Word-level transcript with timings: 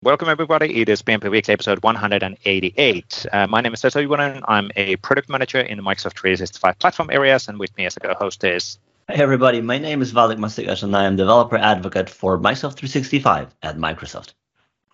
Welcome, 0.00 0.28
everybody. 0.28 0.80
It 0.80 0.88
is 0.88 1.02
PnP 1.02 1.28
Weekly 1.28 1.52
episode 1.52 1.82
188. 1.82 3.26
Uh, 3.32 3.48
my 3.48 3.60
name 3.60 3.74
is 3.74 3.82
Vesa 3.82 4.00
Juvonen. 4.00 4.44
I'm 4.46 4.70
a 4.76 4.94
product 4.94 5.28
manager 5.28 5.58
in 5.58 5.76
the 5.76 5.82
Microsoft 5.82 6.16
365 6.20 6.78
platform 6.78 7.10
areas, 7.10 7.48
and 7.48 7.58
with 7.58 7.76
me 7.76 7.84
as 7.84 7.96
a 7.96 8.00
co 8.00 8.14
host 8.14 8.44
is. 8.44 8.78
Hey, 9.08 9.20
everybody. 9.20 9.60
My 9.60 9.76
name 9.76 10.00
is 10.00 10.12
Waldek 10.12 10.38
Mastykarz, 10.38 10.84
and 10.84 10.94
I 10.94 11.02
am 11.02 11.16
developer 11.16 11.56
advocate 11.56 12.08
for 12.08 12.38
Microsoft 12.38 12.76
365 12.76 13.52
at 13.64 13.76
Microsoft. 13.76 14.34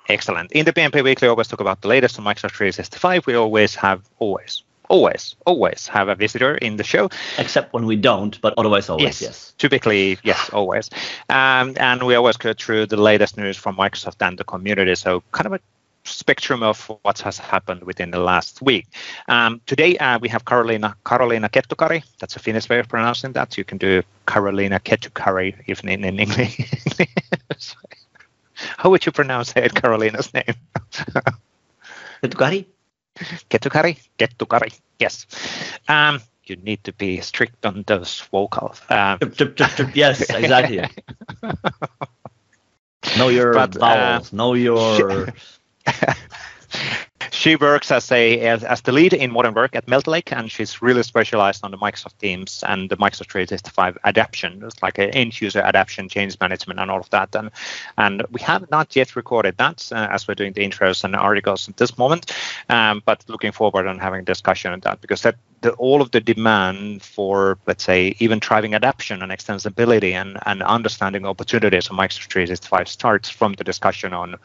Excellent. 0.09 0.53
In 0.53 0.65
the 0.65 0.73
PnP 0.73 1.05
Weekly, 1.05 1.27
we 1.27 1.31
always 1.31 1.49
talk 1.49 1.61
about 1.61 1.83
the 1.83 1.89
latest 1.89 2.19
on 2.19 2.25
Microsoft 2.25 2.53
365. 2.53 3.27
We 3.27 3.35
always 3.35 3.75
have, 3.75 4.09
always, 4.19 4.63
always, 4.95 5.35
always 5.45 5.89
have 5.89 6.09
a 6.09 6.15
visitor 6.15 6.55
in 6.55 6.77
the 6.77 6.85
show. 6.85 7.11
Except 7.37 7.73
when 7.75 7.85
we 7.85 7.97
don't, 7.97 8.41
but 8.41 8.55
otherwise 8.57 8.89
always, 8.89 9.21
yes. 9.21 9.23
yes. 9.23 9.55
Typically, 9.59 10.19
yes, 10.23 10.51
always. 10.59 10.89
Um, 11.29 11.75
and 11.89 12.03
we 12.05 12.15
always 12.15 12.37
go 12.37 12.53
through 12.53 12.87
the 12.87 12.97
latest 12.97 13.37
news 13.37 13.57
from 13.57 13.77
Microsoft 13.77 14.27
and 14.27 14.39
the 14.39 14.45
community. 14.45 14.95
So 14.95 15.23
kind 15.33 15.47
of 15.47 15.53
a 15.55 15.61
spectrum 16.05 16.63
of 16.63 16.79
what 17.03 17.19
has 17.21 17.39
happened 17.39 17.83
within 17.83 18.13
the 18.13 18.21
last 18.21 18.63
week. 18.63 18.87
Um, 19.27 19.61
today 19.67 19.97
uh, 19.99 20.19
we 20.21 20.29
have 20.29 20.45
Karoliina 20.45 20.95
Karoliina 21.05 21.49
Kettukari. 21.51 22.05
That's 22.21 22.37
a 22.37 22.39
Finnish 22.39 22.69
way 22.69 22.79
of 22.79 22.89
pronouncing 22.89 23.33
that. 23.33 23.59
You 23.59 23.65
can 23.65 23.79
do 23.79 24.03
Carolina 24.27 24.79
Kettukari 24.79 25.55
even 25.67 25.89
in, 25.89 26.05
in 26.05 26.21
English. 26.21 26.61
How 28.79 28.91
would 28.91 29.05
you 29.05 29.13
pronounce 29.13 29.53
it, 29.57 29.75
Carolina's 29.75 30.33
name? 30.33 30.55
Kettukari? 32.23 32.67
Kettukari? 33.17 33.99
Kettukari, 34.19 34.79
yes. 34.99 35.27
Um, 35.89 36.21
you 36.45 36.57
need 36.57 36.85
to 36.85 36.93
be 36.93 37.21
strict 37.21 37.65
on 37.65 37.85
those 37.87 38.21
vocals. 38.31 38.81
Um, 38.91 39.19
yes, 39.95 40.21
exactly. 40.31 40.85
know 43.19 43.29
your 43.29 43.53
but, 43.55 43.75
vowels. 43.75 44.33
Uh, 44.33 44.37
know 44.37 44.55
your. 44.55 45.29
she 47.31 47.57
works 47.57 47.91
as 47.91 48.11
a 48.13 48.41
as, 48.41 48.65
as, 48.65 48.81
the 48.83 48.93
lead 48.93 49.13
in 49.13 49.33
modern 49.33 49.55
work 49.55 49.75
at 49.75 49.87
Meltlake, 49.87 50.33
and 50.33 50.51
she's 50.51 50.83
really 50.83 51.03
specialized 51.03 51.65
on 51.65 51.71
the 51.71 51.77
Microsoft 51.77 52.19
Teams 52.19 52.63
and 52.67 52.89
the 52.91 52.97
Microsoft 52.97 53.31
365 53.31 53.99
adaptation. 54.05 54.63
It's 54.65 54.83
like 54.83 54.99
an 54.99 55.11
end 55.11 55.41
user 55.41 55.61
adaptation, 55.61 56.09
change 56.09 56.39
management, 56.41 56.81
and 56.81 56.91
all 56.91 57.01
of 57.01 57.11
that. 57.11 57.35
And 57.35 57.51
and 57.99 58.23
we 58.31 58.41
have 58.43 58.71
not 58.71 58.95
yet 58.95 59.17
recorded 59.17 59.57
that 59.59 59.91
uh, 59.93 60.09
as 60.11 60.29
we're 60.29 60.35
doing 60.35 60.53
the 60.53 60.67
intros 60.67 61.05
and 61.05 61.17
articles 61.17 61.69
at 61.69 61.77
this 61.77 61.99
moment, 61.99 62.33
um, 62.69 63.03
but 63.05 63.25
looking 63.29 63.53
forward 63.53 63.87
on 63.87 63.99
having 63.99 64.21
a 64.21 64.25
discussion 64.25 64.73
on 64.73 64.81
that 64.81 65.01
because 65.01 65.23
that 65.23 65.37
the, 65.65 65.73
all 65.73 66.03
of 66.03 66.11
the 66.11 66.21
demand 66.21 67.03
for, 67.03 67.59
let's 67.67 67.83
say, 67.83 68.15
even 68.19 68.39
driving 68.39 68.75
adaptation 68.75 69.23
and 69.23 69.33
extensibility 69.33 70.13
and, 70.13 70.39
and 70.45 70.63
understanding 70.63 71.25
opportunities 71.25 71.87
of 71.87 71.97
Microsoft 71.97 72.31
365 72.31 72.87
starts 72.87 73.31
from 73.31 73.55
the 73.55 73.65
discussion 73.65 74.13
on 74.13 74.37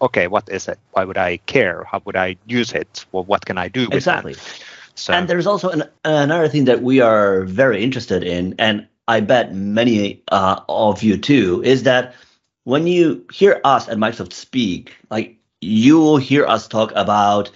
okay, 0.00 0.26
what 0.26 0.48
is 0.48 0.68
it? 0.68 0.78
Why 0.92 1.04
would 1.04 1.18
I 1.18 1.38
care? 1.38 1.84
How 1.84 2.00
would 2.04 2.16
I 2.16 2.36
use 2.46 2.72
it? 2.72 3.04
Well, 3.12 3.24
what 3.24 3.44
can 3.46 3.58
I 3.58 3.68
do 3.68 3.86
with 3.86 3.94
exactly. 3.94 4.34
So. 4.94 5.12
And 5.12 5.28
there's 5.28 5.46
also 5.46 5.70
an, 5.70 5.84
another 6.04 6.48
thing 6.48 6.66
that 6.66 6.82
we 6.82 7.00
are 7.00 7.42
very 7.42 7.82
interested 7.82 8.22
in, 8.22 8.54
and 8.58 8.86
I 9.08 9.20
bet 9.20 9.54
many 9.54 10.22
uh, 10.28 10.60
of 10.68 11.02
you 11.02 11.16
too, 11.16 11.62
is 11.64 11.82
that 11.82 12.14
when 12.64 12.86
you 12.86 13.26
hear 13.32 13.60
us 13.64 13.88
at 13.88 13.98
Microsoft 13.98 14.32
speak, 14.32 14.96
like 15.10 15.36
you 15.60 15.98
will 15.98 16.16
hear 16.16 16.46
us 16.46 16.68
talk 16.68 16.92
about 16.94 17.50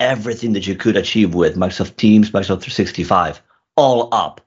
everything 0.00 0.52
that 0.52 0.66
you 0.66 0.74
could 0.74 0.96
achieve 0.96 1.34
with 1.34 1.56
Microsoft 1.56 1.96
Teams, 1.96 2.30
Microsoft 2.30 2.62
365, 2.62 3.40
all 3.76 4.08
up 4.12 4.40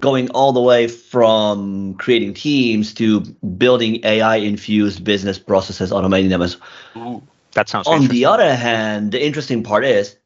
going 0.00 0.30
all 0.30 0.52
the 0.52 0.60
way 0.60 0.88
from 0.88 1.94
creating 1.94 2.34
teams 2.34 2.94
to 2.94 3.20
building 3.20 4.00
AI 4.04 4.36
infused 4.36 5.04
business 5.04 5.38
processes, 5.38 5.90
automating 5.90 6.30
them 6.30 6.42
as. 6.42 6.56
Ooh, 6.96 7.22
that 7.52 7.68
sounds. 7.68 7.86
On 7.86 8.08
the 8.08 8.24
other 8.24 8.54
hand, 8.54 9.12
the 9.12 9.24
interesting 9.24 9.62
part 9.62 9.84
is 9.84 10.16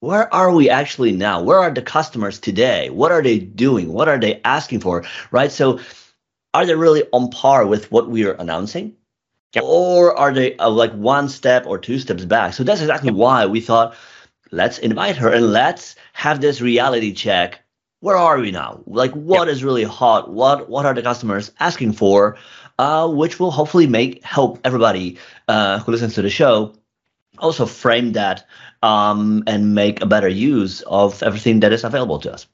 where 0.00 0.32
are 0.34 0.52
we 0.52 0.68
actually 0.68 1.12
now? 1.12 1.42
Where 1.42 1.58
are 1.58 1.70
the 1.70 1.82
customers 1.82 2.38
today? 2.38 2.90
What 2.90 3.12
are 3.12 3.22
they 3.22 3.38
doing? 3.38 3.92
What 3.92 4.08
are 4.08 4.18
they 4.18 4.40
asking 4.44 4.80
for? 4.80 5.04
Right. 5.30 5.52
So, 5.52 5.80
are 6.52 6.66
they 6.66 6.74
really 6.74 7.04
on 7.12 7.30
par 7.30 7.66
with 7.66 7.90
what 7.92 8.10
we 8.10 8.24
are 8.26 8.32
announcing? 8.32 8.96
Yep. 9.54 9.64
Or 9.66 10.16
are 10.16 10.32
they 10.32 10.56
uh, 10.56 10.70
like 10.70 10.92
one 10.92 11.28
step 11.28 11.66
or 11.66 11.78
two 11.78 11.98
steps 11.98 12.24
back? 12.24 12.54
So 12.54 12.62
that's 12.62 12.80
exactly 12.80 13.08
yep. 13.08 13.16
why 13.16 13.46
we 13.46 13.60
thought, 13.60 13.94
let's 14.52 14.78
invite 14.78 15.16
her 15.16 15.32
and 15.32 15.52
let's 15.52 15.96
have 16.12 16.40
this 16.40 16.60
reality 16.60 17.12
check 17.12 17.60
where 18.00 18.16
are 18.16 18.38
we 18.38 18.50
now? 18.50 18.80
Like, 18.86 19.12
what 19.12 19.46
yep. 19.46 19.54
is 19.54 19.64
really 19.64 19.84
hot? 19.84 20.30
What 20.30 20.68
what 20.68 20.86
are 20.86 20.94
the 20.94 21.02
customers 21.02 21.52
asking 21.60 21.92
for? 21.92 22.36
Uh, 22.78 23.06
which 23.08 23.38
will 23.38 23.50
hopefully 23.50 23.86
make 23.86 24.24
help 24.24 24.58
everybody 24.64 25.18
uh, 25.48 25.80
who 25.80 25.92
listens 25.92 26.14
to 26.14 26.22
the 26.22 26.30
show 26.30 26.72
also 27.40 27.66
frame 27.66 28.12
that 28.12 28.46
um, 28.82 29.42
and 29.46 29.74
make 29.74 30.00
a 30.00 30.06
better 30.06 30.28
use 30.28 30.82
of 30.82 31.22
everything 31.22 31.60
that 31.60 31.72
is 31.72 31.84
available 31.84 32.18
to 32.20 32.32
us. 32.32 32.46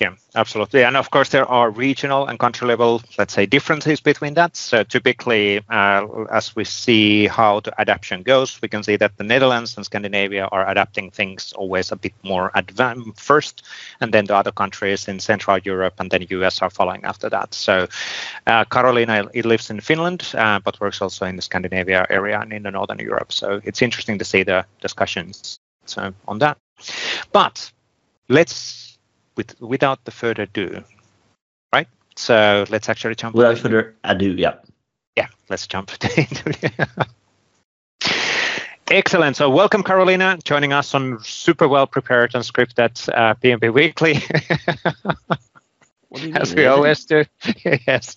Yeah, 0.00 0.14
absolutely. 0.34 0.82
And 0.82 0.96
of 0.96 1.10
course, 1.10 1.28
there 1.28 1.44
are 1.44 1.70
regional 1.70 2.26
and 2.26 2.38
country 2.38 2.66
level, 2.66 3.02
let's 3.18 3.34
say, 3.34 3.44
differences 3.44 4.00
between 4.00 4.32
that. 4.32 4.56
So 4.56 4.82
typically, 4.82 5.60
uh, 5.68 6.24
as 6.32 6.56
we 6.56 6.64
see 6.64 7.26
how 7.26 7.60
the 7.60 7.78
adaptation 7.78 8.22
goes, 8.22 8.58
we 8.62 8.68
can 8.68 8.82
see 8.82 8.96
that 8.96 9.18
the 9.18 9.24
Netherlands 9.24 9.76
and 9.76 9.84
Scandinavia 9.84 10.46
are 10.50 10.66
adapting 10.66 11.10
things 11.10 11.52
always 11.52 11.92
a 11.92 11.96
bit 11.96 12.14
more 12.22 12.50
advanced 12.54 13.20
first, 13.20 13.62
and 14.00 14.10
then 14.14 14.24
the 14.24 14.34
other 14.34 14.52
countries 14.52 15.06
in 15.06 15.20
Central 15.20 15.58
Europe 15.58 15.94
and 16.00 16.10
then 16.10 16.26
US 16.30 16.62
are 16.62 16.70
following 16.70 17.04
after 17.04 17.28
that. 17.28 17.52
So 17.52 17.86
uh, 18.46 18.64
Karoliina 18.64 19.28
it 19.34 19.44
lives 19.44 19.68
in 19.68 19.80
Finland, 19.80 20.32
uh, 20.34 20.60
but 20.60 20.80
works 20.80 21.02
also 21.02 21.26
in 21.26 21.36
the 21.36 21.42
Scandinavia 21.42 22.06
area 22.08 22.40
and 22.40 22.54
in 22.54 22.62
the 22.62 22.70
Northern 22.70 23.00
Europe. 23.00 23.32
So 23.32 23.60
it's 23.64 23.82
interesting 23.82 24.18
to 24.18 24.24
see 24.24 24.44
the 24.44 24.64
discussions 24.80 25.60
so 25.84 26.14
on 26.26 26.38
that. 26.38 26.56
But 27.32 27.70
let's 28.28 28.89
with 29.36 29.60
without 29.60 30.04
the 30.04 30.10
further 30.10 30.42
ado, 30.42 30.84
right? 31.72 31.88
So 32.16 32.64
let's 32.70 32.88
actually 32.88 33.14
jump. 33.14 33.34
Without 33.34 33.58
further 33.58 33.96
ado, 34.04 34.32
yeah. 34.32 34.54
Yeah, 35.16 35.28
let's 35.48 35.66
jump 35.66 35.90
into 35.92 36.78
Excellent. 38.90 39.36
So 39.36 39.48
welcome, 39.48 39.84
Karoliina, 39.84 40.42
joining 40.42 40.72
us 40.72 40.94
on 40.94 41.22
super 41.22 41.68
well 41.68 41.86
prepared 41.86 42.34
and 42.34 42.42
scripted 42.42 43.08
uh, 43.14 43.34
PnP 43.34 43.72
Weekly. 43.72 44.20
As 46.34 46.54
we 46.54 46.66
always 46.66 47.04
do. 47.04 47.24
yes. 47.86 48.16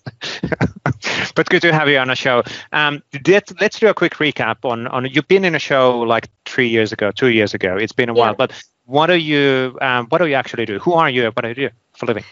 but 1.35 1.47
good 1.49 1.61
to 1.61 1.71
have 1.71 1.87
you 1.89 1.99
on 1.99 2.09
a 2.09 2.15
show. 2.15 2.41
Um, 2.71 3.03
let's, 3.27 3.53
let's 3.61 3.79
do 3.79 3.87
a 3.87 3.93
quick 3.93 4.13
recap 4.15 4.65
on, 4.67 4.87
on 4.87 5.05
you've 5.05 5.27
been 5.27 5.45
in 5.45 5.53
a 5.53 5.59
show 5.59 5.99
like 5.99 6.27
three 6.45 6.69
years 6.69 6.91
ago, 6.91 7.11
two 7.11 7.29
years 7.29 7.53
ago. 7.53 7.77
It's 7.77 7.91
been 7.91 8.09
a 8.09 8.13
yeah. 8.15 8.19
while, 8.19 8.33
but 8.33 8.51
what 8.85 9.07
do 9.07 9.15
you 9.15 9.77
um, 9.81 10.07
what 10.07 10.19
do 10.19 10.27
you 10.27 10.35
actually 10.35 10.65
do? 10.65 10.79
Who 10.79 10.93
are 10.93 11.09
you? 11.09 11.25
What 11.25 11.41
do 11.41 11.49
you 11.49 11.55
do 11.55 11.69
for 11.97 12.05
living? 12.05 12.23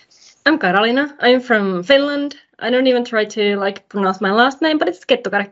I'm 0.46 0.60
Karoliina. 0.60 1.16
I'm 1.20 1.40
from 1.40 1.84
Finland. 1.84 2.36
I 2.60 2.70
don't 2.70 2.88
even 2.88 3.06
try 3.06 3.26
to 3.26 3.58
like 3.58 3.90
pronounce 3.90 4.22
my 4.22 4.32
last 4.32 4.62
name, 4.62 4.78
but 4.78 4.88
it's 4.88 5.06
Kettukari. 5.06 5.52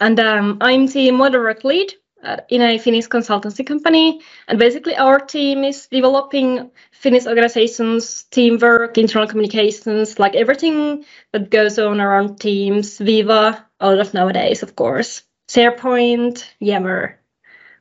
And 0.00 0.18
um, 0.20 0.58
I'm 0.60 0.86
the 0.86 1.10
modern 1.10 1.56
lead 1.64 1.94
at, 2.22 2.46
in 2.48 2.62
a 2.62 2.78
Finnish 2.78 3.08
consultancy 3.08 3.66
company. 3.66 4.20
And 4.48 4.58
basically, 4.58 4.96
our 4.96 5.18
team 5.18 5.64
is 5.64 5.86
developing 5.86 6.70
Finnish 6.92 7.26
organizations, 7.26 8.24
teamwork, 8.24 8.98
internal 8.98 9.28
communications, 9.28 10.18
like 10.18 10.34
everything 10.34 11.04
that 11.32 11.50
goes 11.50 11.78
on 11.78 12.00
around 12.00 12.40
Teams, 12.40 12.98
Viva, 12.98 13.64
a 13.80 13.90
lot 13.90 14.00
of 14.00 14.14
nowadays, 14.14 14.62
of 14.62 14.74
course, 14.74 15.22
SharePoint, 15.48 16.44
Yammer, 16.60 17.18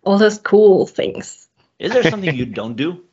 all 0.04 0.18
those 0.18 0.40
cool 0.40 0.86
things. 0.86 1.43
Is 1.84 1.92
there 1.92 2.04
something 2.04 2.34
you 2.34 2.46
don't 2.46 2.78
do? 2.78 3.04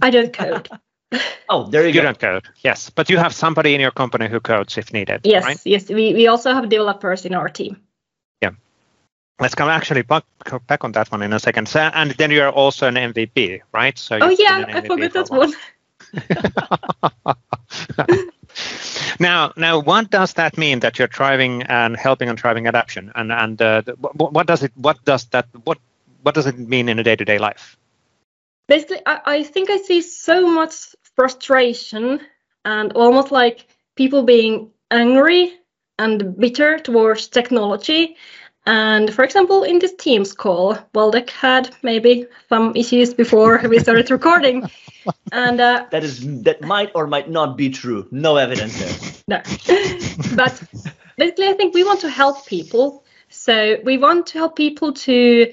I 0.00 0.10
don't 0.10 0.32
code. 0.32 0.68
oh, 1.48 1.68
there 1.68 1.82
you, 1.82 1.88
you 1.88 1.94
go. 1.94 1.98
You 1.98 2.02
don't 2.02 2.18
code, 2.18 2.44
yes. 2.62 2.90
But 2.90 3.10
you 3.10 3.18
have 3.18 3.34
somebody 3.34 3.74
in 3.74 3.80
your 3.80 3.90
company 3.90 4.28
who 4.28 4.38
codes 4.38 4.78
if 4.78 4.92
needed. 4.92 5.22
Yes, 5.24 5.44
right? 5.44 5.58
yes. 5.64 5.88
We, 5.88 6.14
we 6.14 6.28
also 6.28 6.54
have 6.54 6.68
developers 6.68 7.26
in 7.26 7.34
our 7.34 7.48
team. 7.48 7.82
Yeah. 8.40 8.50
Let's 9.40 9.56
come 9.56 9.68
actually 9.68 10.02
back, 10.02 10.24
back 10.68 10.84
on 10.84 10.92
that 10.92 11.10
one 11.10 11.22
in 11.22 11.32
a 11.32 11.40
second. 11.40 11.68
So, 11.68 11.80
and 11.80 12.12
then 12.12 12.30
you're 12.30 12.50
also 12.50 12.86
an 12.86 12.94
MVP, 12.94 13.62
right? 13.72 13.98
So 13.98 14.18
oh, 14.20 14.30
yeah, 14.30 14.64
I 14.68 14.80
forgot 14.82 15.12
that 15.12 15.28
one. 15.28 15.52
now, 19.18 19.52
now, 19.56 19.80
what 19.80 20.10
does 20.10 20.34
that 20.34 20.56
mean 20.56 20.80
that 20.80 20.98
you're 20.98 21.08
driving 21.08 21.62
and 21.64 21.96
helping 21.96 22.28
on 22.28 22.36
driving 22.36 22.68
adoption? 22.68 23.10
And 23.14 23.32
and 23.32 23.60
uh, 23.60 23.82
what, 23.98 24.32
what 24.32 24.46
does 24.46 24.62
it? 24.62 24.72
What 24.76 25.04
does 25.04 25.24
that? 25.26 25.48
What 25.64 25.78
what 26.22 26.34
does 26.34 26.46
it 26.46 26.58
mean 26.58 26.88
in 26.88 26.98
a 26.98 27.02
day-to-day 27.02 27.38
life? 27.38 27.76
Basically, 28.68 29.00
I, 29.06 29.20
I 29.26 29.42
think 29.42 29.70
I 29.70 29.76
see 29.76 30.00
so 30.00 30.48
much 30.48 30.94
frustration 31.16 32.20
and 32.64 32.92
almost 32.92 33.30
like 33.32 33.66
people 33.96 34.22
being 34.22 34.70
angry 34.90 35.52
and 35.98 36.36
bitter 36.38 36.78
towards 36.78 37.28
technology. 37.28 38.16
And 38.64 39.12
for 39.12 39.24
example, 39.24 39.64
in 39.64 39.80
this 39.80 39.94
Teams 39.94 40.32
call, 40.32 40.76
Waldek 40.94 41.30
had 41.30 41.74
maybe 41.82 42.26
some 42.48 42.76
issues 42.76 43.12
before 43.12 43.60
we 43.68 43.78
started 43.78 44.10
recording. 44.10 44.68
And 45.32 45.60
uh, 45.60 45.86
that 45.90 46.04
is 46.04 46.20
that 46.44 46.60
might 46.60 46.92
or 46.94 47.08
might 47.08 47.28
not 47.28 47.56
be 47.56 47.70
true. 47.70 48.06
No 48.12 48.36
evidence 48.36 48.78
there. 48.78 49.12
no, 49.26 49.38
but 50.36 50.62
basically, 51.16 51.48
I 51.48 51.54
think 51.54 51.74
we 51.74 51.82
want 51.82 52.00
to 52.02 52.08
help 52.08 52.46
people 52.46 53.02
So 53.32 53.78
we 53.82 53.96
want 53.96 54.26
to 54.28 54.38
help 54.38 54.56
people 54.56 54.92
to 54.92 55.52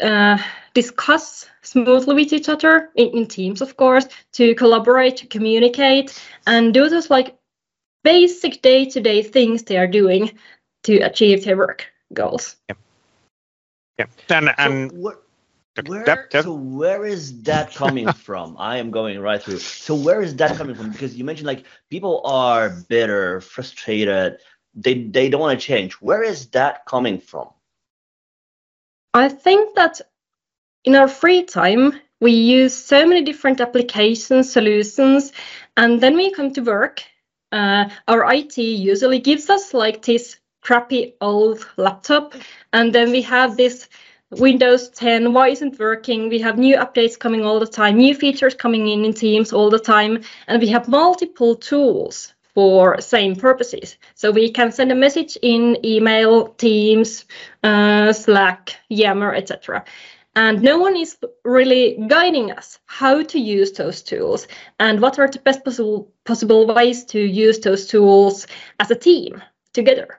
uh, 0.00 0.38
discuss 0.74 1.46
smoothly 1.62 2.14
with 2.14 2.32
each 2.32 2.48
other 2.48 2.90
in, 2.94 3.08
in 3.08 3.26
teams, 3.26 3.60
of 3.60 3.76
course, 3.76 4.06
to 4.32 4.54
collaborate, 4.54 5.16
to 5.18 5.26
communicate, 5.26 6.22
and 6.46 6.74
do 6.74 6.88
those 6.88 7.10
like 7.10 7.36
basic 8.04 8.62
day-to-day 8.62 9.22
things 9.22 9.62
they 9.62 9.76
are 9.76 9.86
doing 9.86 10.30
to 10.84 10.98
achieve 10.98 11.44
their 11.44 11.56
work 11.56 11.86
goals. 12.12 12.56
Yeah. 12.68 12.76
Yeah. 13.98 14.06
And 14.28 14.54
and 14.58 14.90
so 14.90 14.96
where, 14.98 15.16
where, 15.86 16.06
yep, 16.06 16.28
yep. 16.32 16.44
so 16.44 16.52
where 16.54 17.04
is 17.04 17.42
that 17.42 17.74
coming 17.74 18.12
from? 18.26 18.56
I 18.58 18.76
am 18.76 18.90
going 18.90 19.18
right 19.20 19.42
through. 19.42 19.58
So 19.58 19.94
where 19.94 20.22
is 20.22 20.36
that 20.36 20.56
coming 20.56 20.74
from? 20.74 20.90
Because 20.90 21.16
you 21.16 21.24
mentioned 21.24 21.46
like 21.46 21.64
people 21.90 22.20
are 22.24 22.70
bitter, 22.88 23.40
frustrated, 23.40 24.38
they 24.74 25.04
they 25.04 25.28
don't 25.28 25.40
want 25.40 25.58
to 25.58 25.66
change. 25.66 25.94
Where 25.94 26.22
is 26.22 26.48
that 26.48 26.84
coming 26.86 27.18
from? 27.18 27.48
I 29.16 29.30
think 29.30 29.74
that 29.76 30.02
in 30.84 30.94
our 30.94 31.08
free 31.08 31.42
time 31.42 31.98
we 32.20 32.32
use 32.32 32.74
so 32.74 33.06
many 33.06 33.22
different 33.22 33.62
applications, 33.62 34.52
solutions, 34.52 35.32
and 35.74 36.02
then 36.02 36.16
we 36.16 36.30
come 36.32 36.52
to 36.52 36.60
work. 36.60 37.02
Uh, 37.50 37.88
our 38.08 38.30
IT 38.30 38.58
usually 38.58 39.18
gives 39.18 39.48
us 39.48 39.72
like 39.72 40.02
this 40.02 40.36
crappy 40.60 41.14
old 41.22 41.66
laptop, 41.78 42.34
and 42.74 42.92
then 42.92 43.10
we 43.10 43.22
have 43.22 43.56
this 43.56 43.88
Windows 44.32 44.90
10, 44.90 45.32
why 45.32 45.48
isn't 45.48 45.78
working? 45.78 46.28
We 46.28 46.40
have 46.40 46.58
new 46.58 46.76
updates 46.76 47.18
coming 47.18 47.42
all 47.42 47.58
the 47.58 47.66
time, 47.66 47.96
new 47.96 48.14
features 48.14 48.54
coming 48.54 48.88
in 48.88 49.06
in 49.06 49.14
Teams 49.14 49.50
all 49.50 49.70
the 49.70 49.78
time, 49.78 50.24
and 50.46 50.60
we 50.60 50.68
have 50.68 50.88
multiple 50.88 51.54
tools 51.54 52.34
for 52.56 52.98
same 53.02 53.36
purposes. 53.36 53.98
So 54.14 54.30
we 54.30 54.50
can 54.50 54.72
send 54.72 54.90
a 54.90 54.94
message 54.94 55.36
in 55.42 55.76
email, 55.84 56.48
Teams, 56.54 57.26
uh, 57.62 58.14
Slack, 58.14 58.74
Yammer, 58.88 59.34
etc. 59.34 59.84
And 60.36 60.62
no 60.62 60.78
one 60.78 60.96
is 60.96 61.18
really 61.44 62.02
guiding 62.08 62.52
us 62.52 62.78
how 62.86 63.22
to 63.24 63.38
use 63.38 63.72
those 63.72 64.00
tools 64.00 64.48
and 64.80 65.02
what 65.02 65.18
are 65.18 65.28
the 65.28 65.38
best 65.40 65.64
possible 65.64 66.10
possible 66.24 66.66
ways 66.66 67.04
to 67.12 67.20
use 67.20 67.58
those 67.60 67.86
tools 67.86 68.46
as 68.80 68.90
a 68.90 68.94
team 68.94 69.42
together. 69.74 70.18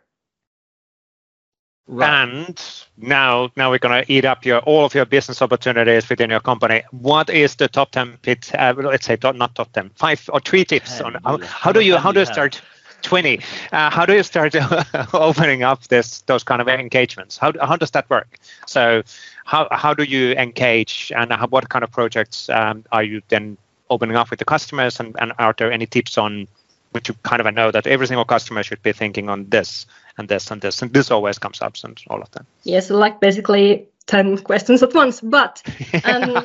Right. 1.88 2.10
And 2.10 2.62
now, 2.98 3.50
now 3.56 3.72
we're 3.72 3.80
going 3.80 4.04
to 4.04 4.12
eat 4.12 4.26
up 4.26 4.46
your 4.46 4.60
all 4.60 4.84
of 4.84 4.94
your 4.94 5.06
business 5.06 5.42
opportunities 5.42 6.10
within 6.10 6.30
your 6.30 6.42
company. 6.42 6.84
What 6.92 7.30
is 7.30 7.56
the 7.56 7.70
top 7.70 7.92
ten 7.92 8.18
pit? 8.24 8.52
Uh, 8.54 8.74
let's 8.78 9.06
say 9.06 9.18
not 9.22 9.56
top 9.56 9.72
ten, 9.72 9.90
five 9.96 10.30
or 10.34 10.42
three 10.42 10.66
tips 10.66 11.00
on 11.00 11.18
how, 11.24 11.38
how 11.40 11.72
do 11.72 11.80
you 11.80 11.98
how 11.98 12.12
do 12.12 12.20
you 12.20 12.26
start? 12.26 12.62
20 13.04 13.40
uh, 13.74 13.92
how 13.92 14.08
do 14.08 14.14
you 14.16 14.24
start 14.24 14.56
opening 15.14 15.62
up 15.62 15.88
this 15.88 16.22
those 16.22 16.44
kind 16.44 16.62
of 16.62 16.68
engagements 16.68 17.38
how, 17.38 17.54
how 17.62 17.76
does 17.76 17.92
that 17.92 18.10
work 18.10 18.40
so 18.66 19.04
how, 19.46 19.68
how 19.72 19.94
do 19.94 20.04
you 20.04 20.32
engage 20.32 21.12
and 21.16 21.32
how, 21.32 21.46
what 21.48 21.70
kind 21.70 21.84
of 21.84 21.92
projects 21.92 22.50
um, 22.50 22.84
are 22.92 23.04
you 23.04 23.22
then 23.30 23.56
opening 23.92 24.16
up 24.16 24.32
with 24.32 24.40
the 24.40 24.46
customers 24.46 25.00
and, 25.00 25.16
and 25.20 25.32
are 25.38 25.54
there 25.60 25.72
any 25.72 25.86
tips 25.86 26.18
on 26.18 26.48
which 26.92 27.08
you 27.08 27.16
kind 27.24 27.40
of 27.40 27.54
know 27.54 27.70
that 27.70 27.86
every 27.86 28.08
single 28.08 28.26
customer 28.26 28.64
should 28.64 28.82
be 28.82 28.92
thinking 28.92 29.30
on 29.30 29.48
this 29.50 29.86
and 30.18 30.30
this 30.30 30.52
and 30.52 30.62
this 30.62 30.82
and 30.82 30.94
this 30.94 31.12
always 31.12 31.40
comes 31.40 31.62
up 31.62 31.76
and 31.84 32.02
all 32.10 32.22
of 32.22 32.30
that 32.32 32.46
yes 32.64 32.90
like 32.90 33.20
basically 33.20 33.88
10 34.08 34.38
questions 34.40 34.82
at 34.82 34.94
once 34.94 35.22
but 35.22 35.62
um, 36.06 36.38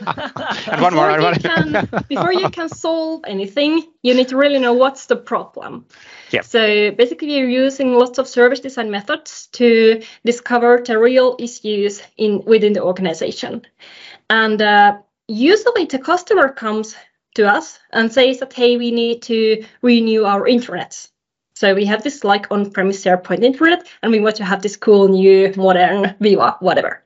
and 0.66 0.82
one 0.82 0.94
more 0.94 1.16
before, 1.16 1.32
you 1.32 1.40
can, 1.40 1.88
before 2.08 2.32
you 2.32 2.50
can 2.50 2.68
solve 2.68 3.22
anything 3.26 3.82
you 4.02 4.14
need 4.14 4.28
to 4.28 4.36
really 4.36 4.58
know 4.58 4.72
what's 4.72 5.06
the 5.06 5.16
problem. 5.16 5.86
Yep. 6.32 6.44
so 6.44 6.90
basically 6.90 7.36
you're 7.38 7.48
using 7.48 7.94
lots 7.94 8.18
of 8.18 8.26
service 8.26 8.60
design 8.60 8.90
methods 8.90 9.46
to 9.52 10.02
discover 10.24 10.82
the 10.84 10.98
real 10.98 11.36
issues 11.38 12.02
in 12.16 12.42
within 12.44 12.72
the 12.72 12.82
organization. 12.82 13.62
And 14.28 14.60
uh, 14.60 14.98
usually 15.28 15.84
the 15.84 15.98
customer 15.98 16.48
comes 16.48 16.96
to 17.34 17.48
us 17.48 17.78
and 17.92 18.12
says 18.12 18.40
that 18.40 18.52
hey 18.52 18.76
we 18.76 18.90
need 18.90 19.22
to 19.22 19.64
renew 19.82 20.24
our 20.24 20.42
intranet 20.42 21.08
so 21.62 21.76
we 21.76 21.84
have 21.84 22.02
this 22.02 22.24
like 22.24 22.50
on-premise 22.50 23.04
SharePoint 23.04 23.42
intranet, 23.48 23.86
and 24.02 24.10
we 24.10 24.18
want 24.18 24.34
to 24.36 24.44
have 24.44 24.62
this 24.62 24.76
cool 24.76 25.06
new 25.06 25.52
modern 25.56 26.16
Viva 26.18 26.56
whatever. 26.58 27.04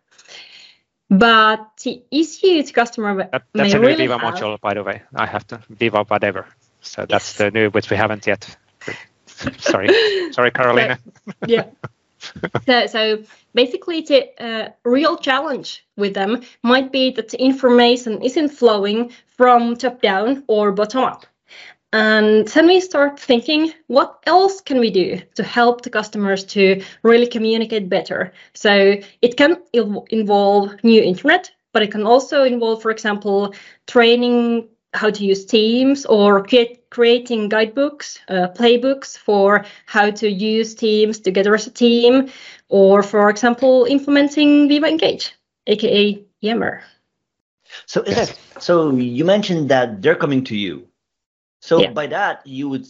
But 1.11 1.61
the 1.85 2.03
issue 2.11 2.63
the 2.63 2.73
customer 2.73 3.29
that, 3.31 3.43
that's 3.53 3.75
a 3.75 3.79
new 3.79 3.87
really 3.87 4.07
Viva 4.07 4.19
have, 4.19 4.35
module, 4.35 4.59
by 4.59 4.73
the 4.73 4.83
way. 4.83 5.03
I 5.15 5.27
have 5.27 5.47
to 5.49 5.61
Viva 5.69 6.05
whatever. 6.05 6.47
So 6.81 7.05
that's 7.05 7.29
Yes. 7.29 7.37
the 7.39 7.51
new 7.51 7.69
which 7.69 7.91
we 7.91 7.99
haven't 7.99 8.27
yet. 8.27 8.43
sorry, 9.59 9.89
sorry, 10.33 10.51
Karoliina. 10.51 10.99
yeah. 11.47 11.67
so, 12.65 12.87
so 12.87 13.23
basically, 13.53 14.01
the 14.01 14.21
uh, 14.43 14.71
real 14.85 15.19
challenge 15.19 15.85
with 15.97 16.15
them 16.15 16.41
might 16.63 16.91
be 16.91 17.11
that 17.11 17.29
the 17.29 17.39
information 17.51 18.23
isn't 18.23 18.49
flowing 18.49 19.13
from 19.37 19.77
top 19.77 20.01
down 20.01 20.45
or 20.47 20.73
bottom 20.73 21.05
up. 21.05 21.27
And 21.93 22.49
then 22.49 22.67
we 22.67 22.81
start 22.81 23.19
thinking, 23.19 23.73
what 23.87 24.19
else 24.27 24.61
can 24.61 24.79
we 24.81 24.91
do 24.91 25.21
to 25.35 25.43
help 25.43 25.83
the 25.83 25.91
customers 25.91 26.45
to 26.45 26.83
really 27.03 27.27
communicate 27.27 27.89
better? 27.89 28.33
So 28.55 29.01
it 29.23 29.37
can 29.37 29.63
involve 30.11 30.83
new 30.83 31.01
intranet, 31.01 31.51
but 31.73 31.83
it 31.83 31.93
can 31.93 32.05
also 32.05 32.43
involve, 32.45 32.83
for 32.83 32.91
example, 32.91 33.55
training 33.87 34.69
how 34.95 35.11
to 35.11 35.25
use 35.25 35.45
Teams 35.45 36.07
or 36.07 36.43
create, 36.43 36.91
creating 36.91 37.49
guidebooks, 37.49 38.19
uh, 38.29 38.49
playbooks 38.57 39.17
for 39.17 39.65
how 39.87 40.11
to 40.11 40.29
use 40.29 40.75
Teams 40.75 41.21
together 41.21 41.55
as 41.55 41.67
a 41.67 41.71
team, 41.71 42.31
or, 42.69 43.03
for 43.03 43.31
example, 43.31 43.85
implementing 43.85 44.69
Viva 44.69 44.87
Engage, 44.87 45.35
aka 45.67 46.23
Yammer. 46.41 46.83
So 47.87 48.01
that 48.03 48.37
so 48.59 48.91
you 48.91 49.25
mentioned 49.25 49.69
that 49.69 50.01
they're 50.03 50.15
coming 50.17 50.45
to 50.45 50.57
you. 50.57 50.87
So 51.61 51.81
Yeah. 51.83 51.93
by 51.93 52.07
that 52.09 52.47
you 52.47 52.69
would 52.69 52.87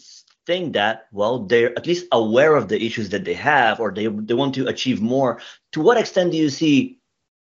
think 0.47 0.75
that 0.75 1.09
well 1.13 1.41
they're 1.41 1.77
at 1.77 1.87
least 1.87 2.07
aware 2.13 2.55
of 2.55 2.69
the 2.69 2.81
issues 2.85 3.09
that 3.11 3.25
they 3.25 3.35
have 3.35 3.81
or 3.81 3.91
they 3.93 4.07
they 4.07 4.35
want 4.35 4.55
to 4.55 4.69
achieve 4.69 5.01
more. 5.01 5.41
To 5.73 5.81
what 5.81 5.99
extent 5.99 6.33
do 6.33 6.37
you 6.39 6.51
see 6.51 6.99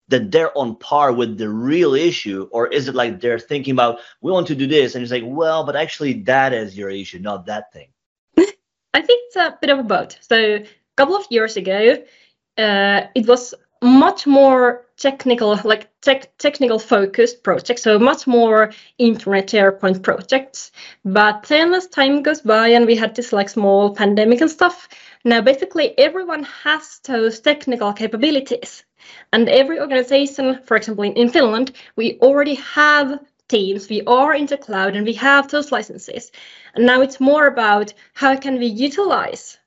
that 0.09 0.31
they're 0.31 0.57
on 0.57 0.77
par 0.77 1.13
with 1.13 1.37
the 1.37 1.49
real 1.49 1.95
issue 1.95 2.49
or 2.53 2.69
is 2.69 2.89
it 2.89 2.95
like 2.95 3.21
they're 3.21 3.39
thinking 3.39 3.73
about 3.73 3.99
we 4.21 4.31
want 4.33 4.47
to 4.47 4.55
do 4.55 4.67
this 4.67 4.95
and 4.95 5.03
it's 5.03 5.13
like 5.13 5.25
well 5.27 5.65
but 5.65 5.77
actually 5.77 6.23
that 6.23 6.53
is 6.53 6.77
your 6.77 6.91
issue 6.91 7.19
not 7.19 7.47
that 7.47 7.73
thing. 7.73 7.89
I 8.95 9.03
think 9.03 9.21
it's 9.27 9.37
a 9.37 9.59
bit 9.61 9.69
of 9.69 9.79
a 9.79 9.83
both. 9.83 10.17
So 10.23 10.37
a 10.37 10.67
couple 10.97 11.17
of 11.17 11.27
years 11.29 11.59
ago, 11.59 12.03
uh, 12.57 13.03
it 13.15 13.27
was 13.27 13.53
much 13.83 14.27
more 14.27 14.86
technical, 14.97 15.59
like 15.65 15.89
tech, 16.01 16.37
technical 16.39 16.79
focused 16.79 17.43
projects, 17.43 17.83
so 17.83 17.99
much 17.99 18.27
more 18.27 18.73
intranet 18.99 19.47
SharePoint 19.47 20.03
projects. 20.03 20.73
But 21.05 21.45
then 21.45 21.75
as 21.75 21.87
time 21.87 22.23
goes 22.23 22.41
by 22.41 22.69
and 22.69 22.87
we 22.87 22.97
had 22.97 23.15
this 23.15 23.33
like 23.33 23.49
small 23.49 23.95
pandemic 23.95 24.41
and 24.41 24.51
stuff, 24.51 24.89
now 25.25 25.41
basically 25.41 25.99
everyone 25.99 26.45
has 26.65 27.01
those 27.05 27.41
technical 27.41 27.93
capabilities. 27.93 28.85
And 29.33 29.49
every 29.49 29.79
organization, 29.81 30.61
for 30.65 30.77
example, 30.77 31.05
in, 31.05 31.13
in 31.13 31.29
Finland, 31.29 31.73
we 31.97 32.19
already 32.21 32.55
have 32.55 33.21
teams, 33.49 33.89
we 33.89 34.03
are 34.07 34.35
in 34.35 34.47
the 34.47 34.57
cloud 34.57 34.97
and 34.97 35.07
we 35.07 35.13
have 35.13 35.49
those 35.49 35.71
licenses. 35.71 36.33
And 36.75 36.87
now 36.87 37.01
it's 37.03 37.21
more 37.21 37.47
about 37.47 37.93
how 38.15 38.37
can 38.37 38.59
we 38.59 38.67
utilize 38.67 39.59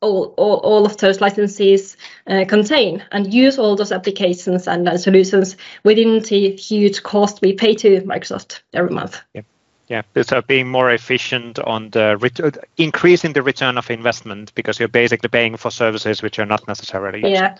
all, 0.00 0.34
all, 0.36 0.56
all 0.58 0.86
of 0.86 0.96
those 0.98 1.20
licenses 1.20 1.96
uh, 2.26 2.44
contain 2.46 3.04
and 3.12 3.32
use 3.32 3.58
all 3.58 3.76
those 3.76 3.92
applications 3.92 4.68
and 4.68 4.88
uh, 4.88 4.96
solutions 4.96 5.56
within 5.84 6.20
the 6.20 6.50
huge 6.56 7.02
cost 7.02 7.40
we 7.42 7.52
pay 7.52 7.74
to 7.74 8.00
Microsoft 8.02 8.60
every 8.72 8.94
month. 8.94 9.20
Yeah, 9.34 9.42
yeah. 9.88 10.02
so 10.22 10.42
being 10.42 10.68
more 10.68 10.92
efficient 10.92 11.58
on 11.58 11.90
the 11.90 12.16
ret- 12.18 12.58
increasing 12.76 13.32
the 13.32 13.42
return 13.42 13.76
of 13.76 13.90
investment 13.90 14.54
because 14.54 14.78
you're 14.78 14.88
basically 14.88 15.28
paying 15.28 15.56
for 15.56 15.70
services 15.70 16.22
which 16.22 16.38
are 16.38 16.46
not 16.46 16.66
necessarily 16.68 17.20
used. 17.20 17.32
Yeah, 17.32 17.56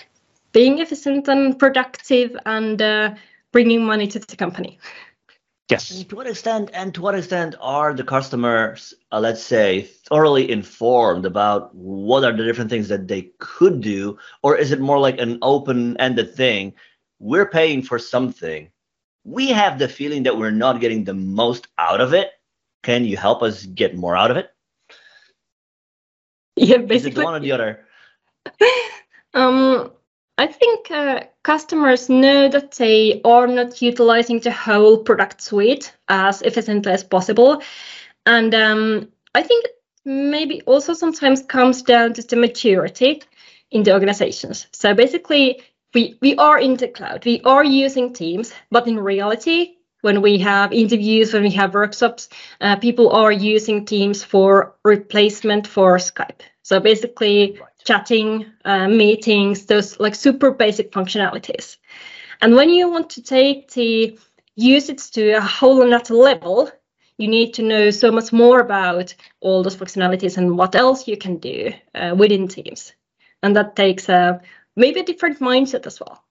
being 0.53 0.79
efficient 0.79 1.29
and 1.29 1.59
productive 1.59 2.37
and 2.47 2.81
uh, 2.81 3.15
bringing 3.53 3.85
money 3.85 4.07
to 4.07 4.19
the 4.19 4.37
company. 4.37 4.79
Yes. 5.71 5.91
And 5.91 6.09
to 6.09 6.17
what 6.17 6.27
extent 6.27 6.71
and 6.73 6.95
to 6.95 7.03
what 7.03 7.15
extent 7.15 7.55
are 7.61 7.93
the 7.93 8.05
customers 8.05 8.95
uh, 9.13 9.21
let's 9.21 9.43
say 9.43 9.83
thoroughly 9.83 10.51
informed 10.51 11.25
about 11.27 11.75
what 11.75 12.25
are 12.25 12.33
the 12.33 12.45
different 12.45 12.71
things 12.71 12.89
that 12.89 13.07
they 13.09 13.31
could 13.39 13.81
do 13.81 14.19
or 14.43 14.57
is 14.57 14.73
it 14.73 14.81
more 14.81 14.99
like 14.99 15.19
an 15.21 15.39
open-ended 15.43 16.35
thing 16.35 16.73
we're 17.19 17.47
paying 17.49 17.83
for 17.83 17.99
something 17.99 18.71
we 19.25 19.49
have 19.49 19.79
the 19.79 19.89
feeling 19.89 20.23
that 20.23 20.37
we're 20.39 20.51
not 20.51 20.81
getting 20.81 21.05
the 21.05 21.15
most 21.15 21.69
out 21.79 22.01
of 22.01 22.15
it 22.15 22.31
can 22.83 23.05
you 23.05 23.17
help 23.17 23.43
us 23.43 23.67
get 23.67 23.97
more 23.97 24.17
out 24.17 24.31
of 24.31 24.37
it 24.37 24.51
Yeah, 26.57 26.79
basically. 26.79 26.97
is 26.97 27.07
it 27.07 27.15
basically. 27.15 27.25
one 27.25 27.35
or 27.35 27.41
the 27.41 27.53
other 27.53 27.81
Um, 29.35 29.93
I 30.39 30.47
think 30.47 30.91
uh, 30.91 31.25
customers 31.43 32.09
know 32.09 32.49
that 32.49 32.73
they 32.73 33.21
are 33.25 33.47
not 33.47 33.83
utilizing 33.83 34.41
the 34.41 34.53
whole 34.53 34.99
product 34.99 35.43
suite 35.43 35.93
as 36.09 36.43
efficiently 36.43 36.93
as 36.93 37.05
possible. 37.05 37.61
And 38.25 38.55
um, 38.55 39.09
I 39.35 39.43
think 39.43 39.67
maybe 40.05 40.63
also 40.63 40.95
sometimes 40.95 41.43
comes 41.43 41.83
down 41.83 42.15
to 42.15 42.23
the 42.23 42.37
maturity. 42.37 43.23
in 43.71 43.83
the 43.83 43.93
organizations. 43.93 44.67
So 44.73 44.95
basically, 44.95 45.63
we, 45.95 46.17
we 46.21 46.37
are 46.37 46.59
in 46.59 46.77
the 46.77 46.89
cloud, 46.89 47.25
we 47.25 47.41
are 47.45 47.65
using 47.65 48.13
Teams, 48.13 48.53
but 48.71 48.87
in 48.87 48.99
reality, 48.99 49.75
when 50.03 50.23
we 50.23 50.39
have 50.39 50.73
interviews, 50.73 51.33
when 51.33 51.43
we 51.43 51.51
have 51.51 51.75
workshops, 51.75 52.29
uh, 52.61 52.77
people 52.77 53.11
are 53.11 53.33
using 53.33 53.85
Teams 53.85 54.23
for 54.23 54.77
replacement 54.85 55.67
for 55.67 55.97
Skype. 55.99 56.41
So 56.63 56.81
basically, 56.81 57.59
right. 57.61 57.78
Chatting, 57.89 58.45
uh, 58.67 58.87
meetings, 58.87 59.65
those 59.65 59.99
like 59.99 60.15
super 60.15 60.51
basic 60.51 60.93
functionalities. 60.93 61.79
And 62.43 62.55
when 62.55 62.69
you 62.69 62.91
want 62.91 63.09
to 63.11 63.23
take 63.23 63.71
the 63.73 64.19
usage 64.57 65.11
to 65.13 65.31
a 65.31 65.41
whole 65.41 65.81
another 65.81 66.15
level, 66.15 66.71
you 67.17 67.29
need 67.29 67.55
to 67.55 67.63
know 67.63 67.91
so 67.91 68.13
much 68.13 68.31
more 68.31 68.61
about 68.61 69.15
all 69.41 69.63
those 69.63 69.77
functionalities 69.77 70.37
and 70.37 70.59
what 70.59 70.75
else 70.75 71.09
you 71.09 71.17
can 71.17 71.39
do 71.39 71.73
uh, 71.95 72.15
within 72.15 72.47
Teams. 72.47 72.93
And 73.43 73.57
that 73.57 73.75
takes 73.75 74.09
a 74.11 74.41
maybe 74.77 75.01
a 75.01 75.05
different 75.05 75.41
mindset 75.41 75.87
as 75.87 75.99
well. 75.99 76.23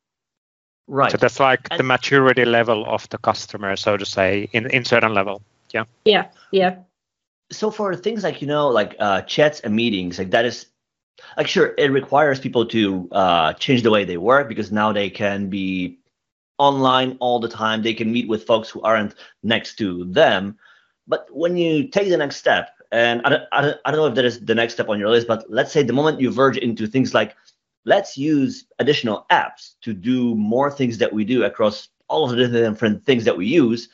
Right. 0.88 1.12
So 1.12 1.18
that's 1.18 1.40
like 1.40 1.68
and 1.72 1.80
the 1.80 1.84
maturity 1.84 2.46
level 2.46 2.86
of 2.86 3.10
the 3.10 3.18
customer, 3.18 3.76
so 3.76 3.98
to 3.98 4.06
say, 4.06 4.48
in 4.54 4.70
in 4.72 4.86
certain 4.86 5.14
level. 5.14 5.42
Yeah. 5.74 5.86
Yeah. 6.06 6.28
Yeah. 6.52 6.76
So 7.52 7.72
for 7.72 7.96
things 7.96 8.24
like 8.24 8.42
you 8.42 8.48
know, 8.48 8.70
like 8.70 8.96
uh, 9.00 9.22
chats 9.22 9.60
and 9.62 9.76
meetings, 9.76 10.20
like 10.20 10.32
that 10.32 10.46
is 10.46 10.68
like 11.38 11.48
sure 11.48 11.74
it 11.78 11.92
requires 11.92 12.40
people 12.40 12.66
to 12.68 13.08
uh, 13.12 13.54
change 13.54 13.84
the 13.84 13.92
way 13.92 14.06
they 14.06 14.18
work 14.18 14.48
because 14.48 14.72
now 14.72 14.92
they 14.92 15.10
can 15.10 15.50
be 15.50 16.00
online 16.58 17.18
all 17.20 17.40
the 17.40 17.50
time. 17.50 17.82
They 17.82 17.94
can 17.94 18.12
meet 18.12 18.28
with 18.28 18.46
folks 18.46 18.70
who 18.70 18.82
aren't 18.82 19.16
next 19.44 19.76
to 19.76 20.06
them. 20.06 20.58
But 21.08 21.28
when 21.32 21.56
you 21.58 21.88
take 21.88 22.10
the 22.10 22.18
next 22.18 22.38
step, 22.38 22.70
and 22.92 23.22
I 23.26 23.30
don't, 23.30 23.44
I 23.52 23.62
don't, 23.62 23.78
I 23.86 23.92
don't 23.92 24.00
know 24.00 24.08
if 24.08 24.16
that 24.16 24.26
is 24.26 24.40
the 24.40 24.56
next 24.56 24.74
step 24.74 24.90
on 24.90 25.00
your 25.00 25.10
list, 25.10 25.28
but 25.28 25.46
let's 25.50 25.72
say 25.72 25.84
the 25.84 25.94
moment 25.94 26.22
you 26.22 26.32
verge 26.32 26.58
into 26.58 26.88
things 26.88 27.14
like 27.14 27.36
let's 27.86 28.18
use 28.18 28.66
additional 28.80 29.26
apps 29.32 29.76
to 29.82 29.94
do 29.94 30.36
more 30.36 30.70
things 30.70 30.98
that 30.98 31.12
we 31.12 31.24
do 31.24 31.44
across 31.44 31.90
all 32.10 32.30
of 32.30 32.38
the 32.38 32.48
different 32.48 33.06
things 33.06 33.24
that 33.26 33.38
we 33.38 33.46
use. 33.46 33.90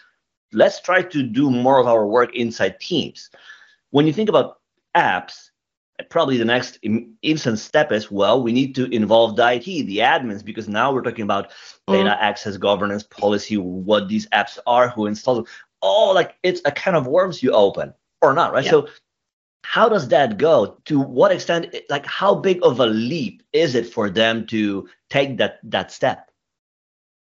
Let's 0.52 0.80
try 0.80 1.02
to 1.02 1.24
do 1.24 1.50
more 1.50 1.80
of 1.80 1.88
our 1.88 2.06
work 2.06 2.36
inside 2.36 2.80
Teams. 2.80 3.30
When 3.92 4.08
you 4.08 4.14
think 4.14 4.30
about 4.30 4.60
apps, 4.96 5.50
probably 6.10 6.38
the 6.38 6.46
next 6.46 6.80
instant 7.22 7.60
step 7.60 7.92
is 7.92 8.12
well, 8.12 8.42
we 8.42 8.52
need 8.52 8.76
to 8.76 8.86
involve 8.94 9.36
the 9.36 9.54
IT, 9.54 9.66
the 9.66 10.00
admins, 10.00 10.44
because 10.44 10.68
now 10.68 10.92
we're 10.94 11.02
talking 11.02 11.24
about 11.24 11.52
mm. 11.88 11.94
data 11.94 12.18
access 12.22 12.58
governance 12.58 13.04
policy, 13.04 13.58
what 13.58 14.08
these 14.08 14.28
apps 14.30 14.58
are, 14.66 14.90
who 14.90 15.06
installs 15.06 15.40
them. 15.40 15.48
Oh, 15.82 16.12
like 16.12 16.36
it's 16.44 16.62
a 16.66 16.72
kind 16.72 16.96
of 16.96 17.08
worms 17.08 17.44
you 17.44 17.52
open 17.52 17.94
or 18.22 18.34
not, 18.34 18.54
right? 18.54 18.64
Yeah. 18.64 18.72
So 18.72 18.88
how 19.64 19.90
does 19.90 20.10
that 20.10 20.38
go 20.38 20.78
to 20.86 21.00
what 21.00 21.32
extent 21.32 21.76
like 21.90 22.06
how 22.06 22.36
big 22.36 22.60
of 22.64 22.80
a 22.80 22.86
leap 22.86 23.42
is 23.54 23.76
it 23.76 23.92
for 23.92 24.10
them 24.10 24.46
to 24.48 24.88
take 25.10 25.38
that 25.38 25.60
that 25.64 25.92
step 25.92 26.30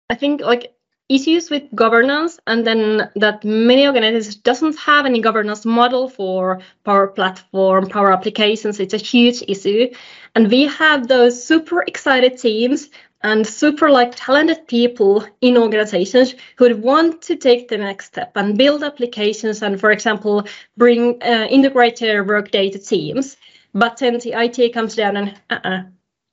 i 0.09 0.15
think 0.15 0.41
like 0.41 0.75
issues 1.13 1.49
with 1.49 1.63
governance 1.75 2.39
and 2.47 2.65
then 2.65 3.09
that 3.15 3.43
many 3.43 3.85
organizations 3.85 4.35
doesn't 4.35 4.77
have 4.77 5.05
any 5.05 5.21
governance 5.21 5.65
model 5.65 6.09
for 6.09 6.61
power 6.83 7.07
platform 7.07 7.87
power 7.87 8.11
applications 8.11 8.79
it's 8.79 8.93
a 8.93 8.97
huge 8.97 9.43
issue. 9.47 9.89
And 10.35 10.49
we 10.49 10.63
have 10.67 11.07
those 11.07 11.43
super 11.43 11.83
excited 11.83 12.37
teams 12.37 12.89
and 13.21 13.47
super 13.47 13.89
like 13.89 14.13
talented 14.15 14.67
people 14.67 15.25
in 15.41 15.57
organizations 15.57 16.35
who 16.57 16.75
want 16.75 17.21
to 17.23 17.35
take 17.35 17.69
the 17.69 17.77
next 17.77 18.07
step 18.07 18.31
and 18.35 18.57
build 18.57 18.83
applications 18.83 19.61
and 19.61 19.79
for 19.79 19.91
example 19.91 20.45
bring 20.75 21.21
uh, 21.23 21.47
integrate 21.49 21.99
their 21.99 22.23
work 22.23 22.51
data 22.51 22.79
teams. 22.79 23.37
But 23.73 23.97
then 23.97 24.19
the 24.19 24.33
it 24.33 24.73
comes 24.73 24.95
down 24.95 25.17
and 25.17 25.41
uh-uh, 25.49 25.83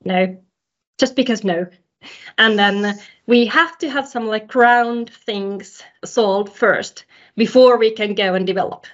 no. 0.04 0.38
Just 0.98 1.16
because 1.16 1.44
no 1.44 1.66
and 2.38 2.58
then 2.58 2.98
we 3.26 3.46
have 3.46 3.76
to 3.78 3.90
have 3.90 4.08
some 4.08 4.26
like 4.26 4.48
ground 4.48 5.10
things 5.10 5.82
solved 6.04 6.52
first 6.52 7.04
before 7.36 7.78
we 7.78 7.90
can 7.90 8.14
go 8.14 8.34
and 8.34 8.46
develop 8.46 8.86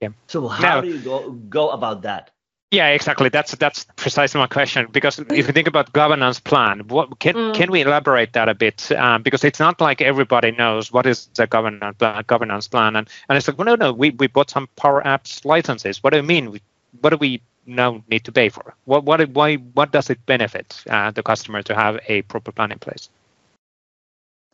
yeah 0.00 0.10
so 0.26 0.48
how 0.48 0.62
now, 0.62 0.80
do 0.80 0.88
you 0.88 0.98
go 0.98 1.30
go 1.30 1.70
about 1.70 2.02
that 2.02 2.30
yeah, 2.70 2.88
exactly. 2.88 3.30
That's 3.30 3.54
that's 3.54 3.86
precisely 3.96 4.38
my 4.40 4.46
question. 4.46 4.88
Because 4.90 5.18
if 5.18 5.46
you 5.46 5.52
think 5.54 5.68
about 5.68 5.90
governance 5.94 6.38
plan, 6.38 6.80
what 6.88 7.18
can 7.18 7.34
mm. 7.34 7.54
can 7.54 7.70
we 7.70 7.80
elaborate 7.80 8.34
that 8.34 8.50
a 8.50 8.54
bit? 8.54 8.92
Um, 8.92 9.22
because 9.22 9.42
it's 9.42 9.58
not 9.58 9.80
like 9.80 10.02
everybody 10.02 10.50
knows 10.52 10.92
what 10.92 11.06
is 11.06 11.30
the 11.34 11.46
governance 11.46 11.96
plan, 11.96 12.22
governance 12.26 12.68
plan, 12.68 12.96
and 12.96 13.08
and 13.28 13.38
it's 13.38 13.48
like, 13.48 13.56
well, 13.56 13.64
no, 13.64 13.74
no, 13.74 13.92
we, 13.94 14.10
we 14.10 14.26
bought 14.26 14.50
some 14.50 14.68
Power 14.76 15.02
Apps 15.02 15.46
licenses. 15.46 16.02
What 16.02 16.10
do 16.10 16.18
you 16.18 16.22
mean? 16.22 16.60
What 17.00 17.10
do 17.10 17.16
we 17.16 17.40
now 17.68 18.02
need 18.10 18.24
to 18.24 18.32
pay 18.32 18.48
for? 18.48 18.74
What 18.84 19.04
what 19.04 19.28
why 19.30 19.56
what 19.56 19.92
does 19.92 20.10
it 20.10 20.24
benefit 20.26 20.82
uh, 20.88 21.10
the 21.10 21.22
customer 21.22 21.62
to 21.62 21.74
have 21.74 22.00
a 22.08 22.22
proper 22.22 22.52
plan 22.52 22.72
in 22.72 22.78
place? 22.78 23.08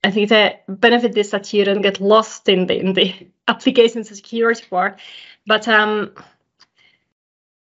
I 0.03 0.11
think 0.11 0.29
the 0.29 0.57
benefit 0.69 1.17
is 1.17 1.31
that 1.31 1.53
you 1.53 1.65
don't 1.65 1.81
get 1.81 2.01
lost 2.01 2.49
in 2.49 2.67
the 2.67 2.79
in 2.79 2.93
the 2.93 3.15
application 3.49 4.05
security 4.05 4.65
part, 4.69 5.01
but 5.47 5.69
um 5.69 6.13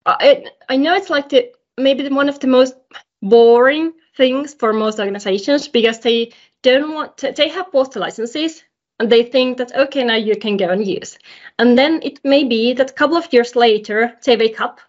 I, 0.06 0.44
I 0.68 0.76
know 0.76 0.94
it's 0.94 1.10
like 1.10 1.28
the 1.30 1.52
maybe 1.78 2.08
one 2.08 2.28
of 2.28 2.40
the 2.40 2.46
most 2.46 2.74
boring 3.22 3.92
things 4.16 4.54
for 4.54 4.72
most 4.72 4.98
organizations 4.98 5.68
because 5.68 6.00
they 6.00 6.32
don't 6.62 6.92
want 6.94 7.16
to, 7.18 7.32
they 7.32 7.48
have 7.48 7.70
the 7.72 7.98
licenses 7.98 8.62
and 9.00 9.10
they 9.10 9.22
think 9.22 9.58
that 9.58 9.74
okay 9.74 10.04
now 10.04 10.14
you 10.14 10.36
can 10.36 10.56
go 10.56 10.68
and 10.68 10.86
use 10.86 11.18
and 11.58 11.76
then 11.76 12.00
it 12.02 12.20
may 12.24 12.44
be 12.44 12.74
that 12.74 12.90
a 12.90 12.94
couple 12.94 13.16
of 13.16 13.32
years 13.32 13.56
later 13.56 14.14
they 14.24 14.36
wake 14.36 14.60
up 14.60 14.80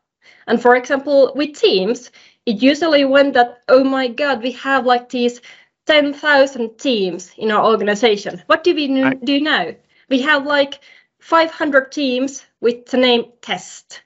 and 0.48 0.62
for 0.62 0.76
example 0.76 1.32
with 1.36 1.54
teams 1.54 2.12
it 2.46 2.62
usually 2.62 3.06
went 3.06 3.34
that 3.34 3.62
oh 3.68 3.84
my 3.84 4.08
god 4.08 4.42
we 4.42 4.52
have 4.52 4.86
like 4.86 5.10
these 5.10 5.42
10,000 5.88 6.78
teams 6.78 7.32
in 7.38 7.52
our 7.52 7.66
organization 7.66 8.42
what 8.48 8.64
do 8.64 8.74
we 8.74 9.04
I... 9.04 9.14
do 9.14 9.40
now 9.40 9.72
we 10.10 10.22
have 10.22 10.46
like 10.46 10.80
500 11.20 11.92
teams 11.92 12.46
with 12.62 12.86
the 12.88 12.98
name 12.98 13.26
test 13.42 14.02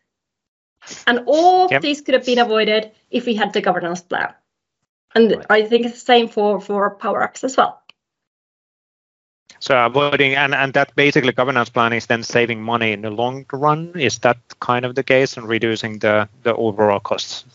and 1.08 1.24
all 1.26 1.68
yep. 1.70 1.82
these 1.82 2.02
could 2.02 2.14
have 2.14 2.26
been 2.26 2.40
avoided 2.40 2.92
if 3.12 3.26
we 3.26 3.36
had 3.36 3.54
the 3.54 3.62
governance 3.62 4.02
plan. 4.02 4.34
And 5.16 5.32
right. 5.32 5.46
I 5.50 5.66
think 5.66 5.86
it's 5.86 5.96
the 5.96 6.06
same 6.06 6.28
for, 6.28 6.62
for 6.62 6.96
Power 6.96 7.22
Apps 7.22 7.44
as 7.44 7.58
well. 7.58 7.82
So 9.60 9.78
avoiding 9.78 10.36
and, 10.36 10.56
and 10.56 10.74
that 10.74 10.96
basically 10.96 11.32
governance 11.34 11.70
plan 11.70 11.94
is 11.94 12.06
then 12.06 12.24
saving 12.24 12.62
money 12.62 12.94
in 12.94 13.02
the 13.02 13.10
long 13.10 13.46
run. 13.52 13.92
Is 13.96 14.20
that 14.20 14.38
kind 14.60 14.86
of 14.86 14.96
the 14.96 15.04
case 15.04 15.38
and 15.38 15.48
reducing 15.48 16.00
the, 16.00 16.30
the 16.44 16.56
overall 16.56 17.00
costs? 17.00 17.46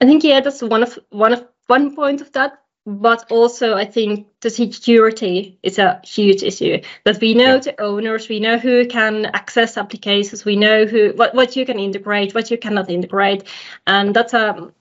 I 0.00 0.04
think 0.04 0.24
yeah, 0.24 0.40
that's 0.40 0.62
one 0.62 0.82
of 0.82 0.98
one 1.10 1.32
of 1.32 1.46
one 1.66 1.94
point 1.94 2.20
of 2.20 2.32
that 2.32 2.62
but 2.84 3.30
also 3.30 3.74
I 3.74 3.84
think 3.84 4.26
the 4.40 4.50
security 4.50 5.58
is 5.62 5.78
a 5.78 6.00
huge 6.04 6.42
issue. 6.42 6.80
That 7.04 7.20
we 7.20 7.34
know 7.34 7.54
yeah. 7.54 7.58
the 7.58 7.80
owners, 7.80 8.28
we 8.28 8.40
know 8.40 8.58
who 8.58 8.86
can 8.86 9.26
access 9.26 9.76
applications, 9.76 10.44
we 10.44 10.56
know 10.56 10.84
who 10.86 11.12
what, 11.14 11.34
what 11.34 11.54
you 11.56 11.64
can 11.64 11.78
integrate, 11.78 12.34
what 12.34 12.50
you 12.50 12.58
cannot 12.58 12.90
integrate, 12.90 13.44
and 13.86 14.14
that's 14.14 14.34
um 14.34 14.72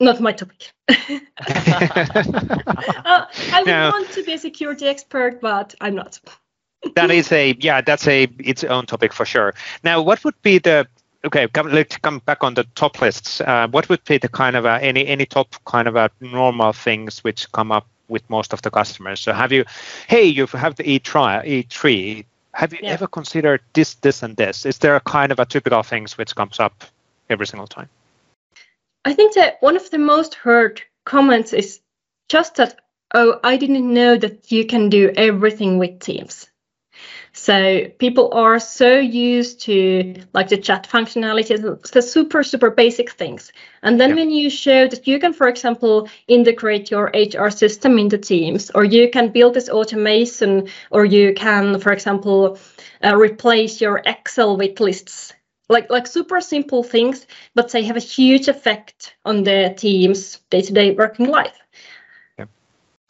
not 0.00 0.20
my 0.20 0.32
topic. 0.32 0.72
uh, 0.88 0.94
I 3.06 3.58
would 3.58 3.66
no. 3.66 3.90
want 3.90 4.10
to 4.12 4.24
be 4.24 4.32
a 4.32 4.38
security 4.38 4.86
expert, 4.86 5.40
but 5.40 5.74
I'm 5.80 5.94
not. 5.94 6.18
that 6.94 7.10
is 7.10 7.30
a 7.32 7.54
yeah, 7.60 7.80
that's 7.80 8.06
a 8.08 8.24
its 8.38 8.64
own 8.64 8.86
topic 8.86 9.12
for 9.12 9.24
sure. 9.24 9.54
Now, 9.84 10.00
what 10.00 10.24
would 10.24 10.40
be 10.42 10.58
the 10.58 10.88
okay, 11.24 11.46
come, 11.48 11.68
let's 11.68 11.96
come 11.98 12.20
back 12.20 12.42
on 12.42 12.54
the 12.54 12.64
top 12.74 13.00
lists. 13.00 13.40
Uh, 13.40 13.68
what 13.68 13.88
would 13.88 14.02
be 14.04 14.18
the 14.18 14.28
kind 14.28 14.56
of 14.56 14.66
uh, 14.66 14.78
any 14.80 15.06
any 15.06 15.26
top 15.26 15.54
kind 15.66 15.86
of 15.88 15.96
uh, 15.96 16.08
normal 16.20 16.72
things 16.72 17.22
which 17.22 17.50
come 17.52 17.70
up 17.70 17.86
with 18.08 18.28
most 18.30 18.52
of 18.52 18.62
the 18.62 18.70
customers? 18.70 19.20
So 19.20 19.32
have 19.32 19.52
you, 19.52 19.64
hey, 20.08 20.24
you 20.24 20.46
have 20.46 20.76
the 20.76 20.84
E3, 20.84 21.66
E3. 21.66 22.24
Have 22.54 22.72
you 22.72 22.80
yeah. 22.82 22.90
ever 22.90 23.06
considered 23.06 23.60
this, 23.74 23.94
this, 23.94 24.22
and 24.22 24.36
this? 24.36 24.66
Is 24.66 24.78
there 24.78 24.96
a 24.96 25.00
kind 25.00 25.30
of 25.30 25.38
a 25.38 25.44
typical 25.44 25.82
things 25.82 26.18
which 26.18 26.34
comes 26.34 26.58
up 26.58 26.84
every 27.28 27.46
single 27.46 27.68
time? 27.68 27.88
I 29.04 29.14
think 29.14 29.34
that 29.34 29.56
one 29.60 29.76
of 29.76 29.90
the 29.90 29.98
most 29.98 30.34
heard 30.34 30.82
comments 31.04 31.52
is 31.52 31.80
just 32.28 32.56
that, 32.56 32.78
oh, 33.14 33.40
I 33.42 33.56
didn't 33.56 33.92
know 33.92 34.16
that 34.16 34.52
you 34.52 34.66
can 34.66 34.90
do 34.90 35.12
everything 35.16 35.78
with 35.78 36.00
Teams. 36.00 36.46
So 37.32 37.86
people 37.98 38.34
are 38.34 38.58
so 38.58 38.98
used 38.98 39.62
to 39.62 40.16
like 40.34 40.48
the 40.48 40.56
chat 40.56 40.88
functionalities, 40.90 41.90
the 41.92 42.02
super, 42.02 42.42
super 42.42 42.70
basic 42.70 43.12
things. 43.12 43.52
And 43.82 44.00
then 44.00 44.10
yeah. 44.10 44.14
when 44.16 44.30
you 44.30 44.50
show 44.50 44.88
that 44.88 45.06
you 45.06 45.18
can, 45.20 45.32
for 45.32 45.48
example, 45.48 46.08
integrate 46.26 46.90
your 46.90 47.10
HR 47.14 47.50
system 47.50 47.98
into 47.98 48.18
Teams, 48.18 48.70
or 48.74 48.84
you 48.84 49.10
can 49.10 49.28
build 49.28 49.54
this 49.54 49.70
automation, 49.70 50.68
or 50.90 51.04
you 51.04 51.32
can, 51.34 51.78
for 51.78 51.92
example, 51.92 52.58
uh, 53.02 53.16
replace 53.16 53.80
your 53.80 54.02
Excel 54.04 54.56
with 54.56 54.80
lists 54.80 55.32
like 55.70 55.88
like 55.88 56.06
super 56.06 56.40
simple 56.40 56.82
things, 56.82 57.26
but 57.54 57.70
they 57.70 57.82
have 57.84 57.96
a 57.96 58.00
huge 58.00 58.48
effect 58.48 59.14
on 59.24 59.44
the 59.44 59.72
team's 59.78 60.40
day-to-day 60.50 60.92
working 60.92 61.28
life. 61.28 61.58
Yeah. 62.38 62.46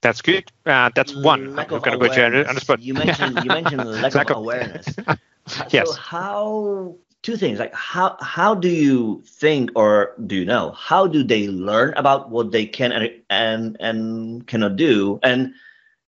That's 0.03 0.23
good. 0.23 0.53
Uh, 0.67 0.91
that's 0.95 1.15
one. 1.15 1.57
Lack 1.57 1.73
I'm 1.73 1.81
going 1.81 1.99
to 1.99 2.09
go 2.09 2.45
on 2.47 2.55
the. 2.55 2.77
You 2.79 2.95
mentioned 2.95 3.37
you 3.43 3.49
mentioned 3.49 3.85
lack, 4.03 4.15
lack 4.15 4.31
of, 4.31 4.37
awareness. 4.37 4.87
yes. 5.71 5.89
So 5.89 5.95
how 5.95 6.97
two 7.23 7.37
things 7.37 7.59
like 7.59 7.75
how 7.75 8.17
how 8.21 8.55
do 8.55 8.69
you 8.69 9.23
think 9.27 9.71
or 9.75 10.15
do 10.27 10.37
you 10.37 10.45
know 10.45 10.71
how 10.73 11.07
do 11.07 11.23
they 11.23 11.49
learn 11.49 11.93
about 11.97 12.31
what 12.31 12.51
they 12.51 12.65
can 12.65 12.93
and 12.93 13.11
and, 13.29 13.77
and 13.81 14.47
cannot 14.47 14.77
do 14.77 15.19
and 15.23 15.53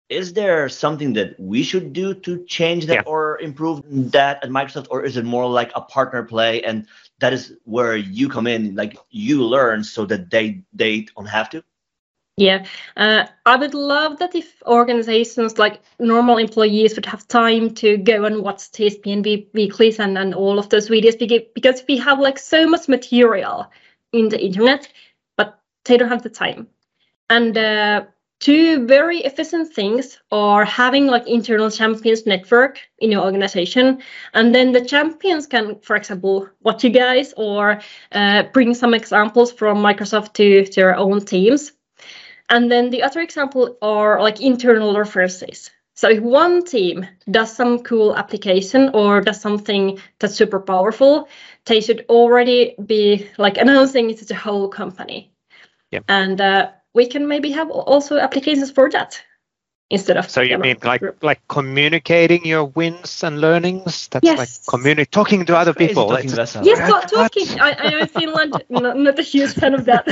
is 0.08 0.32
there 0.34 0.68
something 0.68 1.14
that 1.14 1.38
we 1.38 1.62
should 1.62 1.92
do 1.92 2.14
to 2.14 2.44
change 2.46 2.86
that 2.86 2.94
Yeah. 2.94 3.02
or 3.06 3.40
improve 3.40 3.82
that 4.12 4.42
at 4.44 4.50
microsoft 4.50 4.86
or 4.90 5.04
is 5.04 5.16
it 5.16 5.24
more 5.24 5.48
like 5.48 5.72
a 5.74 5.80
partner 5.80 6.22
play 6.22 6.62
and 6.62 6.86
that 7.18 7.32
is 7.32 7.54
where 7.64 7.96
you 7.96 8.28
come 8.28 8.46
in 8.46 8.74
like 8.76 8.96
you 9.10 9.42
learn 9.42 9.82
so 9.84 10.06
that 10.06 10.30
they 10.30 10.62
they 10.72 11.06
don't 11.16 11.26
have 11.26 11.50
to 11.50 11.62
Yeah, 12.38 12.66
uh, 12.96 13.24
I 13.46 13.56
would 13.56 13.72
love 13.72 14.18
that 14.18 14.34
if 14.34 14.62
organizations 14.66 15.58
like 15.58 15.80
normal 15.98 16.36
employees 16.36 16.94
would 16.94 17.06
have 17.06 17.26
time 17.26 17.74
to 17.76 17.96
go 17.96 18.24
and 18.26 18.42
watch 18.42 18.70
TSPN 18.72 19.22
week- 19.22 19.50
weeklies 19.54 19.98
and, 19.98 20.18
and 20.18 20.34
all 20.34 20.58
of 20.58 20.68
those 20.68 20.90
videos 20.90 21.16
because 21.54 21.82
we 21.88 21.96
have 21.96 22.20
like 22.20 22.38
so 22.38 22.66
much 22.68 22.88
material 22.88 23.72
in 24.12 24.28
the 24.28 24.38
internet, 24.38 24.86
but 25.38 25.58
they 25.86 25.96
don't 25.96 26.10
have 26.10 26.22
the 26.22 26.28
time. 26.28 26.68
And 27.30 27.56
uh, 27.56 28.04
two 28.40 28.86
very 28.86 29.18
efficient 29.18 29.72
things 29.72 30.18
are 30.30 30.64
having 30.64 31.06
like 31.06 31.26
internal 31.26 31.70
champions 31.70 32.26
network 32.26 32.80
in 32.98 33.12
your 33.12 33.24
organization, 33.24 34.02
and 34.34 34.54
then 34.54 34.72
the 34.72 34.84
champions 34.84 35.46
can, 35.46 35.80
for 35.80 35.96
example, 35.96 36.48
watch 36.62 36.84
you 36.84 36.90
guys 36.90 37.34
or 37.36 37.80
uh, 38.12 38.42
bring 38.52 38.74
some 38.74 38.94
examples 38.94 39.52
from 39.52 39.78
Microsoft 39.78 40.34
to 40.34 40.64
their 40.74 40.96
own 40.96 41.24
teams. 41.24 41.72
And 42.48 42.70
then 42.70 42.90
the 42.90 43.02
other 43.02 43.20
example 43.20 43.76
are 43.82 44.22
like 44.22 44.40
internal 44.40 44.96
references. 44.96 45.70
So 45.94 46.10
if 46.10 46.20
one 46.20 46.62
team 46.62 47.06
does 47.30 47.56
some 47.56 47.78
cool 47.78 48.14
application 48.14 48.90
or 48.92 49.22
does 49.22 49.40
something 49.40 49.98
that's 50.18 50.34
super 50.34 50.60
powerful, 50.60 51.28
they 51.64 51.80
should 51.80 52.04
already 52.10 52.76
be 52.84 53.30
like 53.38 53.56
announcing 53.56 54.10
it 54.10 54.18
to 54.18 54.26
the 54.26 54.34
whole 54.34 54.68
company. 54.68 55.32
Yep. 55.92 56.04
And 56.08 56.40
uh, 56.40 56.70
we 56.96 57.06
can 57.06 57.28
maybe 57.28 57.50
have 57.52 57.70
also 57.70 58.18
applications 58.18 58.70
for 58.72 58.90
that 58.90 59.22
instead 59.90 60.16
of 60.16 60.28
So 60.28 60.40
you 60.40 60.58
mean 60.58 60.78
like 60.82 61.00
group. 61.00 61.22
like 61.22 61.40
communicating 61.48 62.44
your 62.44 62.64
wins 62.64 63.22
and 63.22 63.40
learnings? 63.40 64.08
That's 64.08 64.24
like 64.26 64.38
Yes. 64.48 64.64
communi- 64.66 65.08
talking 65.18 65.44
to 65.46 65.56
other 65.56 65.74
Crazy 65.74 65.88
people. 65.88 66.08
talking 66.08 66.32
It's- 66.32 66.54
Vesa. 66.56 66.64
Yes, 66.64 66.90
What? 66.90 67.08
talking. 67.08 67.48
I, 67.60 67.70
I 67.82 67.90
know 67.90 67.98
in 67.98 68.08
Finland, 68.08 68.52
not, 68.68 68.96
not 68.96 69.18
a 69.18 69.22
huge 69.22 69.52
fan 69.54 69.74
of 69.74 69.84
that. 69.90 70.04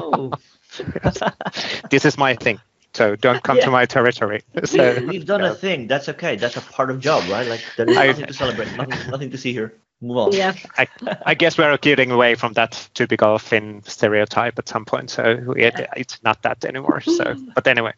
Oh. 0.00 0.32
this 1.90 2.04
is 2.04 2.16
my 2.18 2.34
thing. 2.34 2.58
So 2.94 3.16
don't 3.16 3.42
come 3.42 3.58
to 3.60 3.70
my 3.70 3.84
territory. 3.86 4.40
So 4.64 4.82
We've 5.06 5.26
done 5.26 5.42
a 5.44 5.54
thing. 5.54 5.88
That's 5.92 6.08
okay. 6.14 6.36
That's 6.36 6.56
a 6.56 6.60
part 6.76 6.90
of 6.90 7.00
job, 7.00 7.22
right? 7.28 7.46
Like 7.54 7.62
there's 7.76 7.96
I- 7.96 8.06
nothing 8.08 8.26
to 8.26 8.34
celebrate, 8.42 8.68
nothing, 8.76 9.10
nothing 9.10 9.30
to 9.30 9.38
see 9.38 9.52
here. 9.52 9.70
Move 10.00 10.16
on. 10.18 10.32
yeah. 10.32 10.54
I, 10.76 10.86
I 11.24 11.34
guess 11.34 11.56
we're 11.56 11.76
getting 11.78 12.10
away 12.10 12.34
from 12.34 12.52
that 12.54 12.88
typical 12.94 13.38
Finn 13.38 13.82
stereotype 13.86 14.58
at 14.58 14.68
some 14.68 14.84
point. 14.84 15.08
So 15.10 15.54
it, 15.56 15.74
it's 15.96 16.22
not 16.22 16.42
that 16.42 16.64
anymore. 16.64 17.00
So, 17.00 17.34
but 17.54 17.66
anyway, 17.66 17.92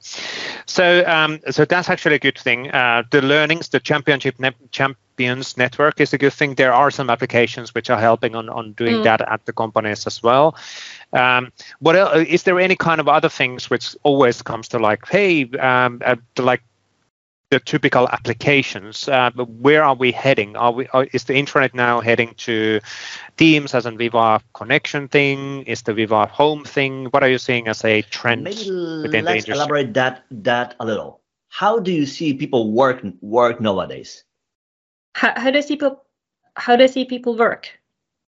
so 0.67 1.05
um, 1.07 1.41
so 1.51 1.65
that's 1.65 1.89
actually 1.89 2.17
a 2.17 2.21
good 2.21 2.39
thing. 2.39 2.71
Uh, 2.71 3.03
the 3.11 3.23
learnings, 3.23 3.69
the 3.71 3.81
championship 3.81 4.39
ne- 4.39 4.53
champions 4.71 5.57
network 5.57 6.01
is 6.01 6.13
a 6.13 6.19
good 6.19 6.33
thing. 6.33 6.55
There 6.55 6.73
are 6.73 6.91
some 6.93 7.11
applications 7.11 7.75
which 7.75 7.91
are 7.91 7.99
helping 7.99 8.37
on 8.37 8.49
on 8.51 8.73
doing 8.75 8.97
Mm. 8.97 9.05
that 9.05 9.21
at 9.23 9.45
the 9.47 9.53
companies 9.53 10.07
as 10.07 10.23
well. 10.23 10.55
Um, 11.13 11.51
what 11.81 11.97
else, 11.97 12.27
is 12.29 12.43
there 12.45 12.61
any 12.61 12.77
kind 12.77 13.01
of 13.01 13.09
other 13.09 13.29
things 13.31 13.69
which 13.71 13.97
always 14.05 14.43
comes 14.43 14.69
to 14.69 14.79
like, 14.79 15.09
hey, 15.09 15.51
um, 15.59 16.01
uh, 16.05 16.17
like 16.39 16.63
the 17.51 17.61
typical 17.61 18.09
applications. 18.09 19.09
Uh, 19.09 19.31
but 19.35 19.49
where 19.49 19.85
are 19.85 19.95
we 19.95 20.13
heading? 20.13 20.57
Are 20.57 20.73
we? 20.73 20.89
Are, 20.89 21.05
is 21.13 21.25
the 21.25 21.35
intranet 21.35 21.75
now 21.75 22.01
heading 22.01 22.35
to 22.39 22.81
Teams 23.37 23.75
as 23.75 23.87
a 23.87 23.93
Viva 23.93 24.41
connection 24.55 25.09
thing? 25.09 25.63
Is 25.65 25.83
the 25.83 25.95
Viva 25.95 26.27
home 26.27 26.65
thing? 26.65 27.07
What 27.07 27.23
are 27.23 27.29
you 27.29 27.39
seeing 27.39 27.69
as 27.69 27.85
a 27.85 28.03
trend? 28.03 28.45
Maybe 28.45 28.71
within 29.03 29.25
the 29.25 29.33
let's 29.33 29.49
elaborate 29.49 29.95
that 29.95 30.25
that 30.31 30.75
a 30.81 30.87
little. 30.87 31.21
How 31.49 31.79
do 31.79 31.93
you 31.93 32.07
see 32.07 32.35
people 32.35 32.73
work 32.73 33.03
work 33.21 33.61
nowadays? 33.61 34.25
How, 35.15 35.33
how 35.37 35.51
does 35.51 35.67
people 35.67 36.05
how 36.57 36.77
does 36.77 36.93
see 36.93 37.05
people 37.05 37.37
work? 37.37 37.71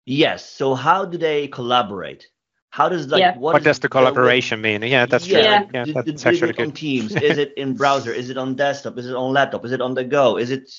Yes. 0.05 0.49
So 0.49 0.73
how 0.73 1.05
do 1.05 1.17
they 1.17 1.47
collaborate? 1.47 2.27
How 2.73 2.89
does 2.89 3.07
like 3.07 3.19
Yeah. 3.19 3.37
What 3.37 3.55
is 3.57 3.65
does 3.65 3.79
the 3.81 3.87
collaboration 3.87 4.59
mean? 4.59 4.81
Yeah, 4.81 5.05
that's 5.05 5.27
true. 5.27 5.37
Yeah. 5.37 5.67
Yeah, 5.71 5.85
do, 5.85 5.93
that's 5.93 6.07
do, 6.07 6.13
do 6.13 6.29
actually 6.29 6.49
it 6.49 6.59
on. 6.59 6.71
Teams? 6.71 7.15
is 7.15 7.37
it 7.37 7.53
in 7.55 7.75
browser? 7.75 8.11
Is 8.11 8.31
it 8.31 8.37
on 8.37 8.55
desktop? 8.55 8.97
Is 8.97 9.05
it 9.05 9.15
on 9.15 9.31
laptop? 9.31 9.63
Is 9.63 9.73
it 9.73 9.79
on 9.79 9.93
the 9.93 10.03
go? 10.03 10.37
Is 10.37 10.49
it 10.49 10.71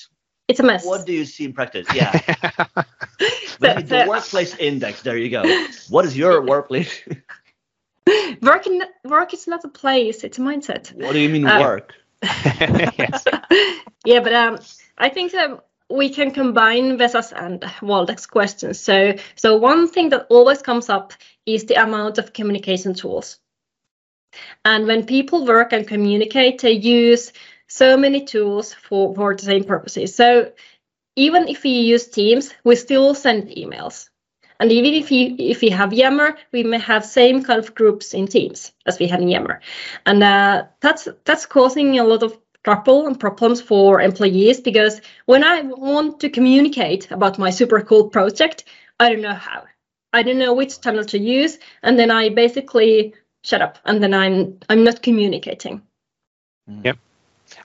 It's 0.49 0.59
a 0.59 0.65
mess. 0.65 0.85
what 0.85 1.07
do 1.07 1.13
you 1.13 1.25
see 1.25 1.45
in 1.45 1.53
practice? 1.53 1.87
Yeah. 1.95 2.11
So- 2.11 3.59
Maybe 3.61 3.83
the 3.83 4.03
so- 4.03 4.09
workplace 4.09 4.57
index. 4.57 5.03
There 5.03 5.17
you 5.17 5.31
go. 5.31 5.43
What 5.89 6.05
is 6.05 6.17
your 6.17 6.43
workplace? 6.43 6.91
work 8.43 8.67
in, 8.67 8.83
work 9.05 9.33
is 9.33 9.47
not 9.47 9.65
a 9.65 9.69
place; 9.69 10.25
it's 10.25 10.39
a 10.39 10.41
mindset. 10.41 10.93
what 10.95 11.13
do 11.13 11.21
you 11.21 11.29
mean 11.29 11.47
Uh, 11.47 11.61
work? 11.61 11.95
yeah, 14.05 14.21
but 14.27 14.33
um, 14.33 14.59
I 14.99 15.09
think 15.11 15.31
that 15.31 15.65
we 15.91 16.09
can 16.09 16.31
combine 16.31 16.97
Vesa's 16.97 17.33
and 17.33 17.61
Waldek's 17.81 18.27
questions. 18.27 18.81
So, 18.81 19.15
so 19.37 19.57
one 19.57 19.89
thing 19.89 20.09
that 20.11 20.27
always 20.31 20.63
comes 20.63 20.89
up 20.89 21.13
is 21.47 21.65
the 21.65 21.83
amount 21.83 22.19
of 22.19 22.33
communication 22.33 22.95
tools. 22.95 23.39
And 24.65 24.87
when 24.87 25.07
people 25.07 25.47
work 25.47 25.73
and 25.73 25.87
communicate, 25.87 26.61
they 26.61 26.73
use 26.73 27.33
so 27.69 27.97
many 27.97 28.25
tools 28.25 28.75
for, 28.75 29.15
for 29.15 29.35
the 29.35 29.43
same 29.43 29.65
purposes. 29.65 30.15
So 30.15 30.53
even 31.17 31.49
if 31.49 31.63
we 31.63 31.71
use 31.71 32.09
Teams, 32.09 32.53
we 32.65 32.77
still 32.77 33.15
send 33.15 33.49
emails. 33.49 34.09
And 34.61 34.71
even 34.71 34.95
if 34.95 35.11
you 35.11 35.35
if 35.39 35.61
we 35.61 35.69
have 35.71 35.93
Yammer, 35.93 36.37
we 36.53 36.63
may 36.63 36.79
have 36.79 37.05
same 37.05 37.43
kind 37.43 37.59
of 37.59 37.75
groups 37.75 38.15
in 38.15 38.27
Teams 38.29 38.73
as 38.87 38.99
we 38.99 39.09
have 39.09 39.21
in 39.21 39.29
Yammer, 39.29 39.61
and 40.07 40.23
uh, 40.23 40.65
that's 40.81 41.09
that's 41.25 41.45
causing 41.45 41.99
a 41.99 42.05
lot 42.05 42.23
of 42.23 42.39
trouble 42.65 43.07
and 43.07 43.21
problems 43.21 43.61
for 43.61 44.01
employees 44.01 44.61
because 44.61 45.01
when 45.27 45.45
I 45.45 45.63
want 45.63 46.21
to 46.21 46.31
communicate 46.31 47.11
about 47.11 47.39
my 47.39 47.51
super 47.51 47.81
cool 47.83 48.09
project, 48.09 48.65
I 48.99 49.11
don't 49.11 49.23
know 49.23 49.35
how. 49.35 49.65
I 50.13 50.23
don't 50.23 50.39
know 50.39 50.55
which 50.55 50.81
channel 50.81 51.05
to 51.07 51.19
use, 51.19 51.59
and 51.83 51.99
then 51.99 52.11
I 52.11 52.29
basically 52.29 53.15
shut 53.43 53.61
up, 53.61 53.79
and 53.85 54.03
then 54.03 54.15
I'm 54.15 54.59
I'm 54.69 54.85
not 54.85 55.03
communicating. 55.03 55.83
Mm. 56.71 56.97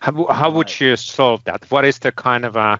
How, 0.01 0.25
how 0.27 0.49
would 0.51 0.79
you 0.79 0.95
solve 0.95 1.43
that? 1.43 1.69
What 1.69 1.83
is 1.83 1.99
the 1.99 2.11
kind 2.11 2.45
of 2.45 2.55
a, 2.55 2.79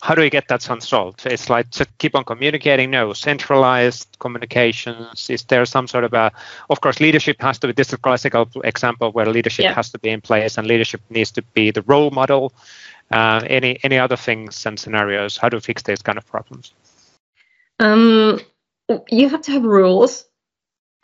how 0.00 0.14
do 0.14 0.22
you 0.22 0.30
get 0.30 0.48
that 0.48 0.62
solved? 0.62 1.26
It's 1.26 1.50
like 1.50 1.70
to 1.72 1.86
keep 1.98 2.14
on 2.14 2.24
communicating. 2.24 2.90
No, 2.90 3.12
centralized 3.12 4.16
communications. 4.18 5.28
Is 5.28 5.44
there 5.44 5.66
some 5.66 5.86
sort 5.86 6.04
of 6.04 6.14
a, 6.14 6.32
of 6.70 6.80
course, 6.80 7.00
leadership 7.00 7.40
has 7.40 7.58
to 7.58 7.66
be, 7.66 7.74
this 7.74 7.88
is 7.88 7.94
a 7.94 7.98
classical 7.98 8.48
example 8.64 9.12
where 9.12 9.26
leadership 9.26 9.64
Yeah. 9.64 9.74
has 9.74 9.90
to 9.90 9.98
be 9.98 10.08
in 10.08 10.20
place 10.20 10.56
and 10.56 10.66
leadership 10.66 11.02
needs 11.10 11.30
to 11.32 11.42
be 11.42 11.70
the 11.70 11.82
role 11.82 12.10
model. 12.10 12.52
Uh, 13.10 13.42
any 13.46 13.78
any 13.84 13.98
other 13.98 14.16
things 14.16 14.64
and 14.64 14.80
scenarios? 14.80 15.36
How 15.36 15.50
to 15.50 15.60
fix 15.60 15.82
these 15.82 16.00
kind 16.00 16.16
of 16.16 16.26
problems? 16.26 16.72
Um, 17.78 18.40
you 19.10 19.28
have 19.28 19.42
to 19.42 19.52
have 19.52 19.62
rules, 19.62 20.24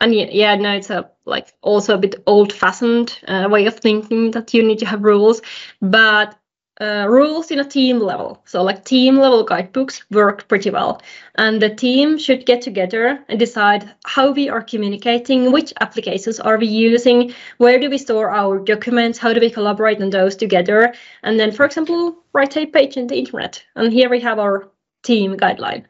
and 0.01 0.13
yeah, 0.13 0.55
no, 0.55 0.73
it's 0.73 0.89
a 0.89 1.09
like 1.25 1.53
also 1.61 1.93
a 1.93 1.97
bit 1.97 2.15
old-fashioned 2.25 3.19
uh, 3.27 3.47
way 3.49 3.67
of 3.67 3.79
thinking 3.79 4.31
that 4.31 4.53
you 4.53 4.63
need 4.63 4.79
to 4.79 4.85
have 4.85 5.03
rules, 5.03 5.41
but 5.81 6.35
uh, 6.81 7.05
rules 7.07 7.51
in 7.51 7.59
a 7.59 7.63
team 7.63 7.99
level. 7.99 8.41
So 8.45 8.63
like 8.63 8.83
team 8.83 9.17
level 9.17 9.43
guidebooks 9.43 10.03
work 10.09 10.47
pretty 10.47 10.71
well, 10.71 10.99
and 11.35 11.61
the 11.61 11.69
team 11.69 12.17
should 12.17 12.45
get 12.45 12.61
together 12.61 13.23
and 13.29 13.39
decide 13.39 13.93
how 14.05 14.31
we 14.31 14.49
are 14.49 14.63
communicating, 14.63 15.51
which 15.51 15.73
applications 15.79 16.39
are 16.39 16.57
we 16.57 16.67
using, 16.67 17.33
where 17.57 17.79
do 17.79 17.89
we 17.89 17.97
store 17.99 18.31
our 18.31 18.57
documents, 18.59 19.19
how 19.19 19.31
do 19.31 19.39
we 19.39 19.51
collaborate 19.51 20.01
on 20.01 20.09
those 20.09 20.35
together, 20.35 20.93
and 21.23 21.39
then, 21.39 21.51
for 21.51 21.65
example, 21.65 22.15
write 22.33 22.57
a 22.57 22.65
page 22.65 22.97
in 22.97 23.07
the 23.07 23.15
intranet, 23.15 23.61
and 23.75 23.93
here 23.93 24.09
we 24.09 24.19
have 24.19 24.39
our 24.39 24.71
team 25.03 25.37
guideline. 25.37 25.85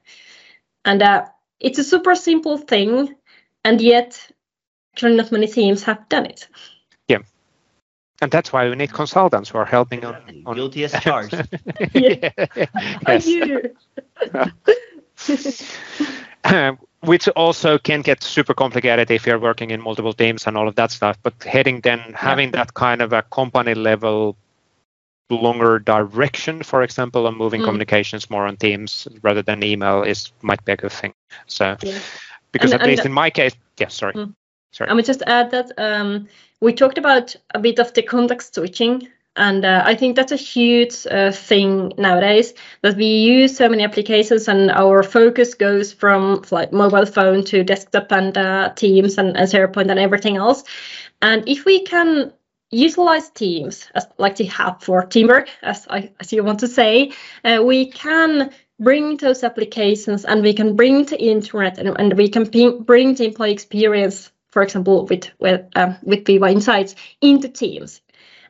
And 0.84 1.02
uh, 1.02 1.26
it's 1.60 1.80
a 1.80 1.84
super 1.84 2.16
simple 2.16 2.58
thing, 2.58 3.16
and 3.66 3.82
yet 3.82 4.32
actually 4.94 5.16
not 5.16 5.32
many 5.32 5.48
teams 5.48 5.84
have 5.84 6.08
done 6.10 6.26
it. 6.26 6.48
Yeah. 7.08 7.20
And 8.22 8.32
that's 8.32 8.54
why 8.54 8.70
we 8.70 8.76
need 8.76 8.94
consultants 8.94 9.50
who 9.50 9.58
are 9.58 9.66
helping 9.66 10.06
on. 10.06 10.16
Exactly. 10.16 10.44
on 10.46 10.56
Guilty 10.56 10.84
as 10.84 10.92
charged. 11.02 11.34
Yeah. 11.94 12.30
Are 13.06 13.14
yes. 13.14 13.28
you? 13.28 13.76
which 17.02 17.28
also 17.30 17.78
can 17.80 18.02
get 18.02 18.24
super 18.24 18.54
complicated 18.54 19.10
if 19.10 19.26
you're 19.26 19.40
working 19.40 19.72
in 19.72 19.82
multiple 19.82 20.14
teams 20.14 20.46
and 20.46 20.56
all 20.58 20.68
of 20.68 20.76
that 20.76 20.92
stuff. 20.92 21.18
But 21.24 21.44
heading 21.44 21.82
then 21.82 22.00
having 22.16 22.52
that 22.52 22.74
kind 22.76 23.02
of 23.02 23.14
a 23.14 23.24
company 23.24 23.74
level 23.74 24.36
longer 25.30 25.80
direction, 25.80 26.62
for 26.62 26.84
example, 26.84 27.26
and 27.28 27.38
moving 27.38 27.62
Mm. 27.62 27.66
communications 27.66 28.30
more 28.30 28.46
on 28.46 28.58
Teams 28.58 29.08
rather 29.22 29.42
than 29.42 29.64
email 29.64 30.04
is 30.04 30.32
might 30.42 30.64
be 30.66 30.74
a 30.74 30.78
good 30.78 30.92
thing. 30.92 31.14
So 31.48 31.78
Yeah. 31.82 32.00
Because 32.52 32.72
And- 32.72 32.82
at 32.82 32.82
and 32.82 32.92
least 32.92 33.06
in 33.06 33.14
my 33.14 33.30
case, 33.30 33.56
yeah, 33.80 33.90
sorry. 33.90 34.14
Mm. 34.14 34.34
Sorry. 34.74 34.90
I 34.90 34.94
would 34.94 35.06
just 35.06 35.22
add 35.28 35.52
that 35.52 35.72
um, 35.78 36.28
we 36.62 36.74
talked 36.74 36.98
about 36.98 37.36
a 37.54 37.60
bit 37.60 37.80
of 37.80 37.94
the 37.94 38.02
context 38.02 38.56
switching 38.56 39.08
And 39.38 39.64
uh, 39.64 39.82
I 39.86 39.96
think 39.96 40.16
that's 40.18 40.34
a 40.34 40.36
huge 40.36 41.08
uh, 41.10 41.32
thing 41.32 41.94
nowadays 41.98 42.54
that 42.82 42.98
we 42.98 43.06
use 43.06 43.56
so 43.56 43.70
many 43.70 43.84
applications 43.84 44.48
and 44.50 44.70
our 44.72 45.04
focus 45.04 45.54
goes 45.54 45.94
from 45.94 46.44
like 46.52 46.74
mobile 46.74 47.06
phone 47.06 47.44
to 47.46 47.64
desktop 47.64 48.12
and 48.12 48.38
uh, 48.38 48.74
Teams 48.76 49.18
and, 49.18 49.38
and 49.38 49.50
SharePoint 49.50 49.90
and 49.90 50.00
everything 50.00 50.36
else. 50.36 50.64
And 51.22 51.48
if 51.48 51.64
we 51.66 51.84
can 51.86 52.34
utilize 52.72 53.30
Teams 53.30 53.88
as 53.96 54.06
like 54.18 54.36
the 54.36 54.46
hub 54.46 54.82
for 54.82 55.06
teamwork, 55.06 55.48
as 55.64 55.88
I 55.90 56.12
as 56.20 56.34
you 56.34 56.44
want 56.44 56.60
to 56.60 56.68
say, 56.68 57.12
uh, 57.46 57.64
we 57.64 57.86
can 57.86 58.52
bring 58.82 59.18
those 59.18 59.44
applications 59.44 60.26
and 60.26 60.42
we 60.42 60.54
can 60.54 60.76
bring 60.76 61.06
the 61.06 61.18
intranet 61.18 61.78
and, 61.78 61.96
and 62.00 62.18
we 62.18 62.28
can 62.28 62.44
bring 62.84 63.14
the 63.14 63.26
employee 63.26 63.52
experience, 63.52 64.32
for 64.50 64.64
example, 64.64 65.06
with 65.06 65.30
with 65.40 65.62
um, 65.76 65.96
with 66.04 66.26
Viva 66.26 66.48
Insights 66.48 66.96
into 67.22 67.48
Teams. 67.48 68.02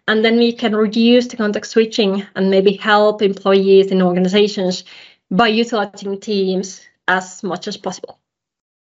And 0.08 0.26
then 0.26 0.38
we 0.38 0.54
can 0.54 0.76
reduce 0.76 1.28
the 1.28 1.38
context 1.38 1.72
switching 1.72 2.26
and 2.36 2.50
maybe 2.50 2.74
help 2.74 3.22
employees 3.22 3.92
in 3.92 4.02
organizations 4.02 4.84
by 5.30 5.48
utilizing 5.48 6.20
Teams 6.20 6.82
as 7.08 7.44
much 7.44 7.68
as 7.68 7.78
possible. 7.78 8.18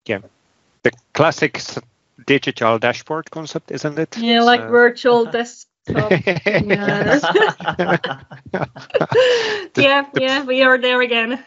Yeah, 0.05 0.19
the 0.83 0.91
classic 1.13 1.61
digital 2.25 2.79
dashboard 2.79 3.29
concept, 3.31 3.71
isn't 3.71 3.99
it? 3.99 4.17
Yeah, 4.17 4.41
like 4.43 4.61
so. 4.61 4.69
virtual 4.69 5.25
desktop. 5.37 5.68
Yeah. 5.89 7.19
yeah, 9.75 10.05
yeah, 10.15 10.43
we 10.43 10.61
are 10.61 10.77
there 10.77 11.01
again. 11.01 11.43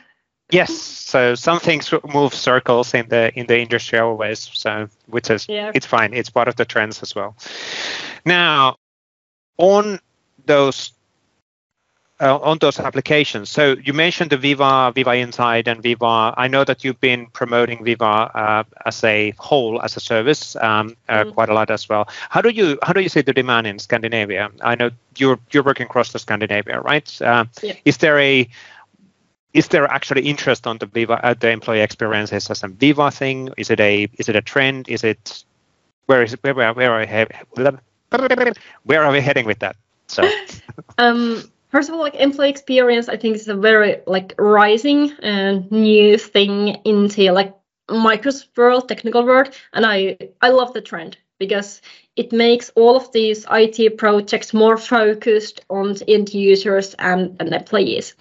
Yes, 0.50 0.74
so 0.74 1.34
some 1.34 1.60
things 1.60 1.92
move 2.12 2.34
circles 2.34 2.92
in 2.92 3.08
the 3.08 3.32
in 3.38 3.46
the 3.46 3.58
industrial 3.58 4.16
ways, 4.16 4.50
so 4.52 4.88
which 5.06 5.30
is 5.30 5.46
yeah. 5.48 5.72
it's 5.74 5.86
fine. 5.86 6.12
It's 6.12 6.28
part 6.28 6.48
of 6.48 6.56
the 6.56 6.66
trends 6.66 7.02
as 7.02 7.14
well. 7.14 7.34
Now, 8.26 8.76
on 9.56 9.98
those 10.44 10.92
uh, 12.22 12.38
on 12.38 12.58
those 12.58 12.78
applications. 12.78 13.50
So 13.50 13.76
you 13.82 13.92
mentioned 13.92 14.30
the 14.30 14.36
Viva 14.36 14.92
Viva 14.94 15.16
Insight 15.16 15.66
and 15.66 15.82
Viva. 15.82 16.32
I 16.36 16.46
know 16.46 16.64
that 16.64 16.84
you've 16.84 17.00
been 17.00 17.26
promoting 17.26 17.84
Viva 17.84 18.04
uh, 18.04 18.64
as 18.86 19.02
a 19.02 19.34
whole 19.38 19.82
as 19.82 19.96
a 19.96 20.00
service 20.00 20.54
um, 20.56 20.96
uh, 21.08 21.24
mm. 21.24 21.34
quite 21.34 21.48
a 21.48 21.54
lot 21.54 21.70
as 21.70 21.88
well. 21.88 22.08
How 22.30 22.40
do 22.40 22.50
you 22.50 22.78
how 22.82 22.92
do 22.92 23.00
you 23.00 23.08
see 23.08 23.22
the 23.22 23.32
demand 23.32 23.66
in 23.66 23.78
Scandinavia? 23.78 24.50
I 24.60 24.76
know 24.76 24.90
you're 25.16 25.38
you're 25.50 25.64
working 25.64 25.86
across 25.86 26.12
the 26.12 26.18
Scandinavia, 26.18 26.80
right? 26.80 27.20
Uh, 27.20 27.44
yeah. 27.60 27.74
Is 27.84 27.98
there 27.98 28.18
a 28.18 28.48
is 29.52 29.68
there 29.68 29.86
actually 29.86 30.22
interest 30.22 30.66
on 30.66 30.78
the 30.78 30.86
Viva 30.86 31.24
uh, 31.26 31.34
the 31.34 31.50
employee 31.50 31.80
experiences 31.80 32.48
as 32.50 32.62
a 32.62 32.68
Viva 32.68 33.10
thing? 33.10 33.50
Is 33.56 33.68
it 33.70 33.80
a 33.80 34.08
is 34.18 34.28
it 34.28 34.36
a 34.36 34.42
trend? 34.42 34.88
Is 34.88 35.02
it 35.02 35.44
where 36.06 36.22
is 36.22 36.34
it, 36.34 36.40
where 36.42 36.54
where, 36.54 36.72
where 36.72 36.92
are 36.92 37.00
we, 37.56 37.78
where 38.84 39.02
are 39.02 39.12
we 39.12 39.20
heading 39.20 39.46
with 39.46 39.58
that? 39.58 39.74
So. 40.06 40.22
um 40.98 41.50
first 41.72 41.88
of 41.88 41.94
all 41.94 42.00
like 42.00 42.14
employee 42.14 42.50
experience 42.50 43.08
i 43.08 43.16
think 43.16 43.34
is 43.34 43.48
a 43.48 43.56
very 43.56 43.96
like 44.06 44.34
rising 44.38 45.10
and 45.22 45.70
new 45.72 46.16
thing 46.16 46.76
into 46.84 47.32
like 47.32 47.54
microsoft 47.92 48.56
world 48.56 48.88
technical 48.88 49.24
world. 49.24 49.50
And 49.72 49.84
i 49.86 50.16
i 50.40 50.48
love 50.48 50.72
the 50.72 50.80
trend 50.80 51.16
because 51.38 51.82
it 52.16 52.32
makes 52.32 52.70
all 52.76 52.96
of 52.96 53.10
these 53.12 53.46
it 53.50 53.98
projects 53.98 54.54
more 54.54 54.76
focused 54.76 55.60
on 55.70 55.96
end 56.08 56.32
users 56.34 56.94
and, 56.98 57.36
and 57.40 57.52
employees. 57.52 58.14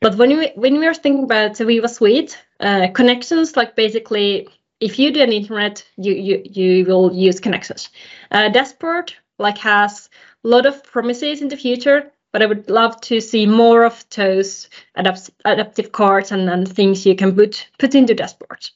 But 0.00 0.16
when 0.16 0.36
we 0.38 0.52
when 0.54 0.78
we 0.78 0.86
are 0.86 0.94
thinking 0.94 1.24
about 1.24 1.58
Viva 1.58 1.88
Suite, 1.88 2.38
uh, 2.60 2.88
connections 2.94 3.56
like 3.56 3.76
basically 3.76 4.48
if 4.80 4.98
you 4.98 5.10
do 5.10 5.22
an 5.22 5.30
intranet, 5.30 5.84
you 5.96 6.12
you 6.14 6.42
you 6.44 6.84
will 6.84 7.12
use 7.14 7.40
connections. 7.40 7.88
Uh, 8.30 8.48
Dashboard 8.48 9.12
like 9.38 9.58
has 9.58 10.08
a 10.44 10.48
lot 10.48 10.66
of 10.66 10.82
promises 10.84 11.42
in 11.42 11.48
the 11.48 11.56
future, 11.56 12.10
but 12.36 12.42
I 12.42 12.46
would 12.46 12.68
love 12.68 13.00
to 13.00 13.18
see 13.18 13.46
more 13.46 13.84
of 13.84 14.04
those 14.14 14.68
adapt- 14.94 15.30
adaptive 15.46 15.90
cards 15.90 16.32
and, 16.32 16.50
and 16.50 16.68
things 16.68 17.06
you 17.06 17.16
can 17.16 17.34
put 17.34 17.66
put 17.78 17.94
into 17.94 18.14
dashboards. 18.14 18.72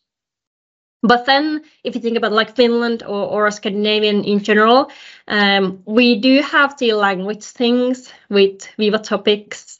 But 1.02 1.26
then, 1.26 1.60
if 1.84 1.94
you 1.94 2.00
think 2.00 2.16
about 2.16 2.32
like 2.32 2.56
Finland 2.56 3.02
or, 3.02 3.26
or 3.28 3.50
Scandinavian 3.50 4.24
in 4.24 4.38
general, 4.42 4.90
um, 5.28 5.82
we 5.84 6.18
do 6.20 6.40
have 6.40 6.78
the 6.78 6.94
language 6.94 7.44
things 7.44 8.10
with 8.30 8.66
Viva 8.78 8.98
Topics. 8.98 9.78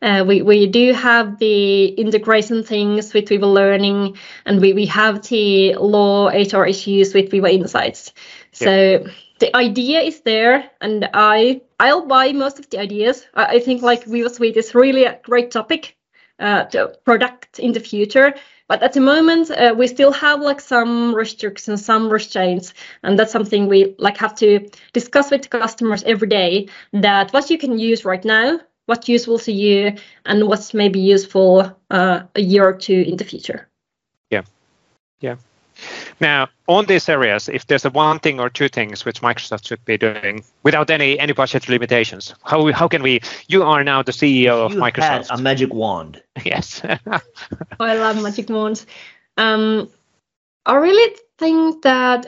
Uh, 0.00 0.24
we, 0.24 0.42
we 0.42 0.68
do 0.68 0.92
have 0.92 1.40
the 1.40 1.86
integration 1.86 2.62
things 2.62 3.12
with 3.12 3.28
Viva 3.28 3.46
Learning, 3.46 4.16
and 4.44 4.60
we, 4.60 4.72
we 4.72 4.86
have 4.86 5.26
the 5.26 5.74
law 5.74 6.28
HR 6.28 6.64
issues 6.64 7.12
with 7.12 7.32
Viva 7.32 7.50
Insights. 7.52 8.12
So 8.52 9.04
the 9.38 9.54
idea 9.56 10.00
is 10.00 10.20
there, 10.20 10.70
and 10.80 11.08
I 11.12 11.60
I'll 11.78 12.06
buy 12.06 12.32
most 12.32 12.58
of 12.58 12.70
the 12.70 12.78
ideas. 12.78 13.26
I, 13.34 13.56
I 13.56 13.58
think 13.60 13.82
like 13.82 14.04
Viva 14.04 14.30
Suite 14.30 14.56
is 14.56 14.74
really 14.74 15.04
a 15.04 15.18
great 15.22 15.50
topic 15.50 15.96
uh, 16.38 16.64
to 16.64 16.92
product 17.04 17.58
in 17.58 17.72
the 17.72 17.80
future. 17.80 18.34
But 18.68 18.82
at 18.82 18.94
the 18.94 19.00
moment, 19.00 19.50
uh, 19.50 19.74
we 19.76 19.86
still 19.86 20.12
have 20.12 20.40
like 20.40 20.60
some 20.60 21.14
restrictions, 21.14 21.84
some 21.84 22.10
restraints, 22.10 22.74
and 23.04 23.18
that's 23.18 23.30
something 23.30 23.68
we 23.68 23.94
like 23.98 24.16
have 24.16 24.34
to 24.36 24.68
discuss 24.92 25.30
with 25.30 25.48
customers 25.50 26.02
every 26.02 26.28
day. 26.28 26.68
That 26.92 27.32
what 27.32 27.48
you 27.48 27.58
can 27.58 27.78
use 27.78 28.04
right 28.04 28.24
now, 28.24 28.58
what's 28.86 29.08
useful 29.08 29.38
to 29.40 29.52
you, 29.52 29.94
and 30.24 30.48
what's 30.48 30.74
maybe 30.74 30.98
useful 30.98 31.76
uh, 31.90 32.22
a 32.34 32.40
year 32.40 32.64
or 32.66 32.72
two 32.72 33.04
in 33.06 33.16
the 33.16 33.24
future. 33.24 33.68
Yeah, 34.30 34.42
yeah. 35.20 35.36
Now, 36.20 36.48
on 36.66 36.86
these 36.86 37.08
areas, 37.08 37.48
if 37.48 37.66
there's 37.66 37.84
a 37.84 37.90
one 37.90 38.18
thing 38.18 38.40
or 38.40 38.50
two 38.50 38.68
things 38.68 39.04
which 39.04 39.20
Microsoft 39.20 39.66
should 39.66 39.84
be 39.84 39.98
doing 39.98 40.44
without 40.62 40.90
any 40.90 41.18
any 41.18 41.32
budget 41.32 41.68
limitations, 41.68 42.34
how 42.44 42.72
how 42.72 42.88
can 42.88 43.02
we? 43.02 43.20
You 43.48 43.62
are 43.62 43.84
now 43.84 44.02
the 44.02 44.12
CEO 44.12 44.64
of 44.64 44.72
you 44.72 44.80
Microsoft. 44.80 45.28
Had 45.28 45.38
a 45.38 45.42
magic 45.42 45.72
wand. 45.72 46.22
Yes. 46.44 46.82
oh, 46.84 47.20
I 47.80 47.94
love 47.94 48.22
magic 48.22 48.48
wands. 48.48 48.86
Um, 49.36 49.90
I 50.64 50.76
really 50.76 51.16
think 51.38 51.82
that 51.82 52.26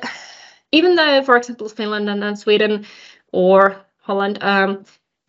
even 0.72 0.96
though, 0.96 1.22
for 1.22 1.36
example, 1.36 1.68
Finland 1.68 2.08
and, 2.08 2.24
and 2.24 2.38
Sweden 2.38 2.86
or 3.32 3.76
Holland 4.00 4.38
um, 4.42 4.84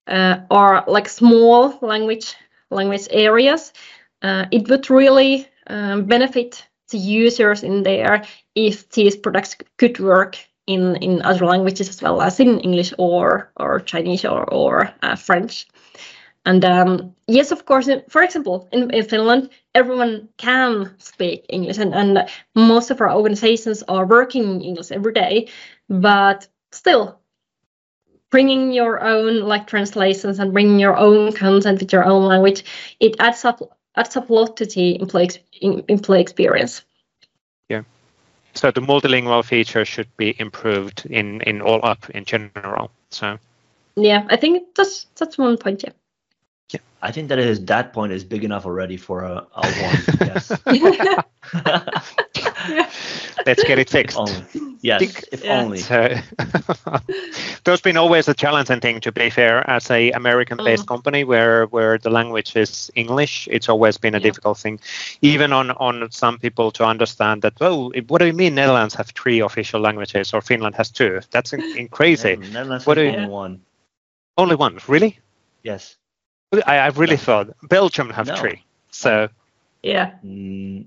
uh, 0.07 0.39
are 0.49 0.83
like 0.87 1.09
small 1.09 1.77
language 1.81 2.35
language 2.71 3.07
areas, 3.11 3.73
uh, 4.21 4.45
it 4.51 4.67
would 4.69 4.89
really 4.89 5.47
um, 5.67 6.05
benefit 6.05 6.65
the 6.89 6.97
users 6.97 7.63
in 7.63 7.83
there 7.83 8.23
if 8.55 8.89
these 8.89 9.15
products 9.15 9.55
could 9.77 9.99
work 9.99 10.37
in, 10.67 10.95
in 10.97 11.21
other 11.23 11.45
languages 11.45 11.89
as 11.89 12.01
well 12.01 12.21
as 12.21 12.39
in 12.39 12.59
English 12.59 12.93
or 12.97 13.51
or 13.57 13.79
Chinese 13.79 14.23
or 14.25 14.43
or 14.53 14.93
uh, 15.01 15.15
French. 15.15 15.67
And 16.45 16.63
um, 16.63 17.15
yes, 17.27 17.51
of 17.51 17.65
course, 17.65 17.89
for 18.07 18.23
example, 18.23 18.69
in, 18.71 18.89
in 18.91 19.03
Finland, 19.03 19.49
everyone 19.75 20.29
can 20.37 20.95
speak 20.97 21.45
English, 21.49 21.77
and, 21.77 21.93
and 21.93 22.29
most 22.55 22.91
of 22.91 23.01
our 23.01 23.11
organizations 23.11 23.83
are 23.83 24.05
working 24.05 24.43
in 24.43 24.61
English 24.61 24.91
every 24.91 25.13
day. 25.13 25.49
But 25.89 26.47
still, 26.71 27.19
bringing 28.29 28.71
your 28.71 29.01
own 29.01 29.41
like 29.41 29.67
translations 29.67 30.39
and 30.39 30.53
bringing 30.53 30.79
your 30.79 30.97
own 30.97 31.33
content 31.33 31.79
with 31.81 31.91
your 31.91 32.05
own 32.05 32.25
language, 32.25 32.63
it 32.99 33.15
adds 33.19 33.43
up 33.43 33.59
up 34.17 34.29
a 34.29 34.33
lot 34.33 34.57
to 34.57 34.65
the 34.65 34.99
employee, 34.99 35.29
employee 35.61 36.21
experience. 36.21 36.83
Yeah. 37.69 37.83
So 38.53 38.71
the 38.71 38.81
multilingual 38.81 39.43
feature 39.43 39.85
should 39.85 40.07
be 40.17 40.35
improved 40.39 41.05
in, 41.05 41.41
in 41.41 41.61
all 41.61 41.79
up 41.83 42.09
in 42.09 42.25
general. 42.25 42.91
So 43.09 43.37
yeah, 43.95 44.25
I 44.29 44.37
think 44.37 44.75
that's 44.75 45.07
that's 45.15 45.37
one 45.37 45.57
point. 45.57 45.83
Yeah. 45.83 45.91
Yeah. 46.71 46.79
I 47.01 47.11
think 47.11 47.29
that 47.29 47.39
is 47.39 47.63
that 47.65 47.93
point 47.93 48.11
is 48.11 48.23
big 48.23 48.43
enough 48.43 48.65
already 48.65 48.97
for 48.97 49.23
a, 49.23 49.45
a 49.55 49.71
one. 49.71 49.97
yes. 50.21 50.51
Let's 53.45 53.63
get 53.63 53.79
it 53.79 53.89
fixed. 53.89 54.17
If 54.17 54.19
only. 54.19 54.77
Yes, 54.81 54.99
think, 54.99 55.25
if 55.31 55.43
yeah. 55.43 55.61
only. 55.61 55.79
So, 55.79 56.15
there's 57.63 57.81
been 57.81 57.97
always 57.97 58.27
a 58.27 58.33
challenging 58.33 58.79
thing, 58.79 58.99
to 59.01 59.11
be 59.11 59.29
fair, 59.29 59.67
as 59.69 59.89
a 59.89 60.11
American-based 60.11 60.83
mm. 60.83 60.87
company 60.87 61.23
where 61.23 61.65
where 61.67 61.97
the 61.97 62.09
language 62.09 62.55
is 62.55 62.91
English. 62.95 63.47
It's 63.51 63.69
always 63.69 63.97
been 63.97 64.13
a 64.13 64.19
yeah. 64.19 64.23
difficult 64.23 64.57
thing, 64.57 64.79
even 65.21 65.53
on 65.53 65.71
on 65.71 66.11
some 66.11 66.37
people 66.37 66.71
to 66.71 66.85
understand 66.85 67.41
that. 67.41 67.59
Well, 67.59 67.91
what 68.07 68.19
do 68.19 68.25
you 68.25 68.33
mean 68.33 68.55
Netherlands 68.55 68.95
have 68.95 69.09
three 69.09 69.39
official 69.39 69.81
languages 69.81 70.33
or 70.33 70.41
Finland 70.41 70.75
has 70.75 70.91
two? 70.91 71.21
That's 71.31 71.53
in, 71.53 71.61
in 71.77 71.87
crazy. 71.87 72.37
Yeah, 72.39 72.49
Netherlands 72.49 72.85
what 72.85 72.95
do 72.95 73.03
you, 73.03 73.11
only 73.11 73.27
one. 73.27 73.61
Only 74.37 74.55
one, 74.55 74.79
really? 74.87 75.19
Yes. 75.63 75.97
I, 76.65 76.77
I 76.77 76.87
really 76.89 77.17
thought 77.17 77.49
Belgium 77.63 78.09
have 78.09 78.27
no. 78.27 78.35
three. 78.35 78.63
So. 78.91 79.29
Yeah. 79.83 80.13
Mm, 80.25 80.85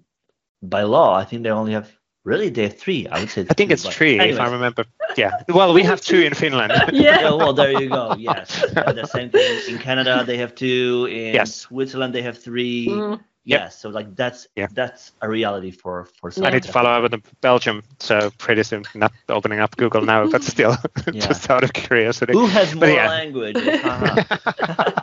by 0.62 0.82
law, 0.82 1.14
I 1.16 1.24
think 1.24 1.42
they 1.42 1.50
only 1.50 1.72
have 1.72 1.90
Really, 2.24 2.50
they 2.50 2.62
have 2.64 2.78
three. 2.78 3.08
I 3.08 3.18
would 3.20 3.30
say. 3.30 3.46
I 3.50 3.54
think 3.54 3.72
it's 3.72 3.84
three, 3.84 4.18
anyways. 4.18 4.36
if 4.36 4.40
I 4.40 4.48
remember. 4.48 4.84
Yeah. 5.16 5.42
Well, 5.48 5.74
we 5.74 5.82
have 5.82 6.00
two 6.00 6.20
in 6.20 6.34
Finland. 6.34 6.72
yeah. 6.92 7.20
yeah. 7.20 7.34
Well, 7.34 7.52
there 7.52 7.72
you 7.82 7.88
go. 7.88 8.14
Yes. 8.16 8.60
the 8.74 9.06
same 9.06 9.30
thing 9.30 9.60
in 9.68 9.78
Canada. 9.78 10.22
They 10.24 10.36
have 10.36 10.54
two. 10.54 11.08
In 11.10 11.34
yes. 11.34 11.54
Switzerland, 11.54 12.14
they 12.14 12.22
have 12.22 12.38
three. 12.38 12.86
Mm. 12.86 13.20
Yep. 13.44 13.60
Yes, 13.60 13.80
so 13.80 13.88
like 13.88 14.14
that's 14.14 14.46
Yeah. 14.54 14.68
that's 14.72 15.10
a 15.20 15.28
reality 15.28 15.72
for 15.72 16.06
for. 16.20 16.30
I 16.44 16.50
need 16.50 16.62
to 16.62 16.70
follow 16.70 16.90
up 16.90 17.10
with 17.10 17.20
Belgium, 17.40 17.82
so 17.98 18.30
pretty 18.38 18.62
soon. 18.62 18.84
Not 18.94 19.12
opening 19.28 19.58
up 19.58 19.76
Google 19.76 20.02
now, 20.02 20.28
but 20.30 20.44
still, 20.54 20.76
Yeah. 21.12 21.26
just 21.26 21.50
out 21.50 21.64
of 21.64 21.72
curiosity. 21.72 22.34
Who 22.34 22.46
has 22.46 22.72
more 22.72 22.88
yeah. 22.88 23.08
languages? 23.08 23.80
Haha. 23.80 25.01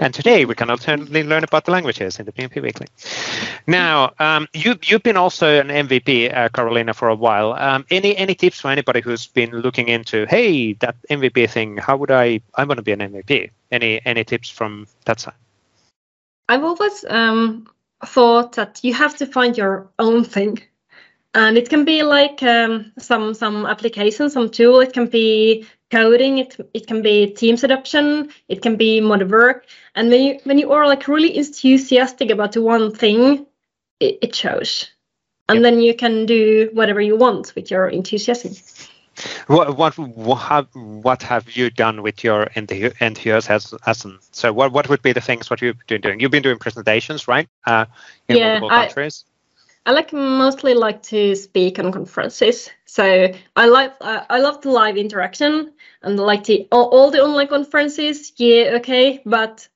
And 0.00 0.12
today 0.14 0.44
we 0.44 0.54
can 0.54 0.70
alternately 0.70 1.22
learn 1.22 1.44
about 1.44 1.64
the 1.64 1.72
languages 1.72 2.18
in 2.18 2.26
the 2.26 2.32
PnP 2.32 2.62
Weekly. 2.62 2.86
Now, 3.66 4.12
um, 4.18 4.48
you, 4.52 4.78
you've 4.82 5.02
been 5.02 5.16
also 5.16 5.60
an 5.60 5.68
MVP, 5.68 6.34
uh, 6.34 6.48
Karoliina, 6.48 6.94
for 6.94 7.08
a 7.08 7.14
while. 7.14 7.52
Um, 7.52 7.84
any 7.90 8.16
any 8.16 8.34
tips 8.34 8.60
for 8.60 8.70
anybody 8.70 9.00
who's 9.00 9.26
been 9.26 9.50
looking 9.50 9.88
into, 9.88 10.26
hey, 10.26 10.74
that 10.74 10.96
MVP 11.10 11.50
thing? 11.50 11.76
How 11.76 11.96
would 11.96 12.10
I? 12.10 12.40
I 12.54 12.64
want 12.64 12.78
to 12.78 12.82
be 12.82 12.92
an 12.92 13.00
MVP. 13.00 13.50
Any 13.70 14.00
any 14.04 14.24
tips 14.24 14.50
from 14.50 14.86
that 15.06 15.20
side? 15.20 15.34
I've 16.48 16.62
always 16.62 17.04
um, 17.08 17.66
thought 18.04 18.52
that 18.52 18.80
you 18.82 18.92
have 18.94 19.16
to 19.16 19.26
find 19.26 19.56
your 19.56 19.88
own 19.98 20.24
thing, 20.24 20.60
and 21.32 21.56
it 21.56 21.70
can 21.70 21.84
be 21.84 22.02
like 22.02 22.42
um, 22.42 22.92
some 22.98 23.34
some 23.34 23.66
application, 23.66 24.30
some 24.30 24.50
tool. 24.50 24.80
It 24.80 24.92
can 24.92 25.06
be 25.06 25.66
coding. 25.94 26.38
It 26.38 26.56
it 26.72 26.86
can 26.86 27.02
be 27.02 27.16
Teams 27.40 27.64
adoption. 27.64 28.30
It 28.48 28.62
can 28.62 28.76
be 28.76 29.00
modern 29.00 29.30
work. 29.30 29.66
And 29.94 30.10
when 30.10 30.22
you 30.26 30.38
when 30.44 30.58
you 30.58 30.72
are 30.72 30.86
like 30.92 31.08
really 31.08 31.36
enthusiastic 31.36 32.30
about 32.30 32.52
the 32.52 32.62
one 32.62 32.90
thing, 32.92 33.46
it, 34.00 34.18
it 34.22 34.34
shows, 34.34 34.90
and 35.48 35.56
Yep. 35.56 35.62
then 35.64 35.80
you 35.80 35.94
can 35.94 36.26
do 36.26 36.70
whatever 36.72 37.00
you 37.00 37.16
want 37.16 37.54
with 37.54 37.70
your 37.70 37.88
enthusiasm. 37.88 38.52
What 39.46 39.76
what 39.76 39.94
what 39.98 40.40
have, 40.50 40.66
what 40.74 41.22
have 41.22 41.56
you 41.56 41.70
done 41.70 42.02
with 42.02 42.24
your 42.24 42.48
enthusiasm? 42.56 44.18
So 44.32 44.52
what 44.52 44.72
what 44.72 44.88
would 44.88 45.02
be 45.02 45.12
the 45.12 45.20
things 45.20 45.50
what 45.50 45.62
you've 45.62 45.78
been 45.86 46.00
doing? 46.00 46.20
You've 46.20 46.32
been 46.32 46.42
doing 46.42 46.58
presentations, 46.58 47.28
right? 47.28 47.48
Uh, 47.66 47.84
in 48.28 48.36
Yeah, 48.38 48.58
multiple 48.58 48.70
I- 48.70 48.86
countries. 48.86 49.24
I 49.86 49.92
like 49.92 50.12
mostly 50.14 50.72
like 50.74 51.02
to 51.12 51.34
speak 51.36 51.78
on 51.78 51.92
conferences. 51.92 52.70
So 52.86 53.04
I 53.54 53.66
like 53.66 53.92
I, 54.00 54.24
I 54.30 54.38
love 54.40 54.62
the 54.62 54.70
live 54.70 54.96
interaction 54.96 55.73
and 56.04 56.18
like 56.18 56.44
the 56.44 56.68
all, 56.70 56.88
all 56.90 57.10
the 57.10 57.22
online 57.22 57.48
conferences. 57.48 58.32
Yeah, 58.36 58.76
okay, 58.76 59.22
but 59.24 59.68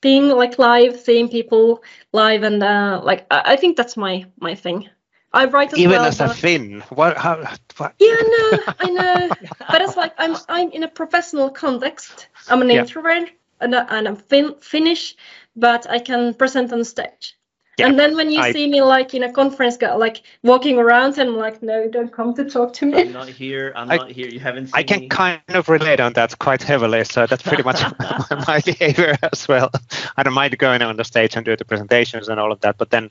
being 0.00 0.28
like 0.28 0.58
live, 0.58 1.00
seeing 1.00 1.28
people 1.28 1.82
live, 2.12 2.42
and 2.42 2.62
uh, 2.62 3.00
like 3.02 3.26
I, 3.30 3.52
I 3.52 3.56
think 3.56 3.76
that's 3.76 3.96
my 3.96 4.26
my 4.40 4.54
thing. 4.54 4.88
I 5.32 5.46
write 5.46 5.72
as 5.72 5.80
Even 5.80 5.96
well. 5.96 6.04
as 6.04 6.20
a 6.20 6.28
Finn, 6.28 6.80
what? 6.90 7.16
How? 7.16 7.36
What? 7.76 7.94
yeah, 7.98 8.22
no, 8.36 8.60
I 8.78 8.90
know, 8.90 9.30
but 9.70 9.82
it's 9.82 9.96
like 9.96 10.14
I'm 10.18 10.36
I'm 10.48 10.70
in 10.70 10.82
a 10.84 10.88
professional 10.88 11.50
context. 11.50 12.28
I'm 12.48 12.62
an 12.62 12.70
Yeah. 12.70 12.80
introvert 12.82 13.30
and, 13.60 13.74
and 13.74 14.08
I'm 14.08 14.16
fin- 14.16 14.56
Finnish, 14.60 15.16
but 15.56 15.88
I 15.90 15.98
can 15.98 16.34
present 16.34 16.72
on 16.72 16.84
stage. 16.84 17.36
Yeah, 17.76 17.86
and 17.88 17.98
then 17.98 18.14
when 18.14 18.30
you 18.30 18.40
I- 18.40 18.52
see 18.52 18.68
me 18.68 18.82
like 18.82 19.14
in 19.14 19.24
a 19.24 19.32
conference, 19.32 19.78
like 19.82 20.22
walking 20.42 20.78
around, 20.78 21.18
and 21.18 21.30
I'm 21.30 21.36
like, 21.36 21.60
no, 21.62 21.88
don't 21.88 22.12
come 22.12 22.32
to 22.34 22.44
talk 22.44 22.72
to 22.74 22.86
me. 22.86 23.00
I'm 23.00 23.12
not 23.12 23.28
here. 23.28 23.72
I'm 23.74 23.90
I- 23.90 23.96
not 23.96 24.10
here. 24.12 24.28
You 24.28 24.38
haven't 24.38 24.66
seen 24.66 24.74
I 24.74 24.82
can 24.84 25.00
me. 25.00 25.08
kind 25.08 25.40
of 25.48 25.68
relate 25.68 25.98
on 25.98 26.12
that 26.12 26.38
quite 26.38 26.62
heavily. 26.62 27.02
So 27.04 27.26
that's 27.26 27.42
pretty 27.42 27.64
much 27.64 27.82
my 28.46 28.60
behavior 28.64 29.16
as 29.32 29.48
well. 29.48 29.70
I 30.16 30.22
don't 30.22 30.34
mind 30.34 30.56
going 30.58 30.82
on 30.82 30.96
the 30.96 31.04
stage 31.04 31.34
and 31.36 31.44
do 31.44 31.56
the 31.56 31.64
presentations 31.64 32.28
and 32.28 32.38
all 32.38 32.52
of 32.52 32.60
that, 32.60 32.78
but 32.78 32.90
then 32.90 33.10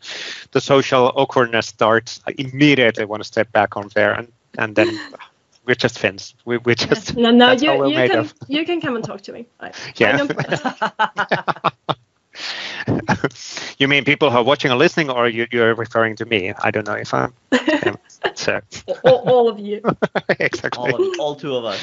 the 0.51 0.61
social 0.61 1.11
awkwardness 1.15 1.67
starts. 1.67 2.21
I 2.27 2.33
immediately 2.37 3.03
want 3.05 3.21
to 3.21 3.27
step 3.27 3.51
back 3.51 3.75
on 3.75 3.89
there, 3.95 4.13
and 4.13 4.31
and 4.57 4.75
then 4.75 4.97
we're 5.65 5.75
just 5.75 5.99
Finns. 5.99 6.35
We 6.45 6.57
we 6.59 6.75
just 6.75 7.17
no, 7.17 7.31
no, 7.31 7.47
that's 7.47 7.61
you 7.63 7.69
how 7.69 7.79
we're 7.79 7.87
you 7.87 7.95
made 7.97 8.11
can 8.11 8.19
of. 8.19 8.33
you 8.47 8.65
can 8.65 8.79
come 8.79 8.95
and 8.95 9.03
talk 9.03 9.21
to 9.23 9.33
me. 9.33 9.45
I, 9.59 9.71
Yeah. 9.97 10.25
I 12.87 12.91
don't 12.91 13.07
mind. 13.07 13.75
you 13.79 13.87
mean 13.87 14.03
people 14.03 14.29
who 14.31 14.37
are 14.37 14.43
watching 14.43 14.71
or 14.71 14.75
listening, 14.75 15.09
or 15.09 15.27
you, 15.27 15.47
you're 15.51 15.75
referring 15.75 16.15
to 16.17 16.25
me? 16.25 16.53
I 16.59 16.71
don't 16.71 16.87
know 16.87 16.93
if 16.93 17.13
I'm. 17.13 17.33
um, 17.85 17.97
so 18.35 18.61
all, 19.03 19.29
all 19.29 19.49
of 19.49 19.59
you. 19.59 19.81
exactly. 20.39 20.93
all, 20.93 20.95
of, 20.95 21.19
all 21.19 21.35
two 21.35 21.55
of 21.55 21.65
us. 21.65 21.79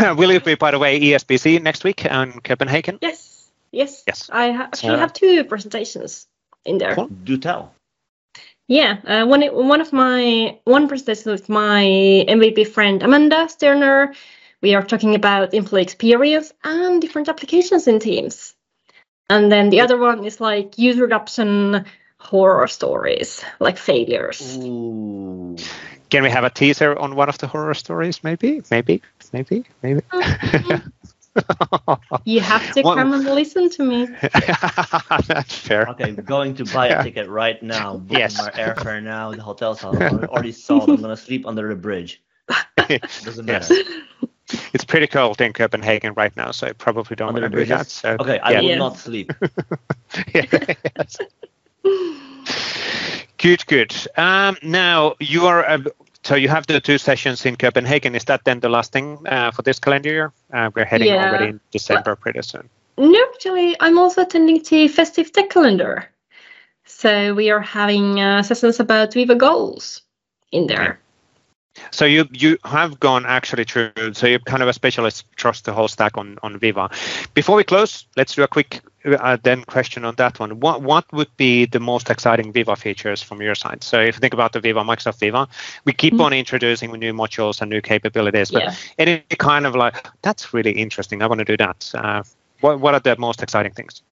Will 0.16 0.32
you 0.32 0.40
be, 0.40 0.54
by 0.54 0.70
the 0.70 0.78
way, 0.78 0.98
ESPC 0.98 1.62
next 1.62 1.84
week 1.84 2.04
in 2.04 2.32
Copenhagen? 2.40 2.98
Yes, 3.02 3.50
yes. 3.70 4.02
Yes. 4.06 4.30
I 4.32 4.52
ha- 4.52 4.64
actually 4.64 4.94
Uh, 4.94 4.98
have 4.98 5.12
two 5.12 5.44
presentations 5.44 6.26
in 6.64 6.78
there. 6.78 6.94
Cool. 6.94 7.08
Do 7.08 7.36
tell. 7.36 7.72
Yeah, 8.68 8.96
uh, 9.06 9.26
one 9.26 9.42
one 9.42 9.80
of 9.80 9.92
my 9.92 10.58
one 10.64 10.88
presentation 10.88 11.30
with 11.30 11.48
my 11.48 11.84
MVP 12.28 12.66
friend 12.66 13.02
Amanda 13.02 13.48
Sterner. 13.48 14.12
We 14.60 14.74
are 14.74 14.82
talking 14.82 15.14
about 15.14 15.54
employee 15.54 15.82
experience 15.82 16.52
and 16.64 17.00
different 17.00 17.28
applications 17.28 17.86
in 17.86 18.00
Teams. 18.00 18.55
And 19.28 19.50
then 19.50 19.70
the 19.70 19.80
other 19.80 19.98
one 19.98 20.24
is 20.24 20.40
like 20.40 20.78
user 20.78 21.04
adoption 21.04 21.84
horror 22.18 22.66
stories, 22.68 23.44
like 23.60 23.76
failures. 23.78 24.56
Ooh. 24.58 25.56
Can 26.10 26.22
we 26.22 26.30
have 26.30 26.44
a 26.44 26.50
teaser 26.50 26.96
on 26.96 27.16
one 27.16 27.28
of 27.28 27.38
the 27.38 27.48
horror 27.48 27.74
stories? 27.74 28.22
Maybe, 28.22 28.62
maybe, 28.70 29.02
maybe, 29.32 29.64
maybe. 29.82 30.00
Mm-hmm. 30.12 30.88
You 32.24 32.40
have 32.40 32.72
to 32.74 32.82
come 32.84 33.12
and 33.12 33.24
listen 33.24 33.68
to 33.70 33.82
me. 33.84 34.06
That's 35.26 35.54
fair. 35.58 35.88
Okay, 35.90 36.04
I'm 36.04 36.14
going 36.16 36.54
to 36.56 36.64
buy 36.64 36.88
Yeah. 36.88 37.00
a 37.00 37.04
ticket 37.04 37.28
right 37.28 37.60
now. 37.62 37.96
Booking 37.98 38.18
Yes. 38.18 38.38
my 38.38 38.50
airfare 38.50 39.02
now. 39.02 39.32
The 39.32 39.42
hotel's 39.42 39.84
already 39.84 40.52
sold. 40.52 40.88
I'm 40.88 41.00
gonna 41.02 41.16
sleep 41.16 41.46
under 41.46 41.68
the 41.68 41.74
bridge. 41.74 42.22
Doesn't 43.24 43.48
Yes. 43.48 43.72
Matter. 44.52 44.68
It's 44.72 44.84
pretty 44.84 45.06
cold 45.06 45.40
in 45.40 45.52
Copenhagen 45.52 46.14
right 46.14 46.36
now, 46.36 46.50
so 46.50 46.66
I 46.68 46.72
probably 46.72 47.16
don't 47.16 47.32
want 47.32 47.44
to 47.52 47.58
do 47.58 47.64
that. 47.66 47.86
So 47.86 48.16
Okay, 48.20 48.38
I 48.38 48.52
yeah. 48.52 48.60
will 48.60 48.68
Yeah. 48.68 48.78
not 48.78 48.96
sleep. 48.98 49.32
Good, 53.38 53.66
good. 53.66 53.94
Um, 54.16 54.56
now 54.62 55.14
you 55.20 55.46
are. 55.46 55.64
Uh, 55.68 55.78
so 56.24 56.34
you 56.34 56.48
have 56.48 56.66
the 56.66 56.80
two 56.80 56.98
sessions 56.98 57.44
in 57.46 57.56
Copenhagen. 57.56 58.14
Is 58.14 58.24
that 58.24 58.44
then 58.44 58.60
the 58.60 58.68
last 58.68 58.92
thing 58.92 59.18
uh, 59.28 59.50
for 59.52 59.62
this 59.62 59.78
calendar 59.78 60.08
year? 60.08 60.32
Uh, 60.52 60.70
we're 60.74 60.84
heading 60.86 61.08
Yeah. 61.08 61.28
already 61.28 61.48
in 61.48 61.60
December 61.70 62.16
pretty 62.16 62.42
soon. 62.42 62.68
No, 62.98 63.18
actually, 63.34 63.76
I'm 63.80 63.98
also 63.98 64.22
attending 64.22 64.62
the 64.62 64.88
Festive 64.88 65.30
Tech 65.32 65.50
Calendar. 65.50 66.06
So 66.86 67.34
we 67.34 67.50
are 67.50 67.60
having 67.60 68.20
uh, 68.20 68.42
sessions 68.42 68.80
about 68.80 69.12
Viva 69.12 69.34
goals 69.34 70.02
in 70.50 70.66
there. 70.66 70.98
So 71.90 72.04
you 72.04 72.26
you 72.32 72.58
have 72.64 73.00
gone 73.00 73.26
actually 73.26 73.64
through. 73.64 73.92
So 74.14 74.26
you're 74.26 74.38
kind 74.40 74.62
of 74.62 74.68
a 74.68 74.72
specialist 74.72 75.24
across 75.32 75.60
the 75.62 75.72
whole 75.72 75.88
stack 75.88 76.16
on 76.16 76.38
on 76.42 76.58
Viva. 76.58 76.88
Before 77.34 77.56
we 77.56 77.64
close, 77.64 78.06
let's 78.16 78.34
do 78.34 78.42
a 78.42 78.48
quick 78.48 78.80
uh, 79.04 79.36
then 79.42 79.64
question 79.64 80.04
on 80.04 80.14
that 80.16 80.38
one. 80.40 80.60
What 80.60 80.82
what 80.82 81.04
would 81.12 81.34
be 81.36 81.66
the 81.66 81.80
most 81.80 82.10
exciting 82.10 82.52
Viva 82.52 82.76
features 82.76 83.22
from 83.22 83.40
your 83.42 83.54
side? 83.54 83.82
So 83.82 84.00
if 84.00 84.16
you 84.16 84.20
think 84.20 84.34
about 84.34 84.52
the 84.52 84.60
Viva, 84.60 84.82
Microsoft 84.82 85.20
Viva, 85.20 85.48
we 85.84 85.92
keep 85.92 86.14
Mhm. 86.14 86.24
on 86.24 86.32
introducing 86.32 86.92
new 86.92 87.12
modules 87.12 87.60
and 87.60 87.70
new 87.70 87.80
capabilities. 87.80 88.50
But 88.50 88.64
Yeah. 88.64 88.74
any 88.98 89.22
kind 89.38 89.66
of 89.66 89.74
like 89.74 90.06
that's 90.22 90.52
really 90.54 90.72
interesting. 90.72 91.22
I 91.22 91.26
want 91.26 91.38
to 91.38 91.44
do 91.44 91.56
that. 91.56 91.90
Uh, 91.94 92.22
what 92.60 92.80
what 92.80 92.94
are 92.94 93.00
the 93.00 93.16
most 93.18 93.42
exciting 93.42 93.72
things? 93.72 94.02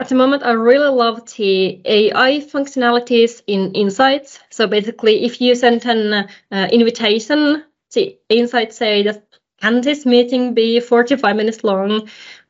At 0.00 0.08
the 0.08 0.16
moment, 0.16 0.42
I 0.42 0.52
really 0.52 0.88
love 0.88 1.24
the 1.36 1.80
AI 1.84 2.40
functionalities 2.40 3.42
in 3.46 3.72
Insights. 3.74 4.40
So 4.50 4.66
basically, 4.66 5.24
if 5.24 5.40
you 5.40 5.54
send 5.54 5.84
an 5.86 6.28
uh, 6.50 6.68
invitation, 6.72 7.62
the 7.92 8.18
Insights 8.28 8.76
say 8.76 9.04
that 9.04 9.24
can 9.60 9.82
this 9.82 10.04
meeting 10.04 10.52
be 10.52 10.80
45 10.80 11.36
minutes 11.36 11.62
long? 11.62 12.08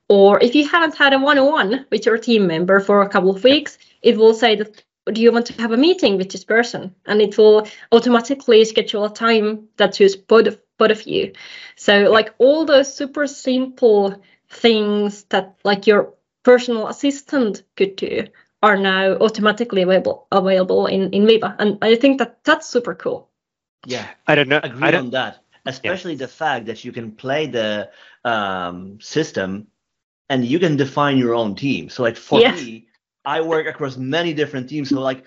Or 0.09 0.43
if 0.43 0.55
you 0.55 0.67
haven't 0.67 0.97
had 0.97 1.13
a 1.13 1.19
one-on-one 1.19 1.87
with 1.91 2.07
your 2.07 2.17
team 2.17 2.47
member 2.47 2.81
for 2.81 3.03
a 3.03 3.09
couple 3.11 3.31
of 3.31 3.45
weeks, 3.45 3.77
it 4.01 4.17
will 4.17 4.35
say 4.35 4.57
that 4.57 4.83
do 5.13 5.21
you 5.21 5.31
want 5.31 5.47
to 5.47 5.61
have 5.61 5.73
a 5.73 5.77
meeting 5.77 6.17
with 6.17 6.31
this 6.31 6.45
person? 6.45 6.95
And 7.05 7.21
it 7.21 7.37
will 7.37 7.67
automatically 7.93 8.65
schedule 8.65 9.05
a 9.05 9.13
time 9.13 9.69
that 9.77 9.95
suits 9.95 10.17
both 10.17 10.47
of, 10.47 10.59
both 10.79 10.93
of 10.93 11.03
you. 11.03 11.33
So 11.77 12.11
like 12.11 12.35
all 12.39 12.65
those 12.65 12.95
super 12.95 13.27
simple 13.27 14.23
things 14.49 15.25
that 15.25 15.57
like 15.63 15.87
your 15.87 16.15
personal 16.45 16.89
assistant 16.89 17.65
could 17.77 17.97
do 17.97 18.27
are 18.63 18.77
now 18.77 19.17
automatically 19.17 19.83
available 19.83 20.27
available 20.33 20.87
in, 20.87 21.11
in 21.11 21.27
Viva. 21.27 21.57
And 21.59 21.79
I 21.83 21.97
think 21.97 22.19
that 22.19 22.45
that's 22.45 22.69
super 22.69 22.95
cool. 22.95 23.29
Yeah, 23.87 24.07
I 24.27 24.35
don't 24.35 24.49
know. 24.49 24.61
I 24.63 24.69
agree 24.69 24.91
don't. 24.91 25.07
on 25.07 25.11
that. 25.11 25.41
Especially 25.67 26.15
the 26.15 26.29
fact 26.29 26.67
that 26.67 26.85
you 26.85 26.93
can 26.93 27.11
play 27.13 27.47
the 27.47 27.91
um, 28.25 29.01
system 29.01 29.67
and 30.29 30.45
you 30.45 30.59
can 30.59 30.77
define 30.77 31.17
your 31.19 31.35
own 31.35 31.55
team. 31.55 31.89
So, 31.89 32.03
like 32.03 32.17
for 32.17 32.41
Yes. 32.41 32.61
me, 32.61 32.87
I 33.25 33.41
work 33.41 33.67
across 33.67 33.97
many 33.97 34.35
different 34.35 34.69
teams. 34.69 34.91
So, 34.91 35.01
like 35.01 35.25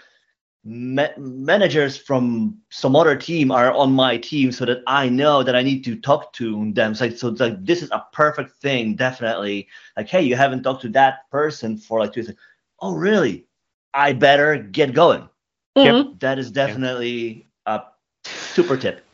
ma- 0.67 1.15
managers 1.17 1.97
from 1.97 2.58
some 2.69 2.95
other 2.95 3.15
team 3.15 3.51
are 3.51 3.71
on 3.73 3.91
my 3.93 4.17
team, 4.17 4.51
so 4.51 4.65
that 4.65 4.82
I 4.88 5.10
know 5.10 5.43
that 5.43 5.56
I 5.56 5.63
need 5.63 5.84
to 5.86 5.95
talk 5.95 6.34
to 6.34 6.71
them. 6.73 6.95
So, 6.95 7.10
so 7.10 7.30
it's 7.30 7.41
like 7.41 7.65
this 7.65 7.82
is 7.84 7.91
a 7.91 8.06
perfect 8.13 8.51
thing. 8.62 8.95
Definitely, 8.95 9.67
like, 9.97 10.10
hey, 10.10 10.21
you 10.23 10.36
haven't 10.36 10.63
talked 10.63 10.82
to 10.84 10.89
that 10.89 11.30
person 11.32 11.77
for 11.77 11.99
like 12.01 12.13
two. 12.13 12.21
It's 12.21 12.30
like, 12.30 12.38
oh, 12.82 12.95
really? 12.95 13.47
I 13.93 14.13
better 14.13 14.58
get 14.58 14.93
going. 14.93 15.30
Yep. 15.75 15.95
Mhm. 15.95 16.19
That 16.19 16.39
is 16.39 16.51
definitely 16.51 17.47
a 17.65 17.82
super 18.25 18.77
tip. 18.77 19.07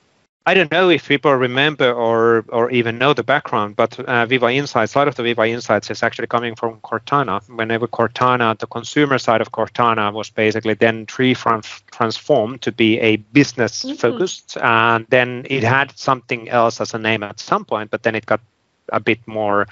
I 0.46 0.54
don't 0.54 0.72
know 0.72 0.90
if 0.90 1.08
people 1.08 1.34
remember 1.34 1.94
or 1.94 2.44
or 2.50 2.70
even 2.70 2.98
know 2.98 3.14
the 3.14 3.24
background, 3.24 3.78
but 3.78 3.98
uh, 3.98 4.26
Viva 4.26 4.50
Insights, 4.50 4.94
a 4.94 4.98
lot 4.98 5.08
of 5.08 5.16
the 5.16 5.24
Viva 5.24 5.48
Insights 5.48 5.90
is 5.90 6.04
actually 6.04 6.28
coming 6.28 6.54
from 6.56 6.82
Cortana. 6.82 7.42
Whenever 7.48 7.88
Cortana, 7.88 8.60
the 8.60 8.68
consumer 8.68 9.18
side 9.20 9.40
of 9.40 9.54
Cortana 9.54 10.12
was 10.12 10.30
basically 10.30 10.74
then 10.74 11.06
tree 11.06 11.34
transformed 11.92 12.62
to 12.62 12.74
be 12.74 13.00
a 13.00 13.16
business 13.16 13.86
mm-hmm. 13.86 13.96
focused, 13.96 14.56
mm-hmm. 14.56 14.66
and 14.66 15.06
then 15.08 15.48
it 15.50 15.64
had 15.64 15.98
something 15.98 16.50
else 16.50 16.82
as 16.82 16.94
a 16.94 17.00
name 17.00 17.24
at 17.24 17.40
some 17.40 17.64
point, 17.64 17.90
but 17.90 18.04
then 18.04 18.14
it 18.14 18.26
got 18.26 18.42
a 18.90 19.00
bit 19.00 19.20
more 19.26 19.66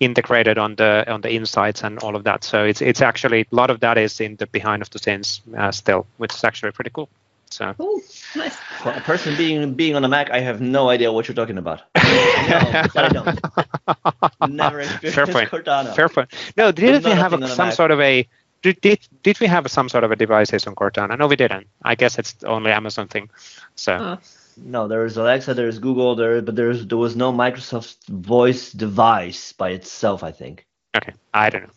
integrated 0.00 0.58
on 0.58 0.74
the 0.74 1.04
on 1.06 1.20
the 1.20 1.32
insights 1.32 1.84
and 1.84 2.00
all 2.00 2.16
of 2.16 2.24
that. 2.24 2.42
So 2.42 2.64
it's 2.64 2.82
it's 2.82 3.00
actually 3.00 3.42
a 3.42 3.54
lot 3.54 3.70
of 3.70 3.78
that 3.78 3.96
is 3.96 4.20
in 4.20 4.34
the 4.36 4.48
behind 4.48 4.82
of 4.82 4.90
the 4.90 4.98
scenes 4.98 5.40
uh, 5.56 5.70
still, 5.70 6.04
which 6.16 6.34
is 6.34 6.42
actually 6.42 6.72
pretty 6.72 6.90
cool. 6.90 7.08
So 7.50 7.74
Ooh, 7.80 8.02
nice. 8.34 8.56
For 8.82 8.90
a 8.90 9.00
person 9.00 9.36
being 9.36 9.74
being 9.74 9.94
on 9.94 10.04
a 10.04 10.08
Mac, 10.08 10.30
I 10.30 10.40
have 10.40 10.60
no 10.60 10.88
idea 10.90 11.12
what 11.12 11.28
you're 11.28 11.34
talking 11.34 11.58
about. 11.58 11.82
no, 11.94 12.02
I 12.02 13.08
don't. 13.12 14.52
Never 14.52 14.80
experienced 14.80 15.14
Fair 15.14 15.26
point. 15.26 15.50
Cortana. 15.50 15.94
Fair 15.94 16.08
point. 16.08 16.32
No, 16.56 16.72
did 16.72 17.04
we 17.04 17.10
have 17.10 17.32
a, 17.32 17.48
some 17.48 17.70
sort 17.70 17.90
of 17.90 18.00
a 18.00 18.28
did, 18.62 18.80
did 18.80 18.98
did 19.22 19.40
we 19.40 19.46
have 19.46 19.70
some 19.70 19.88
sort 19.88 20.04
of 20.04 20.10
a 20.10 20.16
devices 20.16 20.66
on 20.66 20.74
Cortana? 20.74 21.18
No, 21.18 21.28
we 21.28 21.36
didn't. 21.36 21.68
I 21.82 21.94
guess 21.94 22.18
it's 22.18 22.42
only 22.44 22.72
Amazon 22.72 23.08
thing. 23.08 23.30
So. 23.74 23.92
Oh. 23.94 24.18
No, 24.58 24.88
there's 24.88 25.18
Alexa, 25.18 25.52
there's 25.52 25.78
Google, 25.78 26.16
there, 26.16 26.40
but 26.40 26.56
there's 26.56 26.86
there 26.86 26.96
was 26.96 27.14
no 27.14 27.30
Microsoft 27.30 28.06
Voice 28.06 28.72
device 28.72 29.52
by 29.52 29.70
itself. 29.70 30.22
I 30.22 30.32
think. 30.32 30.66
Okay, 30.96 31.12
I 31.34 31.50
don't 31.50 31.64
know. 31.64 31.74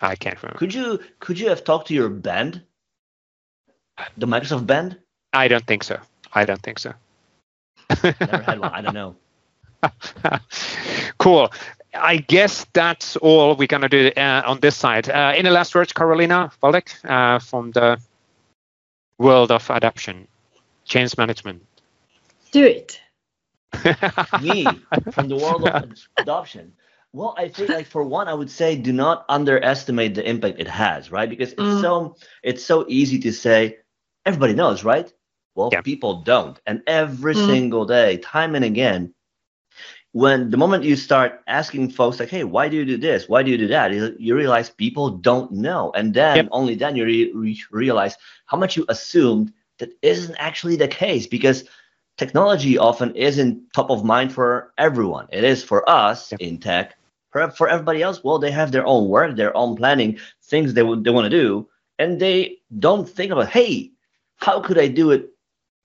I 0.00 0.14
can't 0.14 0.40
remember. 0.42 0.58
Could 0.58 0.74
you 0.74 1.00
could 1.20 1.38
you 1.38 1.48
have 1.48 1.64
talked 1.64 1.88
to 1.88 1.94
your 1.94 2.10
band? 2.10 2.62
The 4.18 4.26
Microsoft 4.26 4.66
band? 4.66 4.98
I 5.32 5.48
don't 5.48 5.66
think 5.66 5.84
so. 5.84 5.98
I 6.32 6.44
don't 6.44 6.62
think 6.62 6.78
so. 6.78 6.92
Never 8.02 8.42
had 8.42 8.60
one. 8.60 8.72
I 8.72 8.80
don't 8.80 8.94
know. 8.94 9.16
cool. 11.18 11.52
I 11.94 12.18
guess 12.18 12.66
that's 12.72 13.16
all 13.16 13.56
we're 13.56 13.66
gonna 13.66 13.88
do 13.88 14.10
uh, 14.16 14.42
on 14.44 14.60
this 14.60 14.76
side. 14.76 15.08
Uh, 15.08 15.32
any 15.34 15.50
last 15.50 15.74
words, 15.74 15.92
Karoliina 15.92 16.52
Waldek, 16.62 16.88
uh, 17.04 17.38
from 17.38 17.70
the 17.72 17.98
world 19.18 19.50
of 19.50 19.68
adoption, 19.70 20.28
change 20.84 21.16
management? 21.16 21.64
Do 22.52 22.64
it. 22.64 23.00
Me 24.42 24.66
from 25.12 25.28
the 25.28 25.36
world 25.36 25.68
of 25.68 25.92
adoption. 26.16 26.72
Well, 27.12 27.34
I 27.38 27.48
think 27.48 27.70
like 27.70 27.86
for 27.86 28.02
one, 28.02 28.28
I 28.28 28.34
would 28.34 28.50
say 28.50 28.76
do 28.76 28.92
not 28.92 29.24
underestimate 29.28 30.14
the 30.14 30.28
impact 30.28 30.60
it 30.60 30.68
has, 30.68 31.10
right? 31.10 31.28
Because 31.28 31.52
it's 31.52 31.60
mm. 31.60 31.80
so 31.80 32.16
it's 32.42 32.64
so 32.64 32.84
easy 32.88 33.18
to 33.20 33.32
say 33.32 33.78
everybody 34.26 34.54
knows, 34.54 34.84
right? 34.84 35.12
Well, 35.58 35.70
yeah. 35.72 35.80
people 35.80 36.22
don't. 36.22 36.56
And 36.66 36.84
every 36.86 37.34
mm. 37.34 37.46
single 37.46 37.84
day, 37.84 38.18
time 38.18 38.54
and 38.54 38.64
again, 38.64 39.12
when 40.12 40.50
the 40.50 40.56
moment 40.56 40.84
you 40.84 40.94
start 40.94 41.42
asking 41.48 41.90
folks 41.90 42.20
like, 42.20 42.28
hey, 42.28 42.44
why 42.44 42.68
do 42.68 42.76
you 42.76 42.84
do 42.84 42.96
this? 42.96 43.28
Why 43.28 43.42
do 43.42 43.50
you 43.50 43.58
do 43.58 43.66
that? 43.66 43.92
You 44.20 44.36
realize 44.36 44.70
people 44.70 45.10
don't 45.10 45.50
know. 45.50 45.90
And 45.96 46.14
then 46.14 46.36
yep. 46.36 46.48
only 46.52 46.76
then 46.76 46.94
you 46.94 47.04
re- 47.04 47.64
realize 47.72 48.16
how 48.46 48.56
much 48.56 48.76
you 48.76 48.84
assumed 48.88 49.52
that 49.78 49.90
isn't 50.00 50.36
actually 50.36 50.76
the 50.76 50.86
case 50.86 51.26
because 51.26 51.64
technology 52.18 52.78
often 52.78 53.16
isn't 53.16 53.60
top 53.72 53.90
of 53.90 54.04
mind 54.04 54.32
for 54.32 54.72
everyone. 54.78 55.26
It 55.32 55.42
is 55.42 55.64
for 55.64 55.82
us 55.90 56.30
yep. 56.30 56.40
in 56.40 56.58
tech. 56.58 56.96
For, 57.32 57.50
for 57.50 57.68
everybody 57.68 58.00
else, 58.00 58.22
well, 58.22 58.38
they 58.38 58.52
have 58.52 58.70
their 58.70 58.86
own 58.86 59.08
work, 59.08 59.34
their 59.34 59.56
own 59.56 59.74
planning, 59.74 60.20
things 60.40 60.74
they, 60.74 60.82
they 60.82 61.10
want 61.10 61.24
to 61.24 61.30
do. 61.30 61.68
And 61.98 62.20
they 62.20 62.58
don't 62.78 63.08
think 63.08 63.32
about, 63.32 63.48
hey, 63.48 63.90
how 64.36 64.60
could 64.60 64.78
I 64.78 64.86
do 64.86 65.10
it 65.10 65.32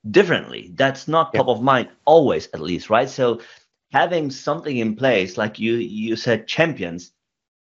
differently. 0.10 0.72
That's 0.74 1.08
not 1.08 1.34
top 1.34 1.48
of 1.48 1.62
mind 1.62 1.90
always, 2.06 2.50
at 2.54 2.60
least, 2.60 2.90
right? 2.90 3.10
So 3.10 3.42
having 3.92 4.32
something 4.32 4.78
in 4.78 4.96
place, 4.96 5.38
like 5.38 5.60
you 5.60 5.76
you 5.76 6.16
said, 6.16 6.48
champions, 6.48 7.12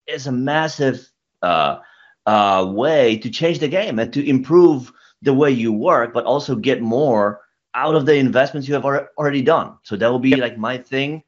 is 0.07 0.27
a 0.27 0.31
massive 0.31 1.07
uh, 1.41 1.79
uh, 2.25 2.65
way 2.69 3.17
to 3.17 3.29
change 3.29 3.59
the 3.59 3.67
game 3.67 3.99
and 3.99 4.11
to 4.13 4.27
improve 4.27 4.91
the 5.21 5.33
way 5.33 5.51
you 5.51 5.71
work, 5.71 6.13
but 6.13 6.25
also 6.25 6.55
get 6.55 6.81
more 6.81 7.41
out 7.73 7.95
of 7.95 8.05
the 8.05 8.15
investments 8.15 8.67
you 8.67 8.73
have 8.73 8.85
already 8.85 9.41
done. 9.41 9.77
So 9.83 9.95
that 9.95 10.09
will 10.11 10.19
be 10.19 10.29
yep. 10.29 10.39
like 10.39 10.57
my 10.57 10.77
thing. 10.77 11.23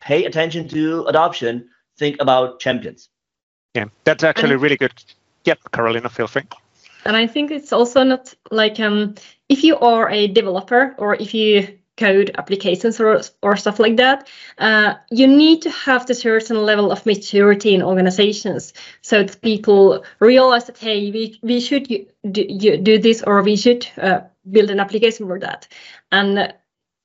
Pay 0.00 0.24
attention 0.24 0.68
to 0.68 1.04
adoption. 1.06 1.68
Think 1.96 2.16
about 2.20 2.60
champions. 2.60 3.08
Yeah, 3.74 3.86
that's 4.04 4.24
actually 4.24 4.56
really 4.56 4.76
good. 4.76 4.92
Yep, 5.44 5.58
Karoliina, 5.72 6.10
feel 6.10 6.26
free. 6.26 6.42
And 7.04 7.16
I 7.16 7.26
think 7.26 7.50
it's 7.50 7.72
also 7.72 8.02
not 8.02 8.34
like 8.50 8.78
um, 8.80 9.14
if 9.48 9.64
you 9.64 9.78
are 9.78 10.10
a 10.10 10.28
developer 10.28 10.94
or 10.98 11.14
if 11.14 11.34
you 11.34 11.78
code 11.98 12.30
applications 12.38 13.00
or, 13.00 13.20
or 13.42 13.56
stuff 13.56 13.78
like 13.78 13.96
that, 13.96 14.28
uh, 14.58 14.94
you 15.10 15.26
need 15.26 15.60
to 15.62 15.70
have 15.70 16.06
the 16.06 16.14
certain 16.14 16.64
level 16.64 16.90
of 16.90 17.04
maturity 17.04 17.74
in 17.74 17.82
organizations 17.82 18.72
so 19.02 19.22
that 19.24 19.42
people 19.42 20.04
realize 20.20 20.66
that, 20.66 20.78
hey, 20.78 21.10
we, 21.10 21.38
we 21.42 21.60
should 21.60 21.88
do, 22.30 22.78
do 22.78 22.98
this 22.98 23.22
or 23.22 23.42
we 23.42 23.56
should 23.56 23.86
uh, 23.98 24.20
build 24.50 24.70
an 24.70 24.80
application 24.80 25.26
for 25.26 25.38
that. 25.40 25.68
And 26.12 26.54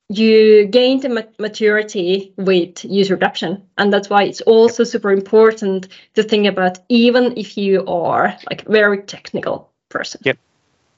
you 0.08 0.66
gain 0.66 1.00
the 1.00 1.26
maturity 1.38 2.32
with 2.36 2.84
user 2.84 3.14
adoption. 3.14 3.62
And 3.78 3.92
that's 3.92 4.10
why 4.10 4.24
it's 4.24 4.42
also 4.42 4.84
super 4.84 5.10
important 5.10 5.88
to 6.14 6.22
think 6.22 6.46
about 6.46 6.78
even 6.88 7.36
if 7.36 7.56
you 7.56 7.84
are 7.86 8.36
like 8.48 8.66
a 8.66 8.70
very 8.70 9.02
technical 9.02 9.70
person. 9.88 10.20
Yep. 10.24 10.38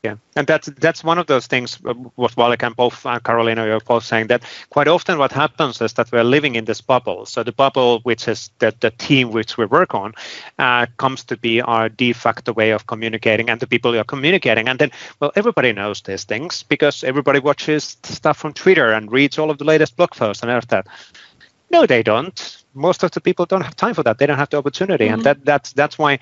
Yeah, 0.03 0.17
and 0.37 0.47
that's 0.47 0.69
that's 0.79 1.03
one 1.03 1.19
of 1.19 1.27
those 1.27 1.47
things. 1.49 1.79
Uh, 1.85 1.95
what 2.15 2.37
Waldek 2.37 2.63
and 2.63 2.77
both 2.77 3.05
uh, 3.05 3.19
Karoliina, 3.19 3.67
you're 3.67 3.81
both 3.81 4.05
saying 4.05 4.29
that 4.29 4.43
quite 4.71 4.89
often 4.89 5.19
what 5.19 5.33
happens 5.33 5.81
is 5.81 5.95
that 5.95 6.13
we're 6.13 6.23
living 6.23 6.55
in 6.55 6.65
this 6.65 6.81
bubble. 6.81 7.27
So 7.27 7.43
the 7.43 7.51
bubble, 7.51 8.01
which 8.05 8.29
is 8.29 8.51
the, 8.61 8.73
the 8.81 8.91
team 8.91 9.33
which 9.33 9.57
we 9.57 9.67
work 9.67 9.95
on, 9.95 10.13
uh, 10.59 10.87
comes 10.99 11.25
to 11.25 11.37
be 11.37 11.61
our 11.61 11.89
de 11.89 12.13
facto 12.13 12.53
way 12.53 12.71
of 12.71 12.87
communicating, 12.87 13.51
and 13.51 13.59
the 13.59 13.67
people 13.67 13.97
are 13.99 14.05
communicating. 14.05 14.69
And 14.69 14.79
then, 14.79 14.93
well, 15.19 15.33
everybody 15.35 15.73
knows 15.73 16.03
these 16.03 16.25
things 16.25 16.63
because 16.63 17.03
everybody 17.03 17.41
watches 17.41 17.97
stuff 18.05 18.37
from 18.37 18.53
Twitter 18.53 18.93
and 18.93 19.11
reads 19.11 19.39
all 19.39 19.51
of 19.51 19.59
the 19.59 19.65
latest 19.65 19.97
blog 19.97 20.11
posts 20.11 20.43
and 20.43 20.53
all 20.53 20.59
of 20.59 20.69
that. 20.69 20.87
No, 21.71 21.87
they 21.87 22.03
don't. 22.03 22.65
Most 22.75 23.03
of 23.03 23.11
the 23.11 23.21
people 23.21 23.47
don't 23.47 23.63
have 23.63 23.75
time 23.75 23.95
for 23.95 24.03
that. 24.05 24.19
They 24.19 24.27
don't 24.27 24.39
have 24.39 24.51
the 24.51 24.59
opportunity, 24.59 25.07
mm-hmm. 25.07 25.15
and 25.15 25.25
that 25.25 25.45
that's 25.45 25.73
that's 25.73 25.99
why 25.99 26.21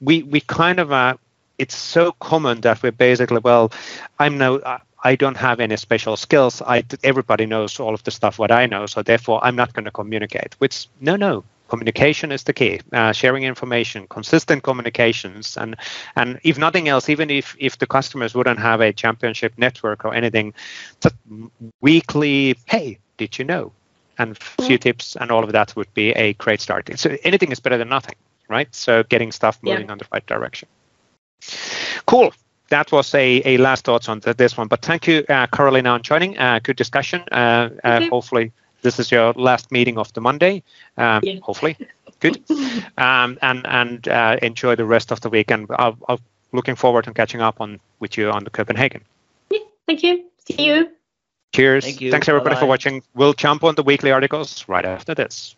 we 0.00 0.22
we 0.22 0.40
kind 0.40 0.78
of 0.80 0.90
uh, 0.90 1.16
it's 1.58 1.76
so 1.76 2.12
common 2.12 2.60
that 2.60 2.82
we're 2.82 2.92
basically 2.92 3.38
well 3.38 3.72
i'm 4.18 4.38
no 4.38 4.60
i 5.04 5.14
don't 5.14 5.36
have 5.36 5.60
any 5.60 5.76
special 5.76 6.16
skills. 6.16 6.62
I 6.62 6.84
everybody 7.04 7.46
knows 7.46 7.78
all 7.80 7.94
of 7.94 8.02
the 8.04 8.10
stuff 8.10 8.38
what 8.38 8.50
i 8.50 8.66
know 8.66 8.86
so 8.86 9.02
therefore 9.02 9.40
i'm 9.44 9.56
not 9.56 9.72
going 9.72 9.84
to 9.84 9.90
communicate 9.90 10.54
which 10.58 10.88
no 11.00 11.16
no 11.16 11.44
communication 11.68 12.30
is 12.30 12.44
the 12.44 12.52
key. 12.52 12.80
Uh, 12.92 13.12
sharing 13.12 13.42
information 13.42 14.06
consistent 14.08 14.62
communications 14.62 15.56
and 15.56 15.76
and 16.14 16.38
if 16.44 16.58
nothing 16.58 16.88
else 16.88 17.08
even 17.08 17.28
if 17.30 17.56
if 17.58 17.78
the 17.78 17.86
customers 17.86 18.34
wouldn't 18.34 18.58
have 18.58 18.80
a 18.80 18.92
championship 18.92 19.52
network 19.56 20.04
or 20.04 20.14
anything 20.14 20.54
just 21.00 21.16
weekly 21.80 22.56
hey 22.66 22.98
did 23.16 23.38
you 23.38 23.44
know? 23.44 23.72
and 24.18 24.38
few 24.38 24.78
tips 24.78 25.14
and 25.16 25.30
all 25.30 25.44
of 25.44 25.52
that 25.52 25.76
would 25.76 25.92
be 25.92 26.10
a 26.12 26.32
great 26.34 26.58
start. 26.58 26.88
So 26.98 27.18
anything 27.22 27.52
is 27.52 27.60
better 27.60 27.76
than 27.76 27.90
nothing 27.90 28.14
right? 28.48 28.72
So 28.74 29.02
getting 29.02 29.32
stuff 29.32 29.58
moving 29.62 29.86
yeah. 29.86 29.92
on 29.92 29.98
the 29.98 30.06
right 30.12 30.26
direction 30.26 30.68
Cool. 32.06 32.32
That 32.68 32.90
was 32.90 33.14
a, 33.14 33.42
a 33.44 33.58
last 33.58 33.84
thoughts 33.84 34.08
on 34.08 34.20
this 34.20 34.56
one. 34.56 34.66
But 34.66 34.82
thank 34.82 35.06
you, 35.06 35.24
uh, 35.28 35.46
Karoliina, 35.46 35.90
on 35.90 36.02
joining. 36.02 36.36
Uh, 36.36 36.58
good 36.62 36.76
discussion. 36.76 37.22
Uh, 37.30 37.70
uh 37.84 38.00
hopefully, 38.10 38.52
this 38.82 38.98
is 38.98 39.12
your 39.12 39.32
last 39.34 39.70
meeting 39.70 39.98
of 39.98 40.12
the 40.14 40.20
Monday. 40.20 40.62
Um, 40.96 41.20
yeah. 41.22 41.38
Hopefully, 41.42 41.76
good. 42.20 42.42
Um, 42.98 43.38
and 43.42 43.66
and 43.66 44.08
uh, 44.08 44.36
enjoy 44.40 44.74
the 44.74 44.86
rest 44.86 45.12
of 45.12 45.20
the 45.20 45.28
week. 45.28 45.50
And 45.50 45.66
I'll, 45.78 45.98
I'll 46.08 46.20
looking 46.52 46.74
forward 46.74 47.04
to 47.04 47.12
catching 47.12 47.42
up 47.42 47.60
on 47.60 47.78
with 48.00 48.16
you 48.16 48.30
on 48.30 48.44
the 48.44 48.50
Copenhagen. 48.50 49.02
Yeah, 49.50 49.60
thank 49.86 50.02
you. 50.02 50.24
See 50.46 50.66
you. 50.66 50.90
Cheers. 51.54 51.84
Thank 51.84 52.00
you. 52.00 52.10
Thanks 52.10 52.28
everybody 52.28 52.54
Bye-bye. 52.54 52.60
for 52.60 52.66
watching. 52.66 53.02
We'll 53.14 53.34
jump 53.34 53.64
on 53.64 53.74
the 53.74 53.82
weekly 53.82 54.12
articles 54.12 54.64
right 54.68 54.84
after 54.84 55.14
this. 55.14 55.56